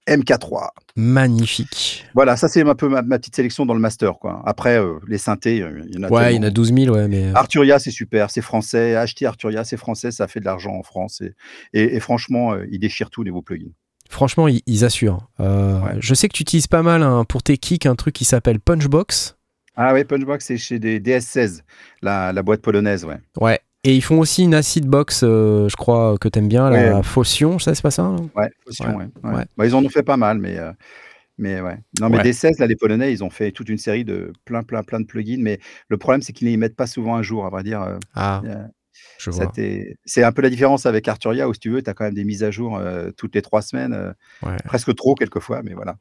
[0.07, 0.69] MK3.
[0.95, 2.05] Magnifique.
[2.13, 4.13] Voilà, ça c'est un peu ma, ma petite sélection dans le master.
[4.19, 4.41] Quoi.
[4.45, 6.53] Après, euh, les synthés, euh, il y en a Ouais, il y en a tellement.
[6.53, 7.25] 12 000, ouais, mais.
[7.25, 8.95] euh, Arturia, c'est super, c'est français.
[8.95, 11.21] Acheter Arturia, c'est français, ça fait de l'argent en France.
[11.21, 11.33] Et,
[11.73, 13.71] et- et franchement, euh, ils déchirent tout niveau plugins.
[14.09, 15.27] Franchement, ils, ils assurent.
[15.39, 15.95] Euh, Ouais.
[15.99, 18.59] Je sais que tu utilises pas mal hein, pour tes kicks un truc qui s'appelle
[18.59, 19.35] Punchbox.
[19.75, 21.61] Ah oui, Punchbox, c'est chez des DS16,
[22.01, 23.17] la, la boîte polonaise, ouais.
[23.41, 23.59] Ouais.
[23.88, 27.03] Et ils font aussi une acid box, euh, je crois que t'aimes bien, la Ouais.
[27.03, 28.31] Faution, ça c'est pas ça non?
[28.36, 29.05] Ouais, Potion, ouais.
[29.23, 29.31] ouais.
[29.36, 29.45] ouais.
[29.57, 30.71] Bah, ils en ont fait pas mal, mais, euh,
[31.38, 31.77] mais ouais.
[32.01, 32.23] Non, mais Ouais.
[32.23, 35.05] DS16, là, les Polonais, ils ont fait toute une série de plein, plein, plein de
[35.05, 37.61] plugins, mais le problème, c'est qu'ils ne les mettent pas souvent un jour, à vrai
[37.61, 37.83] dire.
[37.83, 38.55] euh, Ah, euh,
[39.19, 39.51] je ça vois.
[39.51, 42.05] t'est- c'est un peu la différence avec Arturia, où si tu veux, tu as quand
[42.05, 44.11] même des mises à jour euh, toutes les trois semaines, euh,
[44.41, 44.57] Ouais.
[44.65, 45.95] presque trop quelquefois, mais voilà.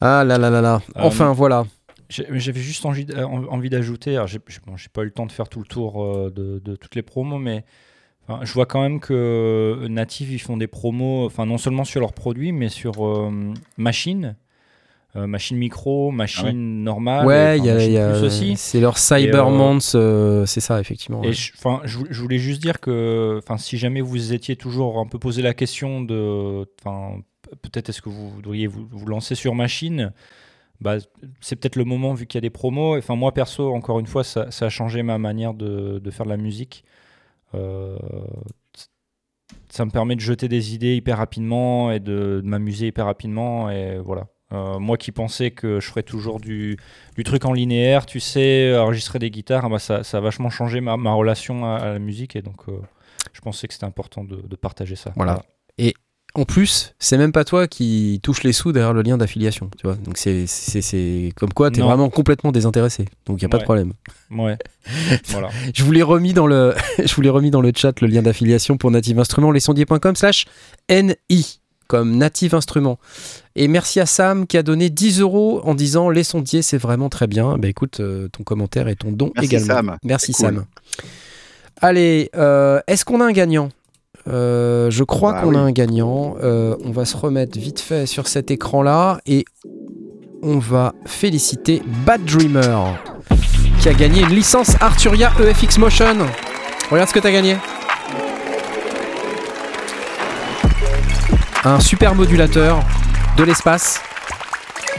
[0.00, 0.74] Ah là là là là.
[0.96, 1.64] Euh, Enfin, voilà.
[2.08, 5.60] J'avais juste envie, euh, envie d'ajouter, j'ai bon, pas eu le temps de faire tout
[5.60, 7.64] le tour euh, de, de toutes les promos, mais
[8.28, 12.00] enfin, je vois quand même que Native, ils font des promos, enfin non seulement sur
[12.00, 13.30] leurs produits, mais sur euh,
[13.76, 14.36] machine,
[15.16, 19.92] euh, machine micro, machine normale, ouais, il y a, il y c'est leur Cyber Months,
[19.94, 21.22] euh, c'est ça, effectivement.
[21.22, 21.34] Et ouais.
[21.84, 25.54] je, voulais juste dire que, enfin, si jamais vous étiez toujours un peu posé la
[25.54, 26.64] question de,
[27.62, 30.12] peut-être est-ce que vous voudriez vous, vous lancer sur machine,
[30.80, 30.96] bah,
[31.40, 32.96] c'est peut-être le moment vu qu'il y a des promos.
[32.96, 36.36] Enfin, moi perso, encore une fois, ça, a changé ma manière de, faire de la
[36.36, 36.84] musique.
[37.54, 37.96] Euh,
[39.68, 43.98] ça me permet de jeter des idées hyper rapidement et de, m'amuser hyper rapidement et
[43.98, 44.26] voilà.
[44.52, 46.76] Euh, moi qui pensais que je ferais toujours du,
[47.24, 51.12] truc en linéaire, tu sais, enregistrer des guitares, ah bah ça, a vachement changé ma,
[51.12, 52.78] relation à, la musique et donc euh,
[53.32, 55.12] je pensais que c'était important de, partager ça.
[55.16, 55.42] Voilà.
[56.36, 59.86] En plus, c'est même pas toi qui touche les sous derrière le lien d'affiliation, tu
[59.86, 59.94] vois.
[59.94, 61.86] Donc c'est c'est- c'est comme quoi t'es Non.
[61.86, 63.04] vraiment complètement désintéressé.
[63.26, 63.92] Donc il y a pas de problème.
[64.32, 64.58] Ouais.
[65.28, 65.50] voilà.
[65.72, 66.74] Je vous l'ai remis dans le
[67.04, 70.46] je vous l'ai remis dans le chat le lien d'affiliation pour Native Instruments lesondiers.com/slash
[70.90, 72.98] NI comme Native Instruments.
[73.54, 77.10] Et merci à Sam qui a donné 10 euros en disant les sondiers c'est vraiment
[77.10, 77.58] très bien.
[77.58, 79.66] Bah écoute euh, ton commentaire et ton don Merci, également.
[79.74, 79.96] Sam.
[80.02, 80.54] Merci C'est cool.
[80.56, 80.64] Sam.
[81.80, 83.68] Allez, euh, est-ce qu'on a un gagnant?
[84.28, 85.56] Euh, Je crois Bah qu'on oui.
[85.56, 86.36] a un gagnant.
[86.42, 89.44] Euh, on va se remettre vite fait sur cet écran-là et
[90.42, 92.98] on va féliciter Bad Dreamer
[93.80, 96.16] qui a gagné une licence Arturia EFX Motion.
[96.90, 97.56] Regarde ce que tu as gagné.
[101.64, 102.80] Un super modulateur
[103.36, 104.00] de l'espace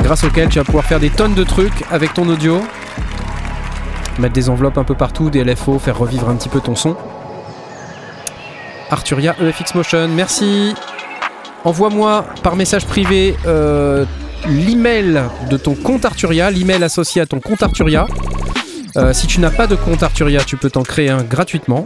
[0.02, 2.62] grâce auquel tu vas pouvoir faire des tonnes de trucs avec ton audio
[4.20, 6.96] mettre des enveloppes un peu partout, des LFO, faire revivre un petit peu ton son.
[8.90, 10.74] Arturia EFX Motion, merci.
[11.64, 14.06] Envoie-moi par message privé euh,
[14.48, 18.08] l'email de ton compte Arturia, l'email associé à ton compte Arturia.
[18.98, 21.86] Euh, si tu n'as pas de compte Arturia, tu peux t'en créer un gratuitement.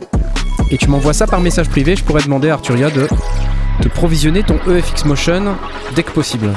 [0.71, 1.95] Et tu m'envoies ça par message privé.
[1.95, 3.07] Je pourrais demander à Arturia de
[3.81, 5.55] te provisionner ton EFX Motion
[5.95, 6.49] dès que possible.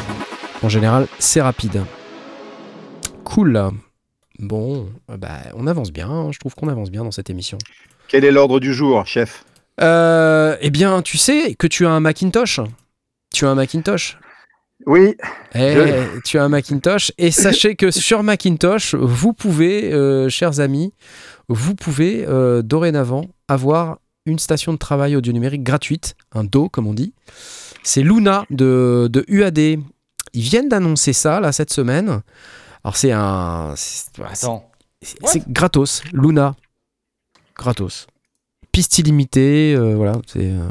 [0.63, 1.83] En général, c'est rapide.
[3.25, 3.71] Cool.
[4.41, 6.11] Bon, euh, bah, on avance bien.
[6.11, 6.29] hein.
[6.33, 7.59] Je trouve qu'on avance bien dans cette émission.
[8.09, 9.45] Quel est l'ordre du jour, chef?
[9.83, 12.61] Euh, eh bien, tu sais que tu as un Macintosh.
[13.35, 14.19] Tu as un Macintosh.
[14.87, 15.17] Oui,
[15.55, 17.13] Eh, Je- tu as un Macintosh.
[17.19, 20.93] Et sachez que sur Macintosh, vous pouvez, euh, chers amis,
[21.49, 26.87] vous pouvez euh, dorénavant avoir une station de travail audio numérique gratuite, un DO comme
[26.87, 27.13] on dit.
[27.85, 29.59] C'est Luna de, de UAD.
[29.59, 29.81] Ils
[30.43, 32.23] viennent d'annoncer ça là cette semaine.
[32.85, 36.55] Alors c'est un, c'est gratos, Luna.
[37.57, 38.07] Gratos.
[38.73, 40.67] Piste illimitée, euh, voilà, c'est euh,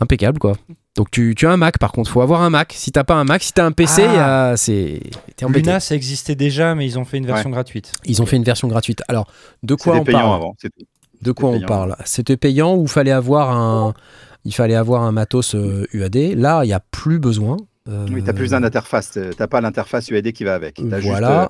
[0.00, 0.54] impeccable quoi.
[0.96, 2.72] Donc tu, tu as un Mac par contre, faut avoir un Mac.
[2.76, 4.54] Si t'as pas un Mac, si t'as un PC, Ah.
[4.56, 5.00] c'est
[5.36, 5.66] t'es embêté.
[5.66, 7.94] Luna, ça existait déjà, mais ils ont fait une version gratuite.
[8.04, 9.02] Ils ont fait une version gratuite.
[9.08, 9.30] Alors,
[9.62, 10.84] de quoi c'était on payant parle avant, c'est tout.
[11.22, 11.66] De quoi on payant.
[11.66, 11.96] parle?
[12.04, 13.94] C'était payant ou fallait avoir un
[14.44, 16.16] il fallait avoir un matos euh, UAD.
[16.36, 17.56] Là, il y a plus besoin.
[17.88, 20.76] Euh, Oui, t'as plus besoin d'interface, euh, t'as pas l'interface UAD qui va avec.
[20.76, 21.00] T'as Voilà.
[21.00, 21.46] juste euh,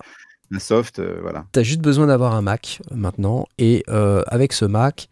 [0.53, 1.47] un soft, euh, voilà.
[1.53, 3.47] tu as juste besoin d'avoir un Mac euh, maintenant.
[3.59, 5.09] Et euh, avec ce Mac,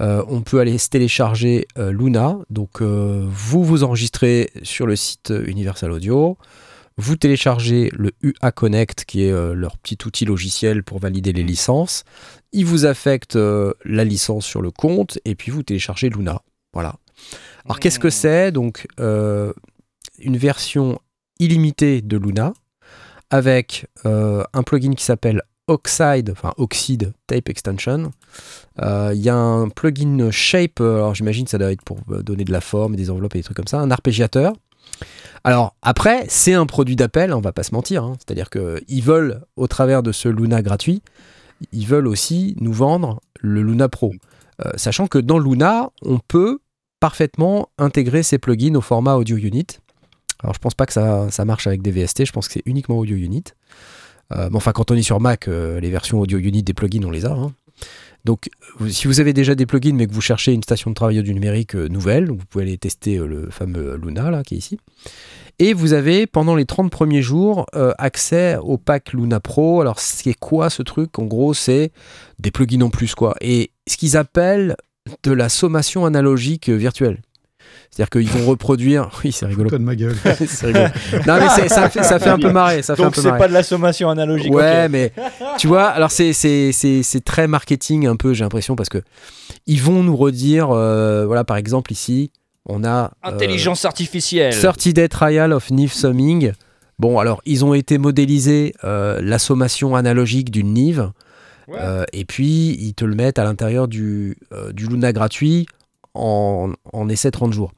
[0.00, 2.38] euh, on peut aller se télécharger euh, Luna.
[2.50, 6.38] Donc, euh, vous vous enregistrez sur le site Universal Audio.
[6.96, 11.44] Vous téléchargez le UA Connect, qui est euh, leur petit outil logiciel pour valider les
[11.44, 12.04] licences.
[12.52, 15.18] Il vous affecte euh, la licence sur le compte.
[15.24, 16.42] Et puis, vous téléchargez Luna.
[16.72, 16.96] Voilà.
[17.64, 18.52] Alors, qu'est-ce que c'est?
[18.52, 19.52] Donc, euh,
[20.18, 21.00] une version
[21.40, 22.52] illimitée de Luna
[23.30, 28.10] avec euh, un plugin qui s'appelle Oxide, enfin Oxide Tape Extension.
[28.80, 32.44] Euh, Il y a un plugin Shape, euh, alors j'imagine ça doit être pour donner
[32.44, 34.54] de la forme, des enveloppes et des trucs comme ça, un arpégiateur,
[35.44, 38.02] Alors après, c'est un produit d'appel, on va pas se mentir.
[38.04, 38.16] hein.
[38.18, 41.02] C'est-à-dire qu'ils veulent, au travers de ce Luna gratuit,
[41.72, 44.14] ils veulent aussi nous vendre le Luna Pro.
[44.76, 46.58] Sachant que dans Luna, on peut
[46.98, 49.66] parfaitement intégrer ces plugins au format Audio Unit.
[50.42, 52.98] Alors je pense pas que ça, marche avec des VST, je pense que c'est uniquement
[52.98, 53.44] Audio Unit.
[54.32, 57.04] Euh, mais enfin, quand on est sur Mac, euh, les versions Audio Unit des plugins,
[57.04, 57.32] on les a.
[57.32, 57.52] hein.
[58.24, 58.50] Donc,
[58.88, 61.32] si vous avez déjà des plugins, mais que vous cherchez une station de travail du
[61.32, 64.78] numérique euh, nouvelle, vous pouvez aller tester le fameux Luna, là, qui est ici.
[65.58, 69.80] Et vous avez, pendant les 30 premiers jours, accès au pack Luna Pro.
[69.80, 71.18] Alors, c'est quoi ce truc?
[71.18, 71.90] En gros, c'est
[72.38, 73.34] des plugins en plus, quoi.
[73.40, 74.76] Et ce qu'ils appellent
[75.24, 77.22] de la sommation analogique virtuelle.
[77.90, 79.10] C'est-à-dire qu'ils vont reproduire...
[79.24, 79.70] Oui, c'est rigolo.
[79.70, 80.16] De ma gueule.
[80.46, 80.86] c'est rigolo.
[81.26, 82.82] Non, mais ça, fait, ça fait un peu marrer.
[82.82, 84.52] Ça fait un Donc c'est pas de la sommation analogique.
[84.52, 85.12] Ouais, mais
[85.58, 88.98] tu vois, alors c'est c'est c'est c'est très marketing un peu, j'ai l'impression parce que
[89.66, 92.30] ils vont nous redire, euh, voilà, par exemple ici,
[92.66, 94.54] on a euh, Intelligence artificielle.
[94.54, 96.52] 30 Day Trial of Nive Summing.
[96.98, 101.10] Bon, alors ils ont été modélisés euh, la sommation analogique d'une Nive,
[101.68, 101.76] Ouais.
[101.80, 105.66] euh, et puis ils te le mettent à l'intérieur du euh, du Luna gratuit
[106.18, 107.72] en, en essai 30 jours.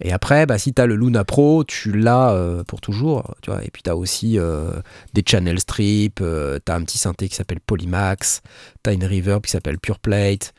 [0.00, 3.34] Et après, bah, si tu as le Luna Pro, tu l'as euh, pour toujours.
[3.42, 3.62] Tu vois.
[3.64, 4.72] Et puis tu as aussi euh,
[5.12, 8.40] des channel strips, tu as un petit synthé qui s'appelle Polymax,
[8.82, 10.54] tu as une reverb qui s'appelle Pure Plate,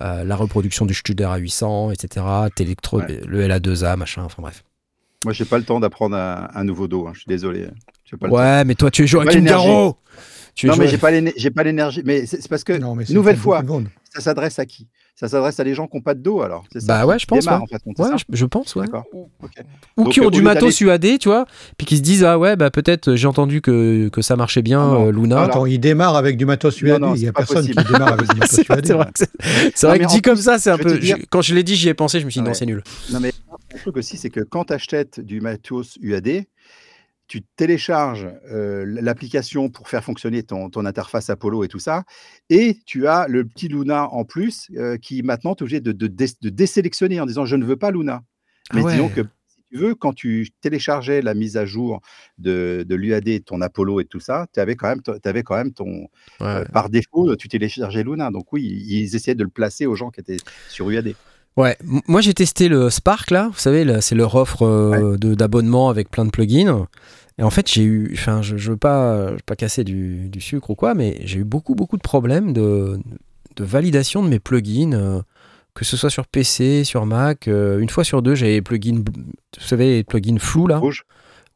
[0.00, 2.24] euh, la reproduction du Studer à 800, etc.
[2.54, 3.20] t'as l'électro- Ouais.
[3.26, 4.62] Le LA2A, machin, enfin bref.
[5.24, 7.06] Moi, j'ai pas le temps d'apprendre un, un nouveau dos.
[7.06, 7.66] hein, Je suis désolé.
[8.04, 8.38] J'ai pas le temps.
[8.38, 9.66] Ouais, mais toi tu es l'énergie.
[9.66, 9.96] Garraud
[10.54, 12.02] Tu es Non, mais j'ai pas l'énergie.
[12.04, 13.62] Mais c'est parce que Non, mais nouvelle fois,
[14.14, 14.86] ça s'adresse à qui?
[15.18, 16.64] Ça s'adresse à des gens qui n'ont pas de dos alors.
[16.70, 17.40] ça Bah ouais, je pense.
[17.44, 17.68] Démarre, ouais.
[17.72, 18.84] en fait, Ouais, je, je pense, ouais.
[19.96, 21.46] Ou Donc, qui ont du matos UAD, tu vois,
[21.78, 24.80] puis qui se disent ah ouais bah peut-être j'ai entendu que, que ça marchait bien
[24.82, 25.06] Ah non.
[25.06, 25.40] euh, Luna.
[25.42, 27.00] Attends, il démarre avec du matos UAD.
[27.00, 27.82] non, il n'y a personne possible.
[27.84, 28.86] qui démarre avec du matos C'est vrai, UAD.
[28.86, 29.18] c'est vrai que
[29.74, 30.92] c'est- vrai dit comme ça, c'est un peu.
[30.92, 32.52] te dire- je- Quand je l'ai dit, j'y ai pensé, je me suis dit non,
[32.54, 32.82] c'est nul.
[33.10, 33.32] Non, mais
[33.74, 36.44] un truc aussi, c'est que quand tu achètes du matos UAD,
[37.28, 42.04] tu télécharges euh, l'application pour faire fonctionner ton, ton interface Apollo et tout ça,
[42.50, 46.06] et tu as le petit Luna en plus euh, qui maintenant est obligé de, de,
[46.06, 48.22] dé- de désélectionner en disant je ne veux pas Luna.
[48.72, 48.92] Mais Ah ouais.
[48.92, 52.00] disons que si tu veux, quand tu téléchargeais la mise à jour
[52.38, 55.72] de, de l'UAD, ton Apollo et tout ça, tu avais quand même, avais quand même
[55.72, 56.08] ton,
[56.42, 58.30] euh, par défaut, tu téléchargeais Luna.
[58.30, 60.36] Donc oui, ils essayaient de le placer aux gens qui étaient
[60.68, 61.14] sur UAD.
[61.56, 61.76] Ouais,
[62.06, 66.10] moi j'ai testé le Spark là, vous savez, c'est leur offre euh, de- d'abonnement avec
[66.10, 66.86] plein de plugins.
[67.38, 70.28] Et en fait, j'ai eu, enfin, je, je veux pas, je veux pas casser du,
[70.28, 72.98] du sucre ou quoi, mais j'ai eu beaucoup, beaucoup de problèmes de,
[73.56, 75.20] de validation de mes plugins, euh,
[75.74, 77.48] que ce soit sur PC, sur Mac.
[77.48, 79.22] euh, une fois sur deux, j'ai les plugins, vous
[79.66, 81.04] savez, les plugins flous là, Rouge.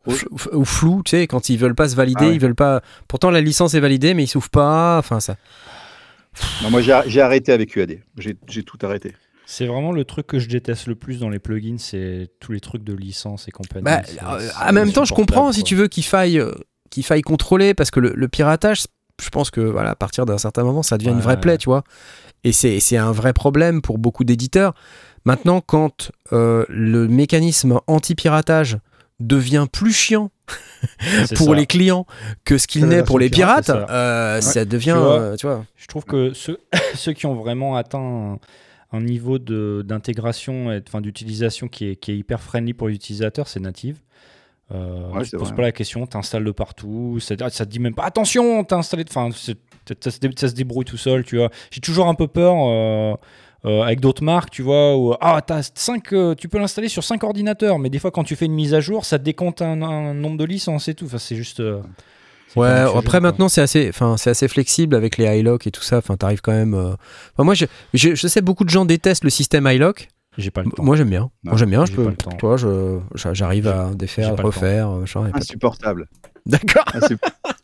[0.06, 0.26] rouge.
[0.52, 2.34] Ou flou, tu sais, quand ils veulent pas se valider, Ah ouais.
[2.34, 2.82] ils veulent pas.
[3.08, 4.96] Pourtant, la licence est validée, mais ils s'ouvrent pas.
[4.98, 5.36] Enfin, ça.
[6.62, 7.98] Non, moi, j'ai arrêté avec UAD.
[8.18, 9.14] J'ai tout arrêté.
[9.52, 12.60] C'est vraiment le truc que je déteste le plus dans les plugins, c'est tous les
[12.60, 13.82] trucs de licence et compagnie.
[13.84, 16.52] Bah, euh, en même temps, je comprends si tu veux qu'il faille, euh,
[16.90, 18.84] qu'il faille contrôler, parce que le, le piratage,
[19.20, 21.22] je pense que voilà, à partir d'un certain moment, ça devient une Ouais.
[21.22, 21.82] vraie plaie, tu vois.
[22.44, 24.72] Et c'est c'est un vrai problème pour beaucoup d'éditeurs.
[25.24, 28.78] Maintenant, quand euh, le mécanisme anti-piratage
[29.18, 30.30] devient plus chiant
[31.36, 31.54] pour ça.
[31.54, 32.06] les clients
[32.44, 33.92] que ce qu'il n'est pour les pirates, pirate, ça.
[33.94, 35.64] euh, ça devient, Tu vois, euh, tu vois.
[35.76, 36.58] Je trouve que ceux,
[36.94, 38.38] ceux qui ont vraiment atteint
[38.92, 42.94] un, niveau de- d'intégration et enfin, d'utilisation qui est, qui est hyper friendly pour les
[42.94, 43.98] utilisateurs, c'est Native.
[44.72, 45.56] Euh, Ouais, tu c'est te poses vrai.
[45.56, 48.76] pas la question, tu installes de partout, ça, ça te dit même pas attention, t'as
[48.76, 49.52] installé, enfin, ça,
[50.00, 50.10] ça
[50.48, 51.50] se débrouille tout seul, tu vois.
[51.72, 53.14] J'ai toujours un peu peur euh,
[53.64, 57.02] euh, avec d'autres marques, tu vois, où ah, t'as cinq, euh, tu peux l'installer sur
[57.02, 59.60] 5 ordinateurs, mais des fois quand tu fais une mise à jour, ça te décompte
[59.60, 61.06] un, un nombre de licences et tout.
[61.06, 61.60] Enfin, c'est juste.
[62.56, 65.82] Euh, Ouais, après maintenant c'est assez, enfin c'est assez flexible avec les iLock et tout
[65.82, 65.98] ça.
[65.98, 66.74] Enfin, t'arrives quand même.
[66.74, 66.92] euh,
[67.34, 70.08] enfin, moi, je, je, je sais beaucoup de gens détestent le système iLock.
[70.38, 70.82] J'ai pas le temps.
[70.84, 71.30] Moi j'aime bien.
[71.42, 71.84] Moi j'aime bien.
[71.84, 72.02] Je peux,
[72.56, 76.06] je- j'arrive à défaire, refaire, de- Insupportable.
[76.46, 76.84] D'accord.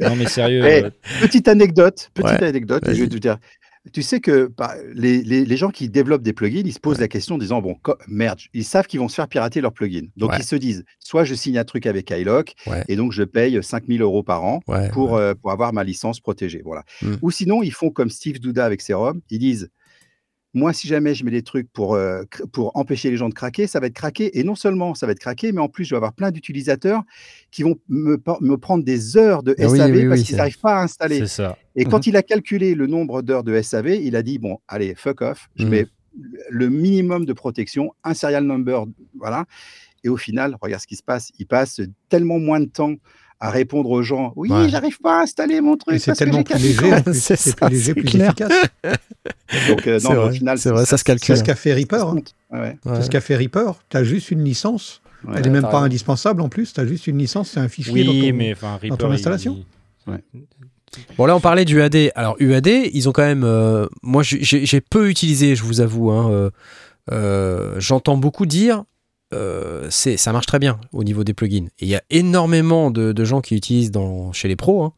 [0.01, 0.63] Non, mais sérieux.
[0.67, 0.91] Eh, euh,
[1.21, 3.39] Petite anecdote, petite Ouais, anecdote, je vais te dire.
[3.93, 6.99] Tu sais que bah, les, les- les gens qui développent des plugins, ils se posent
[7.01, 7.77] la question en disant bon,
[8.09, 10.07] merde, ils savent qu'ils vont se faire pirater leur plugin.
[10.17, 10.39] Donc Ouais.
[10.41, 12.85] ils se disent soit je signe un truc avec iLock Ouais.
[12.89, 14.61] et donc je paye 5000 euros par an
[14.93, 16.63] pour, euh, pour avoir ma licence protégée.
[16.65, 16.83] Voilà.
[17.03, 17.15] Mm.
[17.23, 19.71] Ou sinon, ils font comme Steve Douda avec Serum, ils disent
[20.57, 23.66] moi, si jamais je mets des trucs pour, euh, pour empêcher les gens de craquer,
[23.66, 24.39] ça va être craqué.
[24.39, 27.03] Et non seulement ça va être craqué, mais en plus, je vais avoir plein d'utilisateurs
[27.51, 30.37] qui vont me, me prendre des heures de Ah oui, SAV oui, parce oui, qu'ils
[30.37, 31.19] n'arrivent pas à installer.
[31.19, 31.59] C'est ça.
[31.77, 34.95] Et quand il a calculé le nombre d'heures de SAV, il a dit bon, allez,
[34.95, 35.70] fuck off, je Mhm.
[35.70, 35.87] mets
[36.49, 38.87] le minimum de protection, un serial number,
[39.19, 39.45] voilà.
[40.05, 41.33] Et au final, regarde ce qui se passe.
[41.39, 42.95] Il passe tellement moins de temps
[43.41, 44.33] à répondre aux gens.
[44.37, 44.69] Oui, Ouais.
[44.69, 46.01] j'arrive pas à installer mon truc.
[46.01, 47.15] C'est que tellement plus léger, plus.
[47.21, 48.27] C'est ça, plus léger, plus clair.
[48.31, 48.53] efficace.
[49.69, 51.27] Donc, euh, non, au final, c'est vrai, ça se calcule.
[51.37, 52.07] C'est ce qu'a fait Reaper.
[52.09, 52.17] hein.
[52.53, 52.79] Ouais.
[52.85, 53.73] C'est ce qu'a fait Reaper.
[53.91, 56.73] Tu as juste une licence Ouais, Elle n'est même t'as pas indispensable en plus.
[56.73, 58.05] Tu as juste une licence, c'est un fichier.
[58.05, 59.59] dans Oui, ton- mais enfin, Reaper, ton il- installation.
[61.19, 62.13] Bon, là, on parlait du AD.
[62.15, 63.45] Alors, UAD, ils ont quand même.
[63.45, 66.11] euh, moi, j'ai peu utilisé, je vous avoue.
[66.11, 66.51] hein, euh,
[67.13, 68.85] euh, J'entends beaucoup dire.
[69.32, 71.66] Euh, c'est- ça marche très bien au niveau des plugins.
[71.78, 74.85] Et il y a énormément de, de gens qui utilisent dans, chez les pros.
[74.85, 74.93] hein.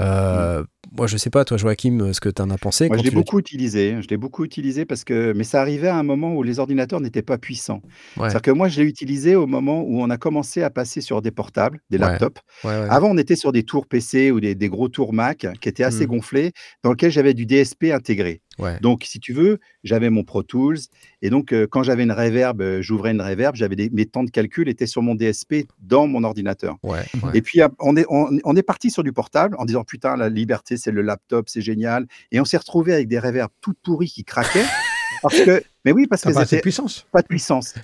[0.00, 0.64] Euh,
[0.96, 2.88] Moi, je sais pas, toi, Joachim, ce que tu en as pensé.
[2.88, 3.96] Moi, quand je l'ai beaucoup utilisé.
[4.02, 7.00] Je l'ai beaucoup utilisé parce que, mais ça arrivait à un moment où les ordinateurs
[7.00, 7.80] n'étaient pas puissants.
[8.16, 8.22] Ouais.
[8.28, 11.22] C'est-à-dire que moi, je l'ai utilisé au moment où on a commencé à passer sur
[11.22, 12.40] des portables, des laptops.
[12.64, 12.86] Ouais, ouais.
[12.90, 15.84] Avant, on était sur des tours PC ou des, des gros tours Mac qui étaient
[15.84, 16.10] assez Mm.
[16.10, 16.52] gonflés,
[16.82, 18.42] dans lesquels j'avais du DSP intégré.
[18.58, 18.78] Ouais.
[18.80, 20.78] Donc, si tu veux, j'avais mon Pro Tools.
[21.22, 24.22] Et donc, euh, quand j'avais une reverb, euh, j'ouvrais une reverb, j'avais des, mes temps
[24.24, 26.76] de calcul étaient sur mon DSP dans mon ordinateur.
[26.82, 27.30] Ouais, ouais.
[27.34, 30.16] Et puis, ap- on est, on, on est parti sur du portable en disant Putain,
[30.16, 32.06] la liberté, c'est le laptop, c'est génial.
[32.32, 34.64] Et on s'est retrouvé avec des reverbs toutes pourries qui craquaient.
[35.22, 37.06] parce que, mais oui, parce qu'elles pas de puissance.
[37.12, 37.74] pas de puissance.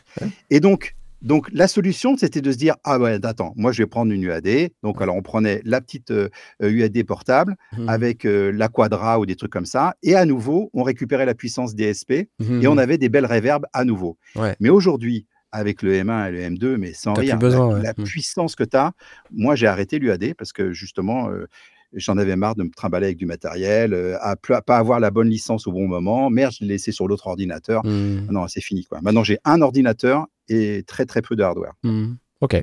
[0.51, 3.87] Et donc, donc, la solution, c'était de se dire Ah ouais, attends, moi, je vais
[3.87, 4.71] prendre une UAD.
[4.83, 6.29] Donc, alors, on prenait la petite euh,
[6.63, 7.89] euh, UAD portable Mhm.
[7.89, 9.95] avec euh, la Quadra ou des trucs comme ça.
[10.03, 12.63] Et à nouveau, on récupérait la puissance DSP Mhm.
[12.63, 14.17] et on avait des belles reverbs à nouveau.
[14.37, 14.57] Ouais.
[14.61, 17.83] Mais aujourd'hui, avec le M1 et le M2, mais sans rien, besoin, la, ouais.
[17.83, 18.93] la puissance que tu as,
[19.33, 21.47] moi j'ai arrêté l'UAD parce que justement, euh,
[21.95, 25.11] j'en avais marre de me trimballer avec du matériel, euh, à, à pas avoir la
[25.11, 26.31] bonne licence au bon moment.
[26.31, 27.85] Merde, je l'ai laissé sur l'autre ordinateur.
[27.85, 28.29] Mhm.
[28.31, 28.85] Non, c'est fini.
[28.85, 29.01] Quoi.
[29.03, 31.73] Maintenant, j'ai un ordinateur et très très peu de hardware.
[31.83, 32.17] Mhm.
[32.41, 32.63] Ok.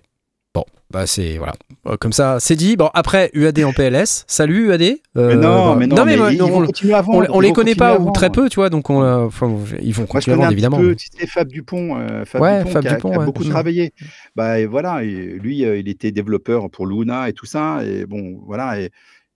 [0.53, 1.53] Bon, bah c'est voilà.
[1.99, 2.77] Comme ça, c'est dit.
[2.77, 4.23] Bon, après UAD en PLS.
[4.25, 4.81] Salut UAD.
[4.81, 7.53] Euh, mais non, mais non, mais moi, ils non, vont on, à on- on les
[7.53, 8.71] connaît pas ou très peu, tu vois.
[8.71, 10.77] Donc on, euh, enfin, ils vont continuer évidemment.
[10.79, 13.19] peu, tu sais, Fab Dupont, euh, Fab Ouais, Dupont Fab qui a, Dupont, qui a
[13.19, 13.25] ouais.
[13.25, 13.49] beaucoup Mm.
[13.49, 13.93] travaillé.
[14.35, 17.83] Bah, et voilà, et lui, euh, il était développeur pour Luna et tout ça.
[17.85, 18.89] Et bon, voilà, et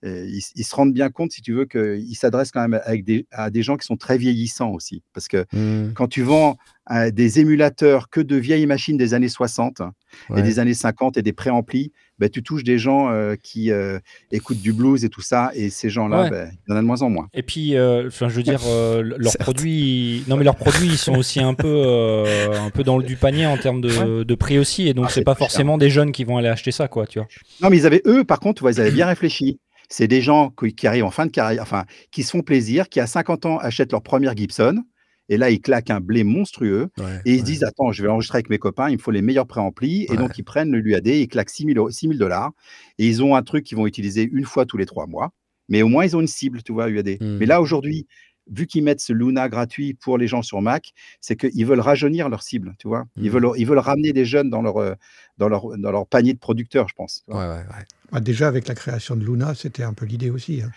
[0.03, 3.25] ils, ils se rendent bien compte, si tu veux, qu'il s'adresse quand même avec des,
[3.31, 5.03] à des gens qui sont très vieillissants aussi.
[5.13, 5.93] Parce que Mhm.
[5.93, 6.57] quand tu vends
[6.91, 9.81] euh, des émulateurs que de vieilles machines des années 60
[10.29, 10.39] Ouais.
[10.39, 13.97] et des années 50 et des préamplis, bah, tu touches des gens euh, qui euh,
[14.31, 15.51] écoutent du blues et tout ça.
[15.53, 16.29] Et ces gens-là, Ouais.
[16.31, 17.27] bah, il y en a de moins en moins.
[17.33, 18.59] Et puis, enfin, je veux dire,
[19.17, 22.23] leurs produits, non mais leurs produits, ils sont aussi un peu,
[22.53, 25.11] un peu dans le du panier en termes de, de prix aussi, et donc Ah,
[25.13, 25.39] c'est pas cher.
[25.39, 27.27] forcément des jeunes qui vont aller acheter ça, quoi, tu vois.
[27.61, 29.59] Non, mais ils avaient, eux, par contre, ils avaient bien réfléchi.
[29.91, 32.99] C'est des gens qui, arrivent en fin de carrière, enfin, qui se font plaisir, qui
[32.99, 34.83] à 50 ans achètent leur première Gibson.
[35.27, 36.89] Et là, ils claquent un blé monstrueux.
[36.97, 37.39] Ouais, Et ils ouais.
[37.39, 40.05] se disent, attends, je vais enregistrer avec mes copains, il me faut les meilleurs préamplis.
[40.07, 40.15] Ouais.
[40.15, 42.51] Et donc, ils prennent le l'UAD, ils claquent 6 000 dollars.
[42.97, 45.33] Et ils ont un truc qu'ils vont utiliser une fois tous les trois mois.
[45.69, 47.17] Mais au moins, ils ont une cible, tu vois, UAD.
[47.21, 47.37] Mm.
[47.37, 48.07] Mais là, aujourd'hui,
[48.49, 50.91] vu qu'ils mettent ce Luna gratuit pour les gens sur Mac,
[51.21, 53.05] c'est qu'ils veulent rajeunir leur cible, tu vois.
[53.17, 53.33] Ils, Mm.
[53.33, 54.93] veulent, ils veulent ramener des jeunes dans leur, euh,
[55.37, 57.23] dans leur, dans leur panier de producteurs, je pense.
[57.27, 57.85] Ouais, ouais, ouais.
[58.11, 60.61] Bah, déjà, avec la création de Luna, c'était un peu l'idée aussi.
[60.61, 60.71] hein.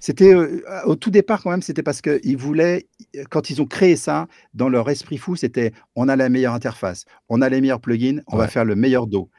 [0.00, 2.86] C'était euh, au tout départ quand même, c'était parce qu'ils voulaient,
[3.30, 7.04] quand ils ont créé ça, dans leur esprit fou, c'était on a la meilleure interface,
[7.28, 8.44] on a les meilleurs plugins, on Ouais.
[8.44, 9.30] va faire le meilleur dos.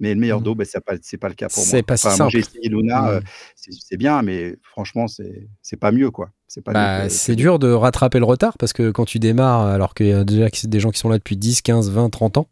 [0.00, 0.44] Mais le meilleur Mhm.
[0.44, 1.66] dos, ben, c'est pas, c'est pas le cas pour moi.
[1.66, 2.30] C'est pas si moi, simple.
[2.32, 3.20] j'ai essayé Luna, euh,
[3.54, 6.30] c'est bien, mais franchement, c'est pas mieux quoi.
[6.48, 9.94] C'est pas Bah, que- dur de rattraper le retard parce que quand tu démarres, alors
[9.94, 12.48] qu'il y a déjà des gens qui sont là depuis 10, 15, 20, 30 ans.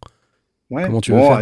[0.71, 0.85] Ouais.
[0.85, 1.41] Comment tu veux faire?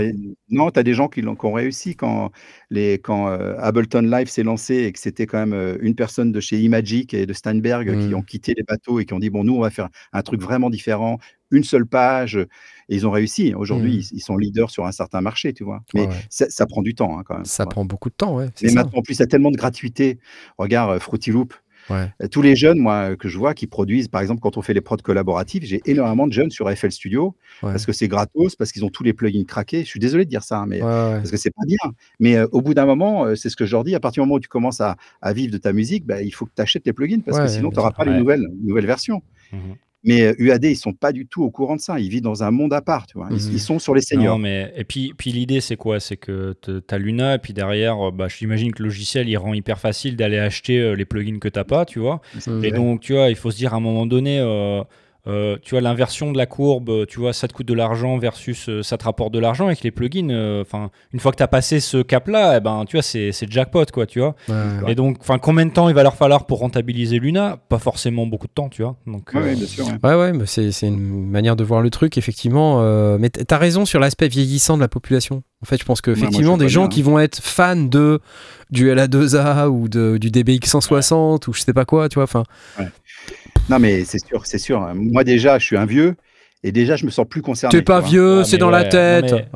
[0.51, 2.31] Non, tu as des gens qui, l'ont- qui ont réussi quand,
[2.71, 6.31] les, quand euh, Ableton Live s'est lancé et que c'était quand même euh, une personne
[6.31, 8.15] de chez Imagic et de Steinberg qui Mm.
[8.15, 10.41] ont quitté les bateaux et qui ont dit bon, nous, on va faire un truc
[10.41, 11.19] vraiment différent,
[11.51, 12.37] une seule page.
[12.89, 13.53] Et ils ont réussi.
[13.55, 14.01] Aujourd'hui, Mm.
[14.13, 15.81] ils, ils sont leaders sur un certain marché, tu vois.
[15.93, 16.15] Mais Ouais, ouais.
[16.31, 17.45] ça, ça prend du temps hein, quand même.
[17.45, 17.69] Ça Ouais.
[17.69, 18.47] prend beaucoup de temps, ouais.
[18.63, 20.21] Mais maintenant, en plus, il y a tellement de gratuité.
[20.57, 21.53] Regarde euh, Fruity Loop.
[21.91, 22.09] Ouais.
[22.23, 24.75] Euh, Tous les jeunes, moi, que je vois, qui produisent, par exemple, quand on fait
[24.75, 27.71] les prods collaboratifs, j'ai énormément de jeunes sur FL Studio Ouais.
[27.73, 29.81] parce que c'est gratos, parce qu'ils ont tous les plugins craqués.
[29.85, 31.79] Je suis désolé de dire ça, hein, mais parce que c'est pas bien.
[32.21, 34.23] Mais euh, au bout d'un moment, euh, c'est ce que je leur dis, à partir
[34.23, 36.51] du moment où tu commences à, à vivre de ta musique, bah, il faut que
[36.55, 39.23] tu achètes les plugins parce que sinon, tu n'auras pas les nouvelles, nouvelles versions.
[39.53, 39.77] Mhm.
[40.07, 42.01] Mais euh, UAD, ils sont pas du tout au courant de ça.
[42.01, 43.29] Ils vivent dans un monde à part, tu vois.
[43.33, 43.53] Ils, Mhm.
[43.53, 44.39] ils sont sur les seniors.
[44.39, 46.01] Non, mais et puis, puis l'idée c'est quoi?
[46.01, 49.37] C'est que te- t'as Luna et puis derrière, euh, bah, j'imagine que le logiciel il
[49.37, 52.21] rend hyper facile d'aller acheter euh, les plugins que t'as pas, tu vois.
[52.63, 54.83] Et donc tu vois, il faut se dire à un moment donné, euh,
[55.27, 58.17] euh, tu vois l'inversion de la courbe, euh, tu vois, ça te coûte de l'argent
[58.19, 60.31] versus euh, ça te rapporte de l'argent avec les plugins.
[60.31, 63.51] euh, Enfin, une fois que t'as passé ce cap-là, eh ben tu vois, c'est c'est
[63.51, 64.35] jackpot quoi, tu vois.
[64.49, 64.55] Ouais,
[64.85, 64.93] ouais.
[64.93, 67.59] Et donc, enfin, combien de temps il va leur falloir pour rentabiliser Luna?
[67.69, 68.97] Pas forcément beaucoup de temps, tu vois.
[69.07, 69.87] Donc, Ouais, euh, ouais, bien sûr.
[69.87, 69.99] ouais.
[70.11, 72.83] Ouais, ouais, mais c'est c'est une manière de voir le truc, effectivement.
[72.83, 75.43] euh, mais t- t'as raison sur l'aspect vieillissant de la population.
[75.63, 77.41] En fait, je pense que moi, je effectivement, vois des gens bien, qui vont être
[77.43, 78.21] fans de
[78.71, 82.25] du LA2A ou de, du DBX 160 ou je sais pas quoi, tu vois.
[82.25, 82.45] Enfin,
[83.69, 84.81] Non, mais c'est sûr, c'est sûr.
[84.95, 86.15] Moi, déjà, je suis un vieux
[86.63, 87.77] et déjà, je me sens plus concerné.
[87.79, 89.33] t'es pas vieux, Ouais, c'est dans la tête.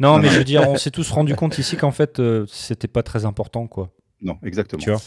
[0.00, 0.22] non, mais-.
[0.22, 3.02] Non, je veux dire, on s'est tous rendu compte ici qu'en fait, euh, c'était pas
[3.02, 3.90] très important, quoi.
[4.20, 4.80] Non, exactement.
[4.80, 5.00] Tu vois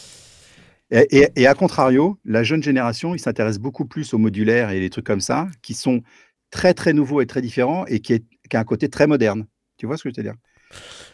[0.90, 4.80] Et, et- et à contrario, la jeune génération, ils s'intéressent beaucoup plus au modulaire et
[4.80, 6.02] les trucs comme ça, qui sont
[6.50, 9.46] très très nouveaux et très différents et qui, est- qui a un côté très moderne.
[9.78, 10.34] Tu vois ce que je veux dire?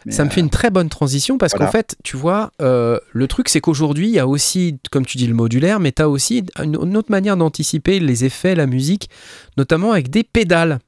[0.05, 1.67] Mais, Ça me euh, fait une très bonne transition parce voilà.
[1.67, 5.17] qu'en fait, tu vois, euh, le truc, c'est qu'aujourd'hui, il y a aussi, comme tu
[5.17, 8.67] dis, le modulaire, mais tu as aussi une, une autre manière d'anticiper les effets, la
[8.67, 9.09] musique,
[9.57, 10.81] notamment avec des pédales.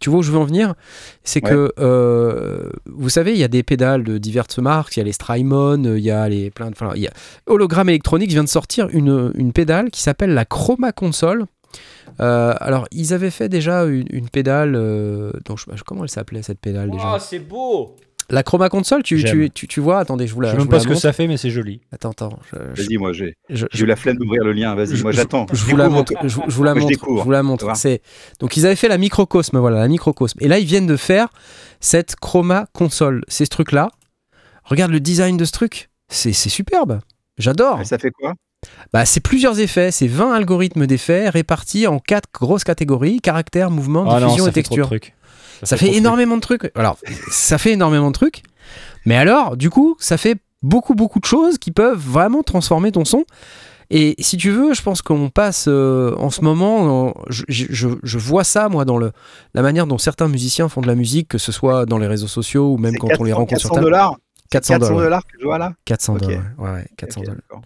[0.00, 0.74] Tu vois où je veux en venir?
[1.22, 1.50] C'est Ouais.
[1.50, 5.04] que, euh, vous savez, il y a des pédales de diverses marques, il y a
[5.04, 6.72] les Strymon, euh, il y a les plein de...
[6.72, 7.12] Enfin, il y a...
[7.46, 11.44] Hologramme électronique vient de sortir une, une pédale qui s'appelle la Chroma Console.
[12.20, 14.74] Euh, alors, ils avaient fait déjà une, une pédale...
[14.74, 17.12] euh, dont je- comment elle s'appelait cette pédale déjà?
[17.14, 17.94] Oh, c'est beau
[18.32, 20.50] la Chroma Console, tu, tu, tu, tu vois, attendez, je vous Je la.
[20.52, 21.80] sais je même pas la ce que ça fait, mais c'est joli.
[21.92, 22.38] Attends, attends.
[22.52, 24.74] Vas-y, moi, j'ai je- j'ai eu la flemme d'ouvrir le lien.
[24.74, 25.46] Vas-y, je- moi, j'attends.
[25.52, 26.12] je vous la montre.
[26.22, 26.88] Je, je vous la Moi, je montre.
[26.88, 27.76] découvre, Je vous la montre.
[27.76, 28.02] C'est
[28.40, 30.38] donc ils avaient fait la microcosme, voilà, la microcosme.
[30.42, 31.28] Et là, ils viennent de faire
[31.80, 33.22] cette Chroma Console.
[33.28, 33.90] C'est ce truc-là.
[34.64, 35.90] Regarde le design de ce truc.
[36.08, 37.00] C'est c'est superbe.
[37.38, 37.80] J'adore.
[37.80, 38.34] Et Ça fait quoi?
[38.92, 39.90] Bah, c'est plusieurs effets.
[39.90, 44.50] C'est 20 algorithmes d'effets répartis en quatre grosses catégories caractère, mouvement, Ah non, diffusion ça
[44.50, 44.86] et fait trop de texture.
[44.86, 45.14] trucs.
[45.62, 46.70] Ça fait énormément de trucs.
[46.74, 46.98] Alors,
[47.30, 48.42] ça fait énormément de trucs.
[49.06, 53.04] Mais alors, du coup, ça fait beaucoup, beaucoup de choses qui peuvent vraiment transformer ton
[53.04, 53.24] son.
[53.90, 57.88] Et si tu veux, je pense qu'on passe euh, en ce moment, en- je, je-
[58.02, 59.12] je vois ça, moi, dans le,
[59.54, 62.26] la manière dont certains musiciens font de la musique, que ce soit dans les réseaux
[62.28, 63.84] sociaux ou même quand on les 400 rencontre sur 400 table.
[63.86, 64.16] dollars
[64.50, 65.04] 400 400 dollars.
[65.04, 66.20] dollars que je vois là 400 Ok.
[66.22, 66.42] dollars.
[66.58, 67.62] Ouais, ouais, 400 Ok, dollars.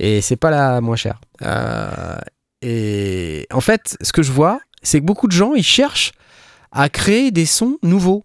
[0.00, 1.20] Et c'est pas la moins chère.
[1.42, 2.16] Euh,
[2.62, 6.12] et en fait, ce que je vois, c'est que beaucoup de gens, ils cherchent
[6.72, 8.24] à créer des sons nouveaux.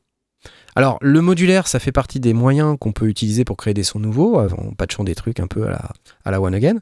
[0.75, 3.99] Alors, le modulaire, ça fait partie des moyens qu'on peut utiliser pour créer des sons
[3.99, 5.89] nouveaux, euh, en patchant des trucs un peu à la,
[6.25, 6.79] à la One Again.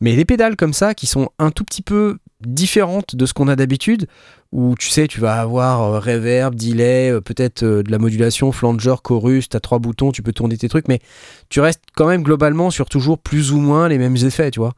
[0.00, 3.48] Mais les pédales comme ça, qui sont un tout petit peu différentes de ce qu'on
[3.48, 4.06] a d'habitude,
[4.52, 8.52] où tu sais, tu vas avoir euh, reverb, delay, euh, peut-être euh, de la modulation,
[8.52, 11.00] flanger, chorus, tu as trois boutons, tu peux tourner tes trucs, mais
[11.48, 14.72] tu restes quand même globalement sur toujours plus ou moins les mêmes effets, tu vois.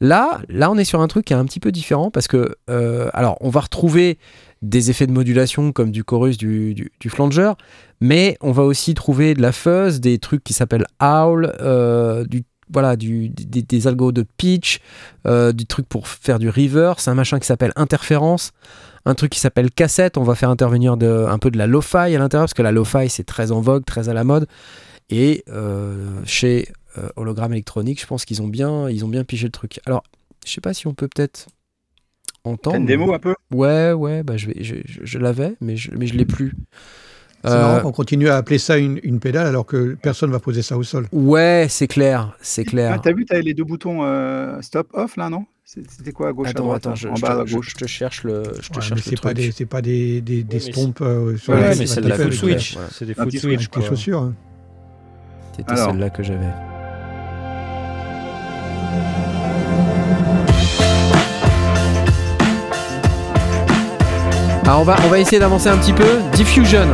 [0.00, 2.54] Là, là, on est sur un truc qui est un petit peu différent parce que,
[2.68, 4.16] alors, on va retrouver
[4.62, 7.52] des effets de modulation comme du chorus, du, du, flanger,
[8.00, 12.44] mais on va aussi trouver de la fuzz, des trucs qui s'appellent howl, euh, du
[12.70, 14.80] voilà, du, des, des algos de pitch,
[15.26, 18.52] euh, du truc pour faire du reverse, un machin qui s'appelle interférence,
[19.04, 20.18] un truc qui s'appelle cassette.
[20.18, 22.72] On va faire intervenir de, un peu de la lo-fi à l'intérieur parce que la
[22.72, 24.46] lo-fi c'est très en vogue, très à la mode.
[25.10, 26.68] Et euh, chez
[26.98, 29.80] euh, Hologramme électronique, je pense qu'ils ont bien, ils ont bien pigé le truc.
[29.86, 30.02] Alors,
[30.44, 31.46] je sais pas si on peut peut-être
[32.44, 32.76] entendre.
[32.76, 33.34] Une démo un peu?
[33.52, 36.54] Ouais, ouais, bah je vais, je, je- je l'avais, mais je, mais je l'ai plus.
[37.44, 40.40] C'est Euh, marrant qu'on continue à appeler ça une, une pédale alors que personne va
[40.40, 41.06] poser ça au sol.
[41.12, 42.92] ouais, c'est clair, c'est clair.
[42.96, 45.44] Ah, T'as vu, t'as les deux boutons euh, stop off là, non?
[45.64, 47.70] C'était quoi à gauche à Attends, droite attends, je, En je bas te, à gauche.
[47.70, 49.20] je te cherche le, je te Ouais, cherche mais le c'est truc.
[49.22, 52.00] pas des, c'est pas des, des, des mais stompes euh, sur Ouais, sur mais c'est
[52.00, 52.72] de la avec- switch.
[52.74, 52.88] voilà.
[52.90, 53.60] C'est des petit switch.
[53.60, 53.82] les quoi.
[53.82, 54.22] chaussures.
[54.22, 54.34] hein.
[55.56, 55.90] C'était Alors.
[55.90, 56.46] celle-là que j'avais.
[64.68, 66.04] Alors on va, on va essayer d'avancer un petit peu.
[66.34, 66.86] Diffusion.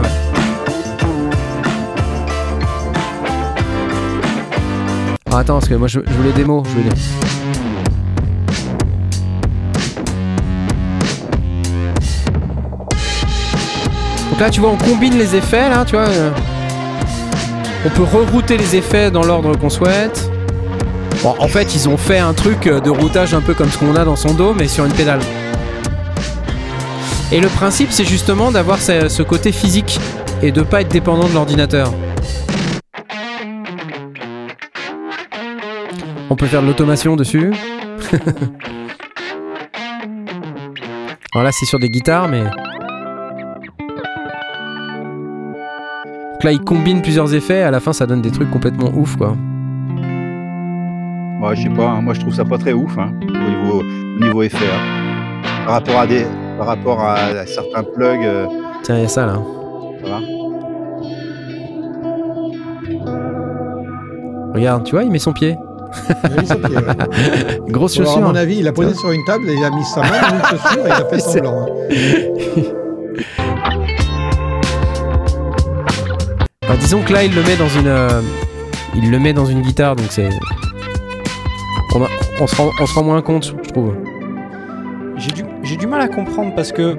[5.32, 6.62] Ah, attends, parce que moi je, je voulais des mots.
[6.68, 6.88] Je.
[14.30, 16.06] Donc là, tu vois, on combine les effets, là, tu vois.
[16.06, 16.30] euh,
[17.86, 20.30] On peut rerouter les effets dans l'ordre qu'on souhaite.
[21.24, 23.96] Bon, en fait, ils ont fait un truc de routage un peu comme ce qu'on
[23.96, 25.18] a dans son dos, mais sur une pédale.
[27.32, 29.98] Et le principe, c'est justement d'avoir ce, côté physique
[30.42, 31.92] et de pas être dépendant de l'ordinateur.
[36.30, 37.52] On peut faire de l'automation dessus.
[41.34, 42.44] Alors là, c'est sur des guitares, mais.
[46.32, 47.62] Donc là, ils combinent plusieurs effets.
[47.62, 49.36] À la fin, ça donne des trucs complètement ouf, quoi.
[51.42, 53.82] Ouais, je sais pas, hein, moi je trouve ça pas très ouf hein, au, niveau,
[53.82, 54.64] au niveau effet.
[54.64, 54.80] hein.
[55.66, 56.24] Par rapport à des,
[56.65, 58.47] par rapport à, à certains plugs, euh,
[58.82, 59.35] Tiens, il y a ça là.
[60.03, 60.19] ça va.
[64.55, 65.57] Regarde, tu vois, il met son pied.
[66.24, 67.61] Il a mis son pied, ouais.
[67.69, 68.28] Grosse Alors, à chaussure.
[68.28, 70.36] mon avis, il a posé sur une table et il a mis sa main dans
[70.36, 71.66] une chaussure et il a fait semblant.
[71.66, 71.66] hein.
[76.65, 78.20] Enfin, disons que là, il le met dans une, euh,
[78.95, 80.28] il le met dans une guitare, donc c'est,
[81.95, 82.09] on, a-
[82.41, 83.95] on se rend, on se rend moins compte, je trouve.
[85.65, 86.97] J'ai du, mal à comprendre parce que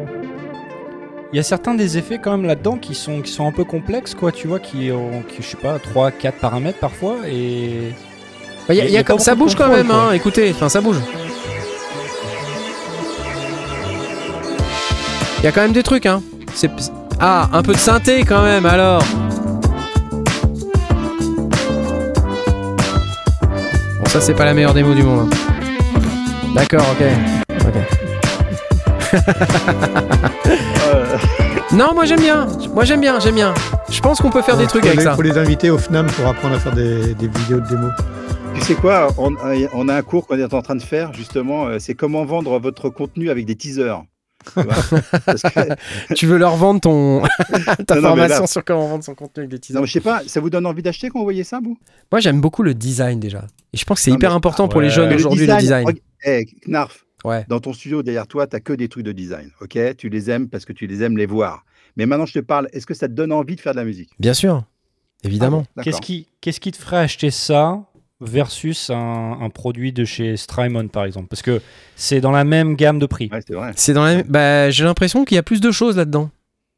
[1.32, 3.64] il y a certains des effets quand même là-dedans qui sont, qui sont un peu
[3.64, 7.94] complexes, quoi, tu vois, qui ont, qui, je sais pas, 3, 4 paramètres parfois et.
[8.68, 9.96] Bah, y a- y y comme- ça bouge quand même, quoi.
[10.10, 10.12] hein.
[10.14, 10.98] Écoutez, enfin, ça bouge.
[15.40, 16.22] Il y a quand même des trucs, hein.
[16.56, 16.72] C'est,
[17.20, 19.04] ah, un peu de synthé quand même, alors.
[24.00, 25.32] Bon, ça, c'est pas la meilleure démo du monde.
[25.32, 25.38] hein.
[26.56, 27.06] D'accord, ok.
[27.68, 28.05] Ok.
[30.48, 31.18] Euh,
[31.74, 32.48] Non, moi j'aime bien.
[32.74, 33.54] Moi j'aime bien, j'aime bien.
[33.90, 35.16] Je pense qu'on peut faire des trucs avec les, ça.
[35.16, 37.88] faut les inviter au FNAM pour apprendre à faire des, des vidéos de démo.
[38.56, 39.36] tu sais quoi on,
[39.74, 41.68] on a un cours qu'on est en train de faire, justement.
[41.68, 44.02] euh, C'est comment vendre votre contenu avec des teasers.
[44.54, 47.24] Tu vois Parce que- Tu veux leur vendre ton
[47.88, 49.80] ta Non, non, mais formation là- sur comment vendre son contenu avec des teasers.
[49.82, 51.78] non, je sais pas, ça vous donne envie d'acheter quand vous voyez ça, vous?
[52.12, 53.46] Moi j'aime beaucoup le design déjà.
[53.74, 54.86] Et je pense que c'est hyper mais- important pour Ouais.
[54.86, 55.88] les jeunes aujourd'hui le design.
[55.88, 57.46] reg- Eh, Knarf, Ouais.
[57.48, 59.50] dans ton studio derrière toi, tu que des trucs de design.
[59.62, 59.78] Ok?
[59.98, 61.66] Tu les aimes parce que tu les aimes les voir.
[61.98, 63.86] Mais maintenant, je te parle, est-ce que ça te donne envie de faire de la
[63.86, 64.12] musique?
[64.20, 64.64] Bien sûr.
[65.24, 65.64] Évidemment.
[65.66, 67.80] Ah bon, Qu'est-ce qui, qu'est-ce qui te ferait acheter ça
[68.22, 71.28] versus un, un produit de chez Strymon, par exemple?
[71.28, 71.62] Parce que
[71.96, 73.30] c'est dans la même gamme de prix.
[73.32, 73.72] Ouais, c'est vrai.
[73.76, 76.30] C'est dans la bah, j'ai l'impression qu'il y a plus de choses là-dedans,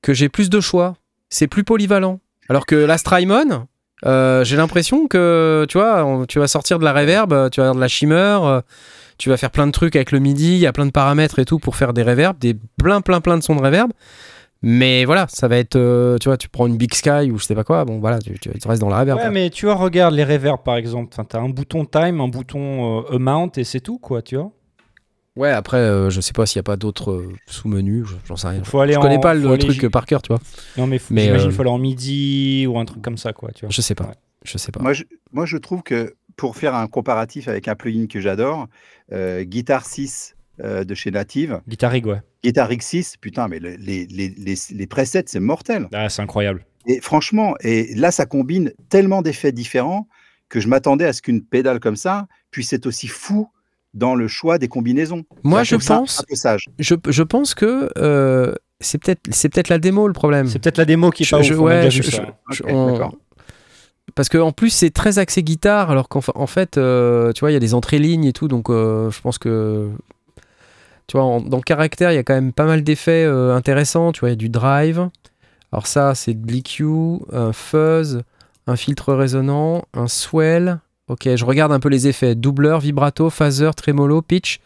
[0.01, 0.95] que j'ai plus de choix,
[1.29, 2.19] c'est plus polyvalent.
[2.49, 3.67] Alors que la Strymon,
[4.05, 7.65] euh, j'ai l'impression que tu vois, on- tu vas sortir de la reverb, tu vas
[7.65, 8.61] avoir de la shimmer, euh,
[9.17, 11.39] tu vas faire plein de trucs avec le MIDI, il y a plein de paramètres
[11.39, 13.91] et tout pour faire des reverbs, des plein plein plein de sons de reverb.
[14.63, 17.45] Mais voilà, ça va être, euh, tu vois, tu prends une Big Sky ou je
[17.45, 19.19] sais pas quoi, bon voilà, tu, tu- tu restes dans la reverb.
[19.19, 21.09] Ouais, mais tu vois, regarde les reverbs par exemple.
[21.13, 24.51] Enfin, t'as un bouton time, un bouton euh, amount et c'est tout, quoi, tu vois.
[25.35, 28.35] Ouais, après, euh, je sais pas s'il y a pas d'autres euh, sous-menus, je- j'en
[28.35, 28.63] sais rien.
[28.63, 30.39] Faut aller Je connais en- pas faut le aller truc par cœur, tu vois.
[30.75, 33.17] Non, mais, faut- Mais, j'imagine euh, qu'il faut aller en midi ou un truc comme
[33.19, 33.69] ça, quoi, tu vois.
[33.71, 34.15] Je sais pas, Ouais.
[34.43, 34.81] je sais pas.
[34.81, 38.67] Moi je, moi, je trouve que pour faire un comparatif avec un plugin que j'adore,
[39.11, 42.21] euh, Guitar 6 euh, de chez Native, Guitar Rig, ouais.
[42.43, 45.87] Guitar Rig 6, putain, mais le- les, les, les, les presets, c'est mortel.
[45.93, 46.65] Ah, c'est incroyable.
[46.85, 50.07] Et franchement, et là, ça combine tellement d'effets différents
[50.47, 53.49] que je m'attendais à ce qu'une pédale comme ça puisse être aussi fou
[53.93, 55.25] dans le choix des combinaisons.
[55.43, 56.23] Moi, je pense-
[56.79, 60.47] je, je pense que euh, c'est peut-être c'est peut-être la démo le problème.
[60.47, 62.03] C'est peut-être la démo qui est Je- pas je- ouf, on a ouais, déjà je-
[62.03, 62.37] vu ça.
[62.69, 63.11] on-.
[64.17, 67.41] Parce que en plus c'est très axé guitare, alors qu'en fa- en fait, euh, tu
[67.41, 69.91] vois, il y a des entrées lignes et tout, donc euh, je pense que
[71.05, 74.11] tu vois, dans le caractère, il y a quand même pas mal d'effets euh, intéressants.
[74.11, 75.07] Tu vois, il y a du drive.
[75.71, 78.23] Alors ça, c'est de l'EQ, un fuzz,
[78.65, 80.79] un filtre résonant, un swell.
[81.09, 82.33] Ok, je regarde un peu les effets.
[82.33, 84.59] Doubleur, vibrato, phaser, tremolo, pitch.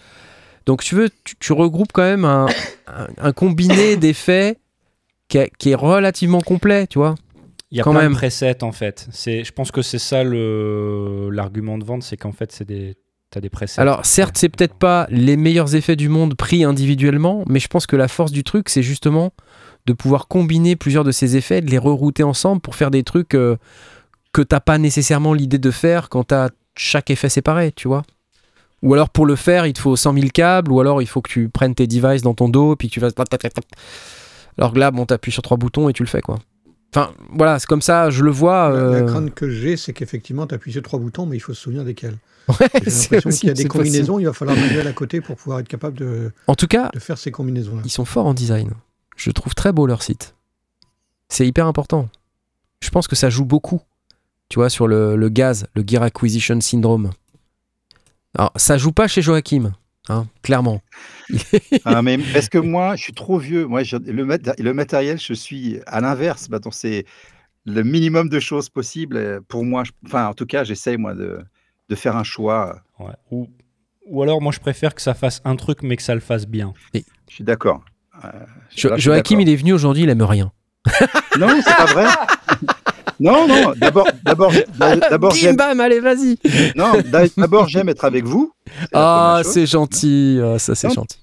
[0.65, 1.09] Donc tu veux,
[1.39, 2.47] tu, regroupes quand même un,
[3.35, 4.57] combiné d'effets
[5.27, 7.15] qui est relativement complet, tu vois.
[7.71, 8.11] Il y a Quand plein même.
[8.11, 9.07] de presets en fait.
[9.11, 12.95] C'est, je pense que c'est ça le l'argument de vente, c'est qu'en fait c'est des
[13.29, 13.79] t'as des presets.
[13.81, 17.87] Alors certes, c'est peut-être pas les meilleurs effets du monde pris individuellement, mais je pense
[17.87, 19.31] que la force du truc, c'est justement
[19.85, 23.33] de pouvoir combiner plusieurs de ces effets, de les rerouter ensemble pour faire des trucs
[23.35, 23.55] euh,
[24.33, 28.03] que t'as pas nécessairement l'idée de faire quand t'as chaque effet séparé, tu vois.
[28.81, 31.21] Ou alors pour le faire, il te faut 100 000 câbles, ou alors il faut
[31.21, 33.13] que tu prennes tes devices dans ton dos, puis que tu fasses...
[34.57, 36.37] Alors que là, bon, t'appuies sur trois boutons et tu le fais, quoi.
[36.93, 38.69] Enfin, voilà, c'est comme ça, je le vois.
[38.69, 41.39] La, la euh, crainte que j'ai, c'est qu'effectivement, tu appuies sur trois boutons, mais il
[41.39, 42.17] faut se souvenir desquels.
[42.49, 43.69] ouais, J'ai l'impression qu'il y a des possible.
[43.69, 46.89] combinaisons, il va falloir manuel à côté pour pouvoir être capable de, En tout cas,
[46.93, 47.81] de faire ces combinaisons-là.
[47.85, 48.71] ils sont forts en design.
[49.15, 50.35] Je trouve très beau leur site.
[51.29, 52.09] C'est hyper important.
[52.81, 53.79] Je pense que ça joue beaucoup,
[54.49, 57.11] tu vois, sur le, le gaz, le Gear Acquisition Syndrome.
[58.37, 59.71] Alors, ça joue pas chez Joachim,
[60.11, 60.81] hein, clairement.
[61.85, 63.65] Ah, mais parce que moi, je suis trop vieux.
[63.65, 66.49] Moi, je- le, mat- le matériel, je suis à l'inverse.
[66.49, 67.05] Maintenant, c'est
[67.65, 69.17] le minimum de choses possibles.
[69.17, 71.39] euh, Pour moi, je- enfin, en tout cas, j'essaye moi de,
[71.89, 72.81] de faire un choix.
[72.99, 73.13] Ouais.
[73.31, 73.47] Ou,
[74.07, 76.45] ou alors moi je préfère que ça fasse un truc mais que ça le fasse
[76.47, 76.73] bien.
[76.93, 77.81] Je suis d'accord.
[78.25, 78.29] Euh,
[78.97, 80.51] Joachim, il est venu aujourd'hui, il aime rien.
[81.39, 82.05] Non, c'est pas vrai.
[83.19, 83.73] non, non.
[83.77, 85.55] D'abord, d'abord, d'abord, Bim j'aime.
[85.55, 86.37] bam, allez, vas-y.
[86.75, 88.51] Non, d'a- d'abord, j'aime être avec vous.
[88.93, 90.39] Ah, c'est gentil.
[90.43, 91.17] Ah, ça, c'est Non, gentil.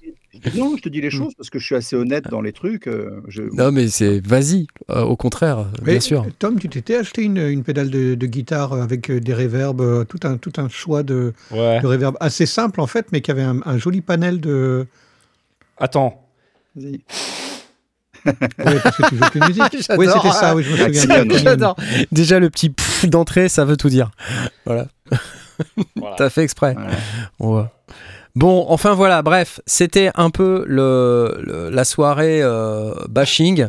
[0.55, 2.87] Non, je te dis les choses parce que je suis assez honnête dans les trucs.
[2.87, 4.67] euh, je- Non, mais c'est vas-y.
[4.89, 6.25] Euh, au contraire, bien sûr.
[6.39, 10.03] Tom, tu t'étais acheté une, une pédale de, de guitare avec euh, des reverbs, euh,
[10.05, 11.81] tout un, tout un choix de, Ouais.
[11.81, 14.87] de reverb assez simple en fait, mais qui avait un, un joli panel de.
[15.77, 16.21] Attends.
[16.75, 17.01] Vas-y.
[18.65, 19.63] Oui, parce que tu joues plus de musique.
[19.97, 21.21] Oui, c'était ça, oui, je me souviens.
[21.21, 21.37] Axiom.
[21.37, 21.75] J'adore.
[22.11, 24.11] Déjà, le petit pfff d'entrée, ça veut tout dire.
[24.65, 24.87] Voilà.
[25.95, 26.15] Voilà.
[26.17, 26.73] T'as fait exprès.
[26.73, 26.91] Voilà.
[27.39, 27.71] On voit.
[28.35, 33.67] Bon, enfin voilà, bref, c'était un peu le, le- la soirée euh, bashing.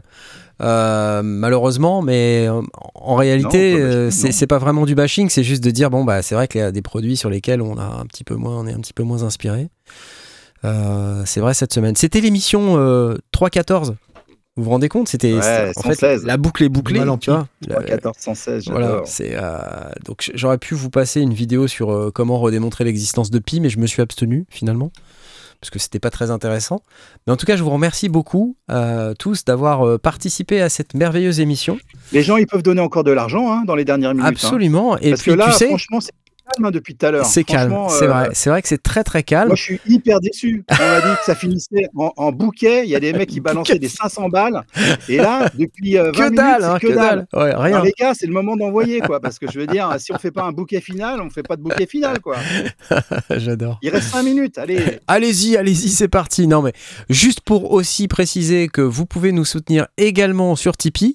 [0.60, 2.60] euh, malheureusement, mais euh,
[2.94, 6.34] en réalité, euh, c'est pas vraiment du bashing, c'est juste de dire bon bah c'est
[6.34, 8.66] vrai qu'il y a des produits sur lesquels on a un petit peu moins, on
[8.66, 9.70] est un petit peu moins inspiré.
[10.66, 11.96] Euh, c'est vrai cette semaine.
[11.96, 13.94] C'était l'émission euh, 314.
[14.60, 16.24] Vous vous rendez compte C'était Ouais, en fait 116.
[16.26, 17.48] la boucle est bouclée, Mal en tu vois.
[17.68, 19.58] 3, 14, 116, Voilà, c'est euh,
[20.04, 23.70] donc j'aurais pu vous passer une vidéo sur euh, comment redémontrer l'existence de Pi, mais
[23.70, 24.92] je me suis abstenu finalement
[25.60, 26.80] parce que c'était pas très intéressant.
[27.26, 30.94] Mais en tout cas, je vous remercie beaucoup euh, tous d'avoir euh, participé à cette
[30.94, 31.78] merveilleuse émission.
[32.12, 34.24] Les gens, ils peuvent donner encore de l'argent hein, dans les dernières minutes.
[34.24, 34.30] hein.
[34.30, 34.96] Absolument.
[34.98, 36.12] Et Parce puis que là, tu sais, franchement, c'est
[36.52, 37.26] calme hein, depuis tout à l'heure.
[37.26, 38.30] C'est calme, c'est euh, vrai.
[38.32, 39.48] C'est vrai que c'est très très calme.
[39.48, 40.64] Moi, je suis hyper déçu.
[40.70, 42.84] On m'a dit que ça finissait en, en bouquet.
[42.84, 44.62] Il y a des mecs qui balançaient des 500 balles.
[45.08, 47.26] Et là, depuis euh, 20 que minutes, dalle, c'est hein, que, que dalle.
[47.32, 47.42] dalle.
[47.42, 47.74] Ouais, rien.
[47.74, 49.20] Alors, les gars, c'est le moment d'envoyer, quoi.
[49.20, 51.56] Parce que je veux dire, si on fait pas un bouquet final, on fait pas
[51.56, 52.36] de bouquet final, quoi.
[53.30, 53.78] J'adore.
[53.82, 54.58] Il reste 5 minutes.
[54.58, 55.00] Allez.
[55.06, 56.46] Allez-y, allez-y, c'est parti.
[56.46, 56.72] Non, mais
[57.08, 61.14] juste pour aussi préciser que vous pouvez nous soutenir également sur Tipeee.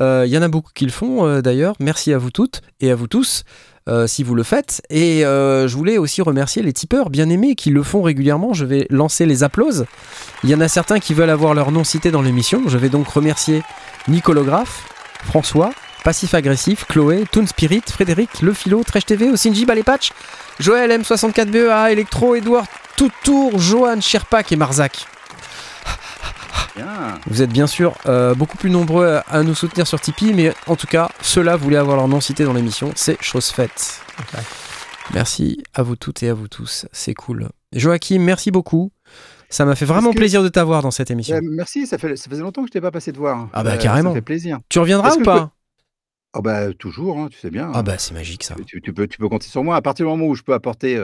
[0.00, 1.74] Euh, Il y en a beaucoup qui le font euh, d'ailleurs.
[1.80, 3.44] Merci à vous toutes et à vous tous.
[3.88, 4.82] Euh, si vous le faites.
[4.90, 8.54] Et euh, je voulais aussi remercier les tipeurs bien aimés qui le font régulièrement.
[8.54, 9.86] Je vais lancer les applauses.
[10.44, 12.62] Il y en a certains qui veulent avoir leur nom cité dans l'émission.
[12.68, 13.62] Je vais donc remercier
[14.08, 14.88] Nicolographe,
[15.24, 15.72] François,
[16.04, 20.10] Passif Agressif, Chloé, Toon Spirit, Frédéric, Le Philo, Tresh TV, Osinji, Balepatch,
[20.58, 25.06] Joël M64BEA, E Electro, Edouard, Toutour, Johan, Sherpak et Marzac.
[27.26, 30.54] Vous êtes bien sûr euh, beaucoup plus nombreux à- à nous soutenir sur Tipeee, mais
[30.66, 34.00] en tout cas, ceux-là voulaient avoir leur nom cité dans l'émission, c'est chose faite.
[35.14, 37.48] Merci à vous toutes et à vous tous, c'est cool.
[37.72, 38.90] Joachim, merci beaucoup.
[39.50, 41.36] Ça m'a fait vraiment que- plaisir de t'avoir dans cette émission.
[41.36, 41.86] Euh, merci.
[41.86, 43.48] Ça, fait, ça faisait longtemps que je t'ai pas passé te voir.
[43.52, 44.10] Ah bah, Euh, carrément.
[44.10, 44.58] Ça fait plaisir.
[44.70, 45.50] Tu reviendras ou pas
[46.32, 47.70] Ah bah toujours, hein, tu sais bien.
[47.74, 48.54] Ah bah c'est magique ça.
[48.66, 49.76] Tu, tu peux, tu peux compter sur moi.
[49.76, 50.96] À partir du moment où je peux apporter,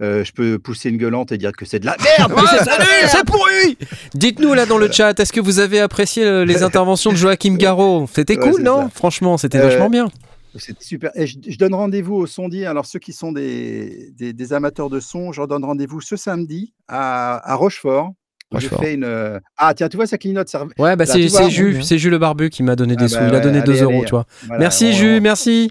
[0.00, 2.32] euh, je peux pousser une gueulante et dire que c'est de la merde.
[2.32, 3.76] Ouais, salut, c'est pourri
[4.14, 7.54] Dites-nous là dans le chat, est-ce que vous avez apprécié euh, les interventions de Joachim
[7.56, 8.06] Garraud?
[8.12, 8.88] C'était Ouais, cool, non ça.
[8.94, 10.08] Franchement, c'était Euh, vachement bien.
[10.56, 11.10] C'était super.
[11.14, 12.66] Et je, je donne rendez-vous au sondier.
[12.66, 16.16] Alors, ceux qui sont des, des, des amateurs de son, je leur donne rendez-vous ce
[16.16, 18.10] samedi à, à Rochefort.
[18.52, 19.04] une.
[19.04, 20.48] euh, Ah, tiens, tu vois, ça clignote.
[20.48, 20.64] Ça...
[20.76, 23.18] Ouais, bah c'est on Jus, Jus le barbu qui m'a donné des Ah sous.
[23.18, 24.04] bah Il a donné 2 allez, euros, allez.
[24.06, 24.26] tu vois.
[24.48, 25.70] Voilà, merci on- Jus, merci.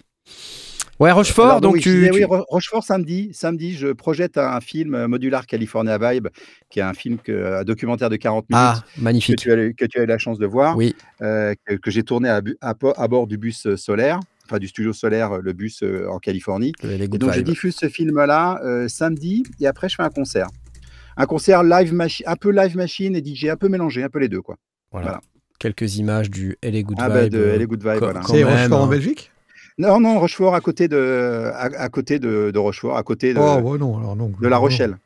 [0.99, 1.95] Ouais, Rochefort, Alors, donc oui, je tu.
[1.95, 3.29] disais, oui, tu- Ro- Rochefort samedi.
[3.31, 6.27] Samedi, je projette un film euh, Modular California Vibe,
[6.69, 8.61] qui est un film, que, un documentaire de 40 minutes.
[8.61, 9.37] Ah, Que magnifique.
[9.37, 11.89] tu, as, eu- que tu as eu la chance de voir, Oui, euh, que, que
[11.89, 16.05] j'ai tourné à, bord du bus euh, solaire, enfin du studio solaire, le bus euh,
[16.09, 16.73] en Californie.
[16.83, 20.47] les Et donc, je diffuse ce film-là euh, samedi et après, je fais un concert.
[21.15, 24.19] Un concert live machine, un peu live machine et DJ, un peu mélangé, un peu
[24.19, 24.41] les deux.
[24.41, 24.57] quoi.
[24.91, 25.07] Voilà.
[25.07, 25.21] voilà.
[25.59, 27.33] Quelques images du LA Good Ah bah, Vibe.
[27.33, 28.21] de LA Good Vibe, voilà.
[28.27, 28.89] C'est Rochefort en hein.
[28.89, 29.31] Belgique?
[29.79, 33.39] Non, non, Rochefort à côté de, à, à côté de, de Rochefort, à côté de,
[33.39, 34.31] Oh, ouais, non, alors non.
[34.39, 34.97] de La Rochelle.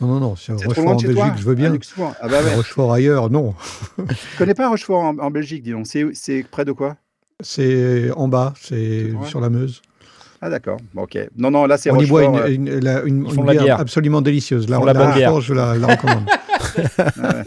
[0.00, 1.74] Non, non, non, c'est Rochefort loin en de chez Belgique, toi je veux bien.
[2.20, 2.54] Ah bah ouais.
[2.54, 3.54] Rochefort ailleurs, non.
[3.98, 5.86] Je connais pas Rochefort en, en Belgique, dis donc.
[5.86, 6.96] C'est près de quoi?
[7.40, 9.80] C'est en bas, c'est sur la Meuse.
[10.40, 10.78] Ah d'accord.
[10.96, 11.18] Ok.
[11.36, 13.80] Non, non, là c'est On y boit euh, une, une- la- une- la bière, bière.
[13.80, 14.68] absolument délicieuse.
[14.68, 15.40] La, la bonne Rochefort, bière.
[15.40, 16.28] je la, la recommande.
[16.78, 17.42] ouais.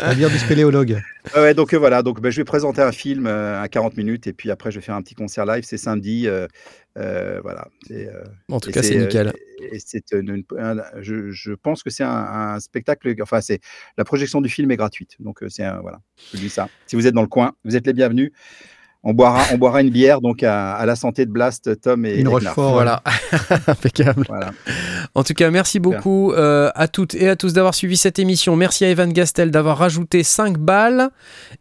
[0.00, 1.00] La bière du spéléologue.
[1.36, 4.26] Ouais, donc euh, voilà, donc bah, je vais présenter un film euh, à 40 minutes
[4.26, 6.46] et puis après je vais faire un petit concert live, c'est samedi, euh,
[6.98, 7.68] euh, voilà.
[7.90, 9.32] Euh, En tout et cas, c'est nickel.
[9.60, 13.60] et c'est une- une- un- je, je pense que c'est un, un spectacle, enfin c'est
[13.96, 16.00] la projection du film est gratuite, donc euh, c'est voilà,
[16.32, 16.68] je dis ça.
[16.86, 18.30] Si vous êtes dans le coin, vous êtes les bienvenus.
[19.06, 22.14] On boira, on boira une bière donc à, à la santé de Blast, Tom et
[22.16, 22.72] Une et Rochefort.
[22.72, 23.02] Voilà,
[23.66, 24.24] impeccable.
[24.28, 24.52] Voilà.
[25.14, 28.56] En tout cas, merci beaucoup euh, à toutes et à tous d'avoir suivi cette émission.
[28.56, 31.10] Merci à Evan Gastel d'avoir rajouté 5 balles.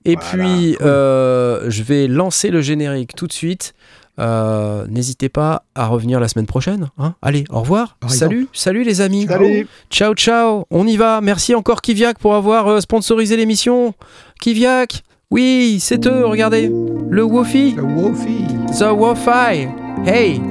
[0.05, 3.73] Et Voilà, puis, euh, je vais lancer le générique tout de suite.
[4.19, 6.91] Euh, N'hésitez pas à revenir la semaine prochaine.
[6.99, 7.15] hein.
[7.21, 7.97] Allez, au revoir.
[7.99, 9.25] Par Salut, salut les amis.
[9.27, 9.67] Salut.
[9.89, 10.65] Ciao, ciao.
[10.69, 11.19] On y va.
[11.21, 13.93] Merci encore Kiviak pour avoir euh, sponsorisé l'émission.
[14.39, 15.03] Kiviak,
[15.33, 16.71] oui, c'est eux, regardez.
[17.09, 17.73] Le Wofi.
[17.75, 18.45] Le Wofi.
[18.77, 19.67] The Wi-Fi.
[20.05, 20.41] Hey.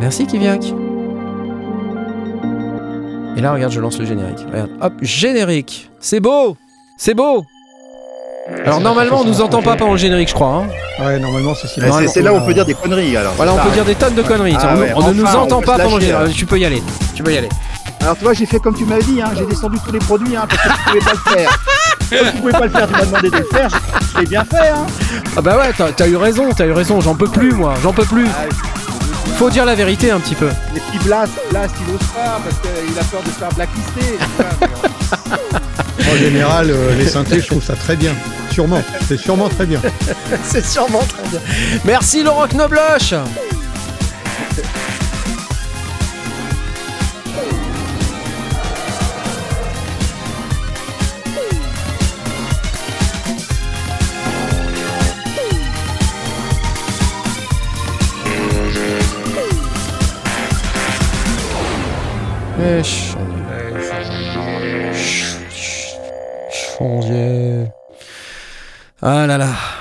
[0.00, 0.64] Merci Kiviak.
[3.36, 4.38] Et là, regarde, je lance le générique.
[4.50, 5.90] Regarde, hop, générique.
[6.00, 6.56] C'est beau.
[6.96, 7.44] C'est beau.
[8.64, 10.64] Alors normalement, on nous entend pas pendant le générique, je crois.
[10.98, 11.04] hein.
[11.04, 13.32] Ouais, normalement, c'est si c'est- là où on peut dire des conneries alors.
[13.36, 14.56] Voilà, on peut dire des tonnes de conneries.
[14.58, 16.34] Ah on ouais, on ne nous on entend pas pendant le générique.
[16.36, 16.82] Tu peux y aller.
[17.14, 17.48] Tu peux y aller.
[18.06, 20.36] Alors tu vois, j'ai fait comme tu m'avais dit, hein, j'ai descendu tous les produits
[20.36, 21.58] hein, parce que tu pouvais pas le faire.
[22.08, 23.68] Comme tu pouvais pas le faire, tu m'as demandé de le faire,
[24.14, 24.68] je, l'ai bien fait.
[24.68, 24.86] Hein.
[25.36, 27.00] Ah bah ouais, t'as as eu raison, t'as eu raison.
[27.00, 27.74] J'en peux plus, moi.
[27.82, 28.28] J'en peux plus.
[28.28, 28.44] Ah,
[29.38, 30.48] Faut dire la vérité un petit peu.
[30.72, 34.18] les petits Blast, Blast, il ose pas parce qu'il a peur de se faire blacklister.
[36.08, 38.12] En général, euh, les synthés, je trouve ça très bien.
[38.52, 38.84] Sûrement.
[39.08, 39.82] C'est sûrement très bien.
[40.44, 41.40] C'est sûrement très bien.
[41.84, 43.14] Merci Laurent Knobloch.
[69.02, 69.75] Ah là là.